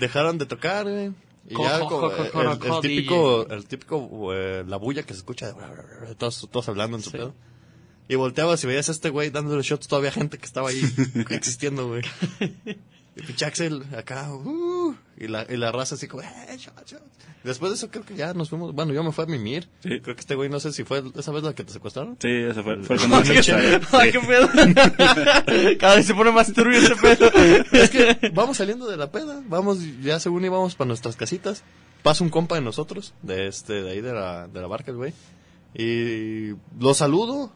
Dejaron 0.00 0.36
de 0.38 0.46
tocar, 0.46 0.84
güey. 0.88 1.12
Y 1.48 1.54
Co- 1.54 1.64
ya 1.64 1.78
co- 1.80 1.88
co- 1.88 2.40
el, 2.42 2.48
el 2.52 2.58
co- 2.58 2.80
típico, 2.80 3.48
el 3.50 3.66
típico, 3.66 4.34
eh, 4.34 4.64
la 4.66 4.76
bulla 4.78 5.02
que 5.04 5.12
se 5.14 5.18
escucha 5.18 5.52
de 5.52 6.14
todos, 6.16 6.48
todos 6.50 6.68
hablando 6.68 6.96
en 6.96 7.02
su 7.02 7.10
Sí. 7.10 7.16
pedo. 7.18 7.34
Y 8.08 8.16
volteabas 8.16 8.62
y 8.64 8.66
veías 8.66 8.88
a 8.88 8.92
este 8.92 9.08
güey 9.10 9.30
dándole 9.30 9.62
shots 9.62 9.88
todavía 9.88 10.10
a 10.10 10.12
gente 10.12 10.36
que 10.38 10.44
estaba 10.44 10.68
ahí 10.70 10.80
existiendo, 11.30 11.86
güey. 11.88 12.02
Y 13.16 13.22
pinche 13.22 13.44
Axel 13.44 13.84
acá, 13.96 14.32
uh, 14.32 14.94
y 15.16 15.28
la, 15.28 15.46
y 15.48 15.56
la 15.56 15.70
raza 15.70 15.94
así 15.94 16.08
como, 16.08 16.22
eh, 16.22 16.56
shot, 16.58 16.84
shot. 16.84 17.02
Después 17.44 17.70
de 17.70 17.76
eso 17.76 17.90
creo 17.90 18.04
que 18.04 18.16
ya 18.16 18.34
nos 18.34 18.48
fuimos, 18.48 18.74
bueno, 18.74 18.92
yo 18.92 19.04
me 19.04 19.12
fui 19.12 19.24
a 19.24 19.26
mimir. 19.26 19.68
Sí. 19.80 20.00
Creo 20.00 20.16
que 20.16 20.20
este 20.20 20.34
güey, 20.34 20.48
no 20.48 20.58
sé 20.58 20.72
si 20.72 20.82
fue 20.82 21.02
esa 21.14 21.30
vez 21.30 21.44
la 21.44 21.54
que 21.54 21.62
te 21.62 21.72
secuestraron. 21.72 22.16
Sí, 22.20 22.28
ese 22.28 22.62
fue, 22.62 22.82
fue 22.82 22.96
cuando 22.98 23.18
me 23.18 23.22
¿Qué, 23.22 23.42
secuestraron. 23.42 23.86
Ay, 23.92 24.10
qué 24.10 24.20
pedo. 24.20 24.48
Cada 25.78 25.96
vez 25.96 26.06
se 26.06 26.14
pone 26.14 26.32
más 26.32 26.52
turbio 26.52 26.78
ese 26.78 26.96
pedo. 26.96 27.30
Es 27.70 27.90
que 27.90 28.30
vamos 28.32 28.56
saliendo 28.56 28.88
de 28.88 28.96
la 28.96 29.12
peda, 29.12 29.42
vamos, 29.46 29.78
ya 30.02 30.18
según 30.18 30.44
íbamos 30.44 30.74
para 30.74 30.88
nuestras 30.88 31.16
casitas, 31.16 31.62
pasa 32.02 32.24
un 32.24 32.30
compa 32.30 32.56
de 32.56 32.62
nosotros, 32.62 33.14
de 33.22 33.46
este, 33.46 33.74
de 33.74 33.90
ahí 33.90 34.00
de 34.00 34.12
la, 34.12 34.48
de 34.48 34.60
la 34.60 34.66
barca, 34.66 34.90
el 34.90 34.96
güey, 34.96 35.12
y 35.74 36.50
lo 36.80 36.94
saludo, 36.94 37.52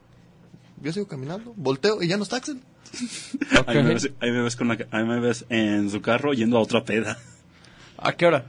yo 0.83 0.93
sigo 0.93 1.09
caminando, 1.09 1.55
volteo 1.57 2.03
y 2.03 2.09
ya 2.09 2.17
no 2.17 2.23
está 2.23 2.37
Axel. 2.37 2.61
Ahí, 3.67 3.83
me 3.83 3.95
ves, 3.95 4.11
ahí 4.21 4.31
me 4.31 4.43
ves 4.43 4.57
con 4.57 4.69
la, 4.69 4.79
ahí 4.91 5.05
me 5.05 5.21
ves 5.21 5.45
en 5.49 5.91
su 5.91 6.01
carro 6.01 6.33
yendo 6.33 6.57
a 6.57 6.61
otra 6.61 6.85
peda. 6.85 7.19
¿A 7.99 8.13
qué 8.13 8.27
hora? 8.27 8.45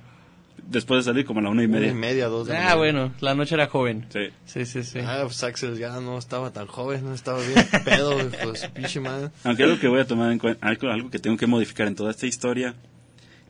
Después 0.67 1.03
de 1.03 1.11
salir 1.11 1.25
como 1.25 1.39
a 1.39 1.43
la 1.43 1.49
una 1.49 1.63
y 1.63 1.65
Una 1.65 1.77
media. 1.79 1.91
y 1.91 1.95
media, 1.95 2.27
dos 2.27 2.47
de 2.47 2.53
la 2.53 2.59
Ah, 2.59 2.61
mañana. 2.63 2.77
bueno, 2.77 3.13
la 3.21 3.33
noche 3.33 3.55
era 3.55 3.67
joven. 3.67 4.05
Sí. 4.09 4.29
Sí, 4.45 4.65
sí, 4.65 4.83
sí. 4.83 4.99
Ah, 4.99 5.21
pues 5.23 5.43
Axel 5.43 5.77
ya 5.79 5.99
no 5.99 6.17
estaba 6.17 6.51
tan 6.51 6.67
joven, 6.67 7.03
no 7.05 7.13
estaba 7.15 7.39
bien 7.39 7.65
pedo, 7.85 8.17
pues 8.43 8.67
pinche 8.67 8.99
madre. 8.99 9.29
Aunque 9.43 9.63
algo 9.63 9.79
que 9.79 9.87
voy 9.87 9.99
a 10.01 10.05
tomar 10.05 10.31
en 10.31 10.37
cuenta, 10.37 10.67
algo, 10.67 10.89
algo 10.89 11.09
que 11.09 11.17
tengo 11.19 11.37
que 11.37 11.47
modificar 11.47 11.87
en 11.87 11.95
toda 11.95 12.11
esta 12.11 12.27
historia 12.27 12.75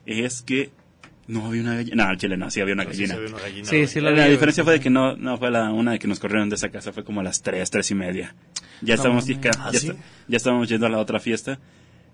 es 0.06 0.42
que 0.42 0.70
no 1.28 1.46
había 1.46 1.62
una 1.62 1.76
gallina. 1.76 2.04
No, 2.06 2.10
al 2.10 2.18
chile 2.18 2.38
no, 2.38 2.50
sí 2.50 2.62
había 2.62 2.74
una 2.74 2.84
Pero 2.86 2.96
sí 2.96 3.02
gallina. 3.06 3.16
se 3.16 3.22
ve 3.22 3.28
una 3.34 3.40
gallina, 3.44 3.68
Sí, 3.70 3.88
sí 3.88 4.00
la, 4.00 4.12
la 4.12 4.26
vi, 4.26 4.32
diferencia 4.32 4.64
fue 4.64 4.74
de 4.74 4.80
que 4.80 4.90
no, 4.90 5.18
no 5.18 5.38
fue 5.38 5.52
la 5.52 5.72
una 5.72 5.92
de 5.92 6.00
que 6.00 6.08
nos 6.08 6.20
corrieron 6.20 6.48
de 6.50 6.56
esa 6.56 6.70
casa, 6.70 6.94
fue 6.94 7.04
como 7.04 7.20
a 7.20 7.24
las 7.24 7.42
tres, 7.42 7.70
tres 7.70 7.92
y 7.92 7.96
media. 7.96 8.34
Ya 8.82 8.96
estábamos, 8.96 9.28
mames. 9.28 9.42
ya, 9.44 9.52
¿Ah, 9.60 9.70
ya 9.72 9.80
sí? 9.80 9.88
está- 9.90 10.02
ya 10.28 10.38
estábamos 10.38 10.70
yendo 10.70 10.86
a 10.86 10.90
la 10.90 11.00
otra 11.00 11.20
fiesta. 11.20 11.60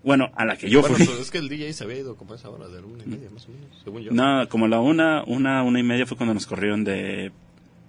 Bueno, 0.02 0.30
a 0.36 0.44
la 0.44 0.56
que 0.56 0.70
yo 0.70 0.80
Bueno, 0.82 0.96
fui. 0.96 1.06
pues 1.06 1.18
es 1.18 1.30
que 1.30 1.38
el 1.38 1.48
DJ 1.48 1.72
se 1.72 1.82
había 1.84 1.98
ido 1.98 2.16
como 2.16 2.32
a 2.32 2.36
esa 2.36 2.48
hora 2.48 2.68
de 2.68 2.80
la 2.80 2.86
una 2.86 3.02
y 3.02 3.06
media, 3.08 3.28
más 3.30 3.46
o 3.46 3.48
menos, 3.50 3.66
según 3.82 4.02
yo. 4.02 4.12
No, 4.12 4.48
como 4.48 4.68
la 4.68 4.78
una, 4.80 5.24
una, 5.26 5.62
una 5.64 5.80
y 5.80 5.82
media 5.82 6.06
fue 6.06 6.16
cuando 6.16 6.32
nos 6.34 6.46
corrieron 6.46 6.84
de 6.84 7.32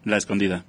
la 0.03 0.17
escondida. 0.17 0.65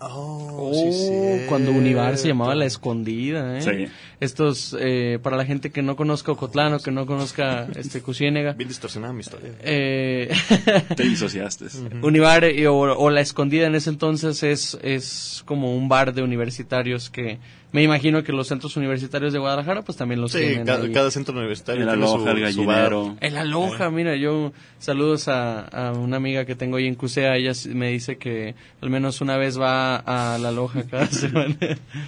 Oh, 0.00 0.40
Oh, 0.56 0.72
sí, 0.74 1.46
cuando 1.48 1.70
Univar 1.70 2.18
se 2.18 2.28
llamaba 2.28 2.54
La 2.54 2.64
Escondida, 2.66 3.58
¿eh? 3.58 3.62
Sí. 3.62 3.92
Estos, 4.20 4.76
eh, 4.78 5.18
para 5.22 5.36
la 5.36 5.44
gente 5.44 5.70
que 5.70 5.82
no 5.82 5.96
conozca 5.96 6.32
Ocotlán 6.32 6.74
o 6.74 6.78
que 6.80 6.90
no 6.90 7.06
conozca 7.06 7.68
este 7.76 8.02
Cusiénega, 8.02 8.52
Bien 8.52 8.68
distorsionada 8.68 9.12
mi 9.12 9.20
historia. 9.20 9.52
eh, 9.62 10.30
Te 10.96 11.02
disociaste. 11.04 11.66
Univar 12.02 12.44
eh, 12.44 12.66
o, 12.68 12.76
o 12.76 13.10
La 13.10 13.20
Escondida 13.20 13.66
en 13.66 13.74
ese 13.76 13.90
entonces 13.90 14.42
es, 14.42 14.78
es 14.82 15.42
como 15.46 15.76
un 15.76 15.88
bar 15.88 16.12
de 16.12 16.22
universitarios 16.22 17.08
que 17.10 17.38
me 17.74 17.82
imagino 17.82 18.22
que 18.22 18.32
los 18.32 18.46
centros 18.46 18.76
universitarios 18.76 19.32
de 19.32 19.38
Guadalajara 19.40 19.82
pues 19.82 19.98
también 19.98 20.20
los 20.20 20.30
Sí, 20.32 20.38
tienen 20.38 20.64
cada, 20.64 20.90
cada 20.92 21.10
centro 21.10 21.34
universitario 21.36 21.82
El 21.82 21.88
tiene 21.88 22.06
su- 22.06 22.14
aloja, 22.14 22.30
el 22.30 22.52
su 22.54 22.64
bar. 22.64 22.76
gallinero. 22.92 23.16
El 23.20 23.36
Aloha, 23.36 23.90
mira, 23.90 24.14
yo 24.16 24.52
saludos 24.78 25.26
a, 25.28 25.60
a 25.88 25.92
una 25.92 26.16
amiga 26.16 26.44
que 26.44 26.54
tengo 26.54 26.76
ahí 26.76 26.86
en 26.86 26.94
Cusea, 26.94 27.36
ella 27.36 27.52
me 27.74 27.90
dice 27.90 28.16
que 28.16 28.54
al 28.80 28.90
menos 28.90 29.20
una 29.20 29.36
vez 29.36 29.60
va 29.60 29.96
a 29.96 30.38
la 30.38 30.48
Aloha 30.50 30.84
cada 30.90 31.06
semana. 31.10 31.56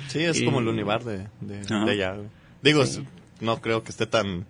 Sí, 0.09 0.21
es 0.21 0.41
Y- 0.41 0.45
como 0.45 0.61
el 0.61 0.69
univar 0.69 1.03
de, 1.05 1.27
de, 1.41 1.61
de 1.63 1.91
allá. 1.91 2.15
Digo, 2.63 2.85
no 3.41 3.61
creo 3.61 3.83
que 3.83 3.91
esté 3.91 4.07
tan... 4.07 4.47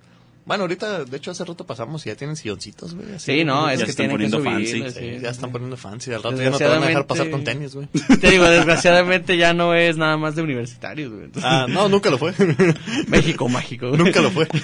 Bueno, 0.46 0.62
ahorita, 0.62 1.04
de 1.04 1.16
hecho, 1.16 1.32
hace 1.32 1.44
rato 1.44 1.66
pasamos 1.66 2.06
y 2.06 2.08
ya 2.08 2.16
tienen 2.16 2.36
silloncitos, 2.36 2.94
güey. 2.94 3.14
así, 3.16 3.38
Sí, 3.40 3.44
no, 3.44 3.68
es 3.68 3.80
Ya 3.80 3.84
que 3.84 3.90
están 3.90 4.08
tienen 4.10 4.30
que 4.30 4.36
poniendo 4.38 4.50
fancy. 4.50 4.90
Sí, 4.92 5.00
sí. 5.16 5.20
ya 5.20 5.30
están 5.30 5.50
poniendo 5.50 5.76
fancy. 5.76 6.12
Al 6.12 6.22
rato 6.22 6.36
ya 6.40 6.50
no 6.50 6.58
te 6.58 6.64
van 6.66 6.82
a 6.82 6.86
dejar 6.86 7.06
pasar 7.06 7.30
con 7.30 7.42
tenis, 7.42 7.74
güey. 7.74 7.88
Te 8.20 8.30
digo, 8.30 8.44
desgraciadamente 8.44 9.36
ya 9.36 9.52
no 9.54 9.74
es 9.74 9.96
nada 9.96 10.16
más 10.16 10.36
de 10.36 10.42
universitarios, 10.42 11.10
güey. 11.12 11.24
Entonces, 11.24 11.50
Ah, 11.52 11.66
no, 11.68 11.88
nunca 11.88 12.10
lo 12.10 12.18
fue. 12.18 12.32
México 13.08 13.48
mágico. 13.48 13.88
güey. 13.88 13.98
nunca 14.00 14.20
lo 14.22 14.30
fue. 14.30 14.46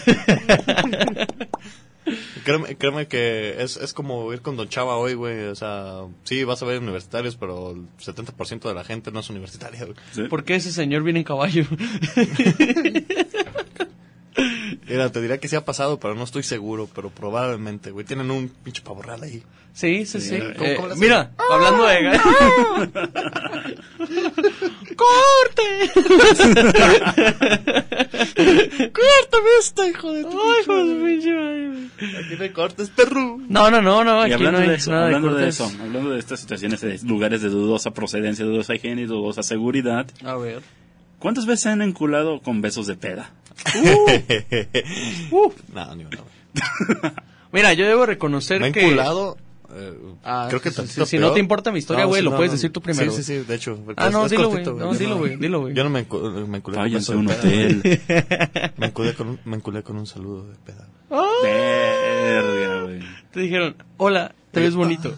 créeme, 2.45 2.76
créeme 2.76 3.07
que 3.09 3.62
es, 3.62 3.76
es 3.76 3.93
como 3.93 4.33
ir 4.33 4.41
con 4.41 4.57
Don 4.57 4.68
Chava 4.68 4.97
hoy, 4.97 5.14
güey. 5.14 5.45
O 5.47 5.55
sea, 5.57 6.03
sí, 6.24 6.45
vas 6.45 6.62
a 6.62 6.66
ver 6.66 6.80
universitarios, 6.80 7.37
pero 7.37 7.72
el 7.72 7.87
70% 7.99 8.68
de 8.68 8.74
la 8.74 8.85
gente 8.85 9.11
no 9.11 9.18
es 9.20 9.30
universitaria, 9.30 9.80
güey. 9.85 9.97
Sí. 10.12 10.22
¿Por 10.28 10.45
qué 10.45 10.55
ese 10.57 10.70
señor 10.72 11.03
viene 11.03 11.20
en 11.20 11.24
caballo? 11.24 11.64
Mira, 14.89 15.11
te 15.12 15.20
diría 15.20 15.39
que 15.39 15.49
sí 15.49 15.57
ha 15.57 15.64
pasado, 15.64 15.99
pero 16.01 16.14
no 16.14 16.24
estoy 16.24 16.43
seguro. 16.43 16.89
Pero 16.95 17.11
probablemente, 17.11 17.91
güey. 17.91 18.07
Tienen 18.07 18.30
un 18.30 18.49
pinche 18.49 18.83
pavo 18.83 19.03
real 19.03 19.22
ahí. 19.22 19.43
Sí, 19.74 20.05
sí, 20.05 20.20
sí. 20.20 20.39
¿Cómo- 20.59 20.68
Eh, 20.70 20.74
cómo 20.76 20.89
hacen? 20.89 21.01
mira, 21.01 21.30
hablando 21.51 21.87
de... 21.87 22.20
¡Corte! 24.97 25.62
¡Córtame 28.93 29.49
esta, 29.61 29.89
hijo 29.89 30.12
de 30.12 30.22
tu 30.24 30.41
¡Ay, 30.41 30.62
hijo 30.62 30.85
de 30.85 30.95
pinche! 31.05 31.30
Aquí 32.18 32.35
no 32.37 32.43
hay 32.45 32.51
cortes, 32.51 32.91
perro. 32.91 33.39
No, 33.49 33.70
no, 33.70 33.80
no, 33.80 34.05
no, 34.05 34.26
Y 34.26 34.33
aquí 34.33 34.43
no 34.43 34.49
hablando, 34.49 34.59
hay 34.61 34.68
de 34.68 34.74
eso, 34.74 34.91
nada 34.91 35.03
de 35.09 35.14
hablando 35.14 35.28
de 35.28 35.35
cortes. 35.45 35.55
eso, 35.61 35.72
hablando 35.83 36.11
de 36.11 36.18
estas 36.18 36.41
situaciones 36.41 36.80
de 36.80 36.99
lugares 37.05 37.43
de 37.43 37.49
dudosa 37.49 37.93
procedencia, 37.93 38.45
dudosa 38.45 38.74
higiene 38.74 39.03
y 39.03 39.07
dudosa 39.07 39.43
seguridad, 39.43 40.07
A 40.24 40.37
ver. 40.37 40.62
¿Cuántas 41.23 41.47
veces 41.47 41.61
se 41.61 41.68
han 41.70 41.81
enculado 41.81 42.41
con 42.43 42.61
besos 42.61 42.87
de 42.87 42.97
peda? 42.97 43.31
Uh, 45.31 45.51
No, 45.73 45.95
ni 45.95 46.05
una, 46.05 46.18
güey. 46.18 47.12
mira, 47.53 47.73
yo 47.73 47.87
debo 47.87 48.05
reconocer 48.07 48.61
Me 48.61 48.73
que... 48.73 48.81
enculado. 48.85 49.39
eh, 49.75 49.95
Ah, 50.25 50.47
creo 50.49 50.61
que 50.61 50.70
sí, 50.70 50.83
si 51.07 51.18
no 51.18 51.33
te 51.33 51.41
importa 51.41 51.73
mi 51.73 51.79
historia, 51.79 52.05
güey, 52.05 52.20
sí, 52.20 52.25
lo 52.25 52.37
puedes 52.37 52.53
decir 52.53 52.70
tú 52.73 52.81
primero, 52.83 53.11
Sí, 53.12 53.23
sí, 53.23 53.39
sí, 53.41 53.45
de 53.47 53.55
hecho. 53.55 53.79
Ah, 53.97 54.11
no, 54.11 54.29
dilo, 54.29 54.51
güey. 54.51 54.64
No, 54.64 54.93
dilo, 54.95 55.16
güey, 55.18 55.37
dilo, 55.37 55.61
güey. 55.61 55.75
Yo 55.75 55.85
no 55.85 55.91
me, 55.91 56.07
encu- 56.07 56.47
me 56.47 56.59
enculé 56.59 56.75
con 56.77 56.85
Váyanse 56.85 57.12
beso 57.12 57.12
a 57.14 57.16
un 57.16 57.27
de 57.27 57.35
peda, 57.35 57.51
hotel. 57.79 57.81
güey. 58.55 58.70
Me 58.77 58.87
enculé 58.89 59.14
con, 59.14 59.29
un- 59.31 59.41
me 59.45 59.57
enculé 59.57 59.83
con 59.83 59.97
un 59.97 60.07
saludo 60.07 60.47
de 60.49 60.57
peda. 60.57 60.89
Verga, 61.43 62.83
güey. 62.83 63.01
Te 63.33 63.41
dijeron, 63.41 63.77
hola, 63.97 64.35
te 64.51 64.61
ves 64.61 64.75
bonito. 64.75 65.14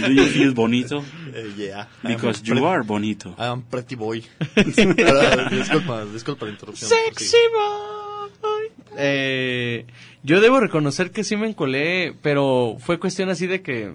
Do 0.00 0.08
you 0.10 0.24
feel 0.24 0.50
bonito? 0.52 1.04
Eh, 1.38 1.54
yeah. 1.56 1.88
Because 2.02 2.42
I 2.44 2.50
am 2.52 2.58
you 2.58 2.66
are 2.66 2.82
bonito. 2.82 3.34
I 3.38 3.46
am 3.46 3.62
pretty 3.62 3.94
boy. 3.96 4.22
Disculpa, 4.56 6.04
disculpa 6.06 6.46
la 6.46 6.52
interrupción. 6.52 6.90
Sexy 6.90 7.36
boy. 7.52 8.72
Eh, 8.96 9.86
yo 10.22 10.40
debo 10.40 10.60
reconocer 10.60 11.10
que 11.10 11.24
sí 11.24 11.36
me 11.36 11.48
encolé, 11.48 12.14
pero 12.22 12.76
fue 12.80 12.98
cuestión 12.98 13.28
así 13.30 13.46
de 13.46 13.62
que 13.62 13.94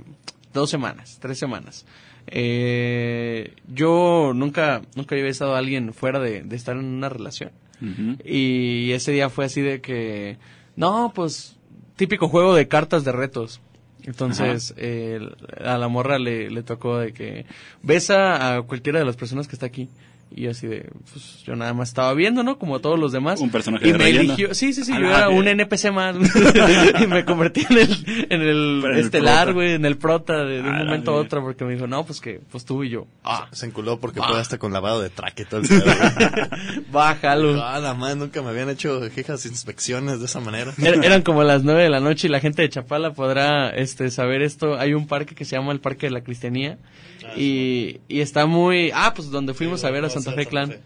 dos 0.54 0.70
semanas, 0.70 1.18
tres 1.22 1.38
semanas. 1.38 1.86
Eh, 2.28 3.54
yo 3.68 4.32
nunca, 4.34 4.82
nunca 4.96 5.16
había 5.16 5.28
estado 5.30 5.56
alguien 5.56 5.94
fuera 5.94 6.20
de, 6.20 6.42
de 6.44 6.56
estar 6.56 6.76
en 6.78 6.86
una 6.86 7.10
relación. 7.10 7.52
Y 8.24 8.92
ese 8.94 9.12
día 9.12 9.30
fue 9.30 9.44
así 9.44 9.60
de 9.60 9.82
que, 9.82 10.38
no, 10.78 11.12
pues, 11.14 11.58
típico 11.98 12.30
juego 12.30 12.56
de 12.56 12.70
cartas 12.70 13.04
de 13.04 13.12
retos. 13.12 13.60
Entonces, 14.06 14.74
eh, 14.78 15.20
a 15.64 15.78
la 15.78 15.88
morra 15.88 16.20
le, 16.20 16.50
le 16.50 16.64
tocó 16.64 16.98
de 16.98 17.14
que 17.14 17.46
besa 17.82 18.56
a 18.58 18.62
cualquiera 18.62 19.00
de 19.00 19.06
las 19.06 19.16
personas 19.16 19.48
que 19.48 19.56
está 19.56 19.66
aquí. 19.66 19.90
Y 20.36 20.44
yo 20.44 20.52
así 20.52 20.68
de, 20.68 20.90
pues 21.12 21.44
yo 21.46 21.56
nada 21.56 21.74
más 21.74 21.90
estaba 21.90 22.14
viendo, 22.14 22.44
¿no? 22.44 22.58
Como 22.58 22.80
todos 22.80 22.98
los 23.00 23.12
demás. 23.12 23.40
Un 23.40 23.52
personaje 23.52 23.88
Y 23.88 23.92
de 23.92 23.98
me 23.98 24.04
relleno. 24.06 24.22
eligió, 24.34 24.54
sí, 24.56 24.74
sí, 24.74 24.84
sí, 24.84 24.92
yo 24.92 25.08
era 25.08 25.30
un. 25.30 25.48
NPC 25.48 25.92
más. 25.92 26.16
y 27.02 27.08
me 27.08 27.24
convertí 27.26 27.66
en 27.70 27.78
el, 27.78 27.92
en 28.30 28.42
el 28.42 28.80
Pero 28.82 28.94
en 28.94 29.00
el 29.00 29.06
estelar, 29.06 29.44
prota. 29.46 29.54
güey, 29.54 29.74
en 29.74 29.86
el 29.86 29.98
prota 29.98 30.44
de, 30.46 30.62
un 30.62 30.78
momento 30.78 31.12
a 31.12 31.16
otro, 31.16 31.42
porque 31.42 31.66
me 31.66 31.74
dijo, 31.74 31.86
no, 31.88 32.06
pues 32.06 32.20
que, 32.22 32.40
pues 32.52 32.66
tú 32.66 32.84
y 32.84 32.90
yo. 32.90 33.06
Ah, 33.24 33.48
Se 33.52 33.66
enculó 33.66 34.00
porque 34.00 34.20
Ah. 34.24 34.28
fue 34.30 34.40
hasta 34.40 34.58
con 34.58 34.74
lavado 34.74 35.02
de 35.02 35.10
traque 35.10 35.46
todo 35.46 35.62
el 35.62 35.68
bájalo. 36.92 37.62
Ah, 37.64 37.80
la 37.80 37.94
madre, 37.94 38.16
nunca 38.16 38.42
me 38.42 38.50
habían 38.50 38.70
hecho 38.70 39.02
jejas 39.12 39.46
inspecciones 39.46 40.20
de 40.20 40.26
esa 40.26 40.40
manera. 40.40 40.72
Er- 40.78 41.04
Eran 41.04 41.22
como 41.22 41.44
las 41.44 41.64
nueve 41.64 41.84
de 41.84 41.90
la 41.90 42.00
noche 42.00 42.28
y 42.28 42.30
la 42.32 42.40
gente 42.40 42.62
de 42.62 42.70
Chapala 42.70 43.14
podrá 43.14 43.70
este 43.70 44.10
saber 44.12 44.42
esto. 44.42 44.78
Hay 44.80 44.94
un 44.94 45.08
parque 45.08 45.36
que 45.36 45.46
se 45.46 45.56
llama 45.56 45.72
el 45.72 45.80
Parque 45.80 46.08
de 46.08 46.12
la 46.12 46.22
Cristianía 46.22 46.78
y, 47.36 48.00
y 48.08 48.22
está 48.22 48.46
muy... 48.46 48.92
Ah, 48.94 49.14
pues 49.16 49.30
donde 49.30 49.54
fuimos 49.54 49.82
Sí, 49.82 49.88
a 49.88 49.92
ver 49.92 50.06
a 50.06 50.10
Santa 50.10 50.34
Fe 50.34 50.46
Clan. 50.46 50.78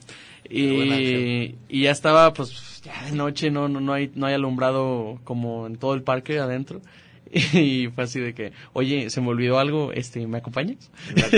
Y, 0.50 1.56
y 1.68 1.82
ya 1.82 1.92
estaba 1.92 2.34
pues 2.34 2.82
ya 2.84 3.06
de 3.06 3.12
noche, 3.12 3.52
no, 3.52 3.68
no, 3.68 3.82
no, 3.82 3.94
hay, 3.94 4.12
no 4.16 4.28
hay 4.28 4.34
alumbrado 4.34 5.20
como 5.24 5.68
en 5.68 5.76
todo 5.76 5.94
el 5.94 6.04
parque 6.04 6.40
adentro. 6.40 6.82
Y 7.54 7.90
fue 7.94 8.06
así 8.06 8.20
de 8.20 8.34
que, 8.34 8.54
oye, 8.74 9.10
se 9.10 9.20
me 9.20 9.28
olvidó 9.28 9.60
algo, 9.60 9.92
este, 9.92 10.26
¿me 10.28 10.38
acompañas? 10.38 10.90
La 11.14 11.30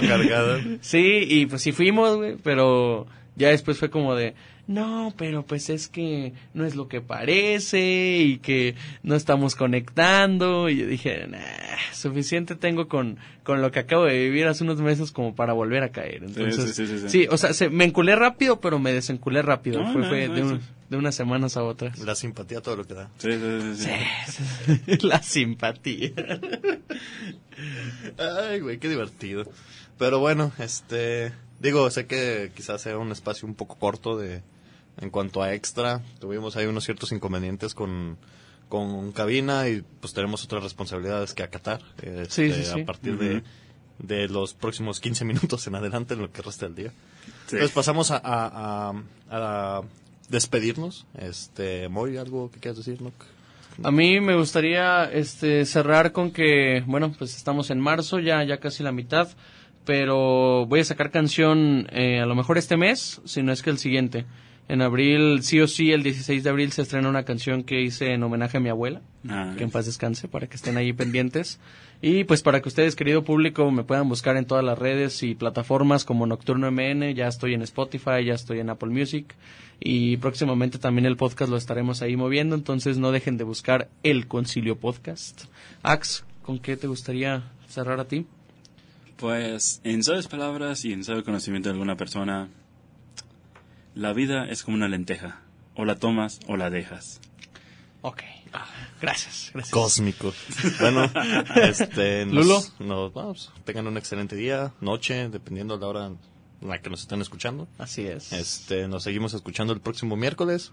cargada. 0.00 0.60
Sí, 0.82 1.24
y 1.26 1.46
pues 1.46 1.62
sí 1.62 1.72
fuimos, 1.72 2.16
güey, 2.16 2.36
pero 2.42 3.06
ya 3.36 3.48
después 3.48 3.78
fue 3.78 3.90
como 3.90 4.14
de, 4.14 4.34
no, 4.66 5.12
pero 5.18 5.44
pues 5.44 5.68
es 5.70 5.88
que 5.88 6.32
no 6.54 6.64
es 6.64 6.74
lo 6.74 6.88
que 6.88 7.00
parece 7.00 8.18
y 8.20 8.38
que 8.38 8.74
no 9.02 9.14
estamos 9.14 9.54
conectando. 9.56 10.68
Y 10.70 10.78
yo 10.78 10.86
dije, 10.86 11.26
nah, 11.26 11.38
suficiente 11.92 12.54
tengo 12.54 12.88
con, 12.88 13.18
con 13.42 13.60
lo 13.60 13.70
que 13.70 13.80
acabo 13.80 14.04
de 14.04 14.18
vivir 14.18 14.46
hace 14.46 14.64
unos 14.64 14.80
meses 14.80 15.12
como 15.12 15.34
para 15.34 15.52
volver 15.52 15.82
a 15.82 15.90
caer. 15.90 16.24
Entonces, 16.24 16.74
sí, 16.74 16.86
sí, 16.86 16.98
sí, 16.98 17.08
sí. 17.08 17.26
o 17.30 17.36
sea, 17.36 17.52
se, 17.52 17.68
me 17.68 17.84
enculé 17.84 18.16
rápido, 18.16 18.60
pero 18.60 18.78
me 18.78 18.92
desenculé 18.92 19.42
rápido. 19.42 19.82
No, 19.82 19.92
fue 19.92 20.02
no, 20.02 20.08
fue 20.08 20.28
no, 20.28 20.34
de, 20.34 20.42
un- 20.42 20.60
de 20.88 20.96
unas 20.96 21.14
semanas 21.14 21.56
a 21.56 21.62
otras. 21.64 21.98
La 21.98 22.14
simpatía, 22.14 22.60
todo 22.60 22.76
lo 22.76 22.84
que 22.86 22.94
da. 22.94 23.10
Sí, 23.18 23.28
sí, 23.32 23.74
sí, 23.76 23.88
sí. 24.86 24.98
La 25.06 25.22
simpatía. 25.22 26.10
Ay, 28.18 28.60
güey, 28.60 28.78
qué 28.78 28.88
divertido. 28.88 29.44
Pero 29.98 30.18
bueno, 30.18 30.52
este, 30.58 31.32
digo, 31.60 31.88
sé 31.90 32.06
que 32.06 32.50
quizás 32.54 32.80
sea 32.82 32.98
un 32.98 33.12
espacio 33.12 33.46
un 33.46 33.54
poco 33.54 33.76
corto 33.78 34.18
de, 34.18 34.42
en 35.00 35.10
cuanto 35.10 35.42
a 35.42 35.54
extra. 35.54 36.02
Tuvimos 36.20 36.56
ahí 36.56 36.66
unos 36.66 36.84
ciertos 36.84 37.12
inconvenientes 37.12 37.74
con, 37.74 38.16
con 38.68 39.12
cabina 39.12 39.68
y 39.68 39.82
pues 40.00 40.12
tenemos 40.14 40.44
otras 40.44 40.62
responsabilidades 40.62 41.34
que 41.34 41.42
acatar. 41.42 41.80
este, 42.02 42.30
Sí, 42.30 42.52
sí, 42.52 42.64
sí. 42.64 42.80
A 42.80 42.84
partir 42.84 43.18
de, 43.18 43.42
de 43.98 44.28
los 44.28 44.54
próximos 44.54 45.00
15 45.00 45.24
minutos 45.26 45.66
en 45.66 45.74
adelante 45.74 46.14
en 46.14 46.20
lo 46.20 46.32
que 46.32 46.42
resta 46.42 46.66
del 46.66 46.74
día. 46.74 46.90
Sí. 47.46 47.56
Entonces 47.56 47.72
pasamos 47.72 48.10
a, 48.10 48.20
a, 48.22 48.90
a, 48.90 48.94
a 49.30 49.82
despedirnos. 50.28 51.06
Este, 51.18 51.88
Moy, 51.88 52.16
¿algo 52.16 52.50
que 52.50 52.60
quieras 52.60 52.78
decir, 52.78 53.00
Noc? 53.02 53.14
A 53.82 53.90
mí 53.90 54.20
me 54.20 54.36
gustaría 54.36 55.04
este 55.12 55.64
cerrar 55.64 56.12
con 56.12 56.30
que, 56.30 56.84
bueno, 56.86 57.12
pues 57.18 57.36
estamos 57.36 57.70
en 57.70 57.80
marzo, 57.80 58.20
ya, 58.20 58.44
ya 58.44 58.58
casi 58.58 58.84
la 58.84 58.92
mitad, 58.92 59.28
pero 59.84 60.64
voy 60.66 60.80
a 60.80 60.84
sacar 60.84 61.10
canción 61.10 61.88
eh, 61.90 62.20
a 62.20 62.26
lo 62.26 62.36
mejor 62.36 62.56
este 62.56 62.76
mes, 62.76 63.20
si 63.24 63.42
no 63.42 63.52
es 63.52 63.62
que 63.62 63.70
el 63.70 63.78
siguiente. 63.78 64.26
En 64.66 64.80
abril, 64.80 65.42
sí 65.42 65.60
o 65.60 65.68
sí, 65.68 65.92
el 65.92 66.02
16 66.02 66.42
de 66.42 66.50
abril 66.50 66.72
se 66.72 66.82
estrena 66.82 67.08
una 67.08 67.24
canción 67.24 67.64
que 67.64 67.82
hice 67.82 68.12
en 68.14 68.22
homenaje 68.22 68.56
a 68.56 68.60
mi 68.60 68.70
abuela, 68.70 69.02
Ah, 69.28 69.54
que 69.56 69.64
en 69.64 69.70
paz 69.70 69.86
descanse, 69.86 70.28
para 70.28 70.46
que 70.46 70.56
estén 70.56 70.76
ahí 70.76 70.92
pendientes. 70.92 71.58
Y 72.02 72.24
pues 72.24 72.42
para 72.42 72.60
que 72.60 72.68
ustedes, 72.68 72.96
querido 72.96 73.24
público, 73.24 73.70
me 73.70 73.84
puedan 73.84 74.08
buscar 74.08 74.36
en 74.36 74.44
todas 74.44 74.64
las 74.64 74.78
redes 74.78 75.22
y 75.22 75.34
plataformas 75.34 76.04
como 76.04 76.26
Nocturno 76.26 76.70
MN, 76.70 77.14
ya 77.14 77.28
estoy 77.28 77.54
en 77.54 77.62
Spotify, 77.62 78.24
ya 78.24 78.34
estoy 78.34 78.60
en 78.60 78.70
Apple 78.70 78.90
Music 78.90 79.34
y 79.80 80.18
próximamente 80.18 80.78
también 80.78 81.06
el 81.06 81.16
podcast 81.16 81.50
lo 81.50 81.56
estaremos 81.56 82.02
ahí 82.02 82.16
moviendo, 82.16 82.54
entonces 82.54 82.98
no 82.98 83.12
dejen 83.12 83.36
de 83.36 83.44
buscar 83.44 83.88
El 84.02 84.26
Concilio 84.26 84.76
Podcast. 84.76 85.44
Ax, 85.82 86.24
¿con 86.42 86.58
qué 86.58 86.76
te 86.76 86.86
gustaría 86.86 87.44
cerrar 87.68 88.00
a 88.00 88.04
ti? 88.06 88.26
Pues, 89.16 89.80
en 89.84 90.02
sabias 90.02 90.28
palabras 90.28 90.84
y 90.84 90.92
en 90.92 91.04
sabio 91.04 91.24
conocimiento 91.24 91.68
de 91.68 91.74
alguna 91.74 91.96
persona, 91.96 92.48
la 93.94 94.12
vida 94.12 94.46
es 94.48 94.62
como 94.62 94.76
una 94.76 94.88
lenteja. 94.88 95.40
O 95.76 95.84
la 95.84 95.96
tomas 95.96 96.38
o 96.46 96.56
la 96.56 96.70
dejas. 96.70 97.20
Ok. 98.02 98.22
Gracias, 99.00 99.50
gracias. 99.52 99.72
Cósmico. 99.72 100.32
Bueno, 100.80 101.10
este, 101.56 102.24
nos- 102.26 102.34
Lulo. 102.46 102.62
nos- 102.78 103.12
vamos, 103.12 103.52
tengan 103.64 103.88
un 103.88 103.96
excelente 103.96 104.36
día, 104.36 104.72
noche, 104.80 105.28
dependiendo 105.28 105.74
de 105.74 105.80
la 105.80 105.86
hora 105.88 106.06
en 106.06 106.18
la 106.62 106.80
que 106.80 106.88
nos 106.90 107.00
estén 107.00 107.20
escuchando. 107.20 107.66
Así 107.78 108.06
es. 108.06 108.32
Este, 108.32 108.86
nos 108.86 109.02
seguimos 109.02 109.34
escuchando 109.34 109.72
el 109.72 109.80
próximo 109.80 110.16
miércoles. 110.16 110.70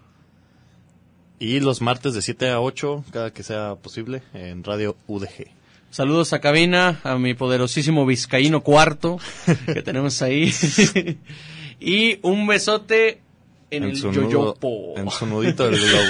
Y 1.40 1.58
los 1.58 1.82
martes 1.82 2.14
de 2.14 2.22
7 2.22 2.50
a 2.50 2.60
8, 2.60 3.04
cada 3.10 3.32
que 3.32 3.42
sea 3.42 3.74
posible, 3.74 4.22
en 4.32 4.62
Radio 4.62 4.96
UDG. 5.08 5.48
Saludos 5.90 6.32
a 6.32 6.40
cabina, 6.40 7.00
a 7.02 7.16
mi 7.16 7.34
poderosísimo 7.34 8.06
vizcaíno 8.06 8.62
cuarto 8.62 9.18
que 9.66 9.82
tenemos 9.82 10.22
ahí. 10.22 10.52
y 11.82 12.18
un 12.22 12.46
besote 12.46 13.20
en, 13.70 13.84
el 13.84 13.94
yoyopo. 13.94 14.94
en 14.96 15.10
su 15.10 15.26
nudito 15.26 15.64
del 15.68 15.80
globo. 15.88 16.02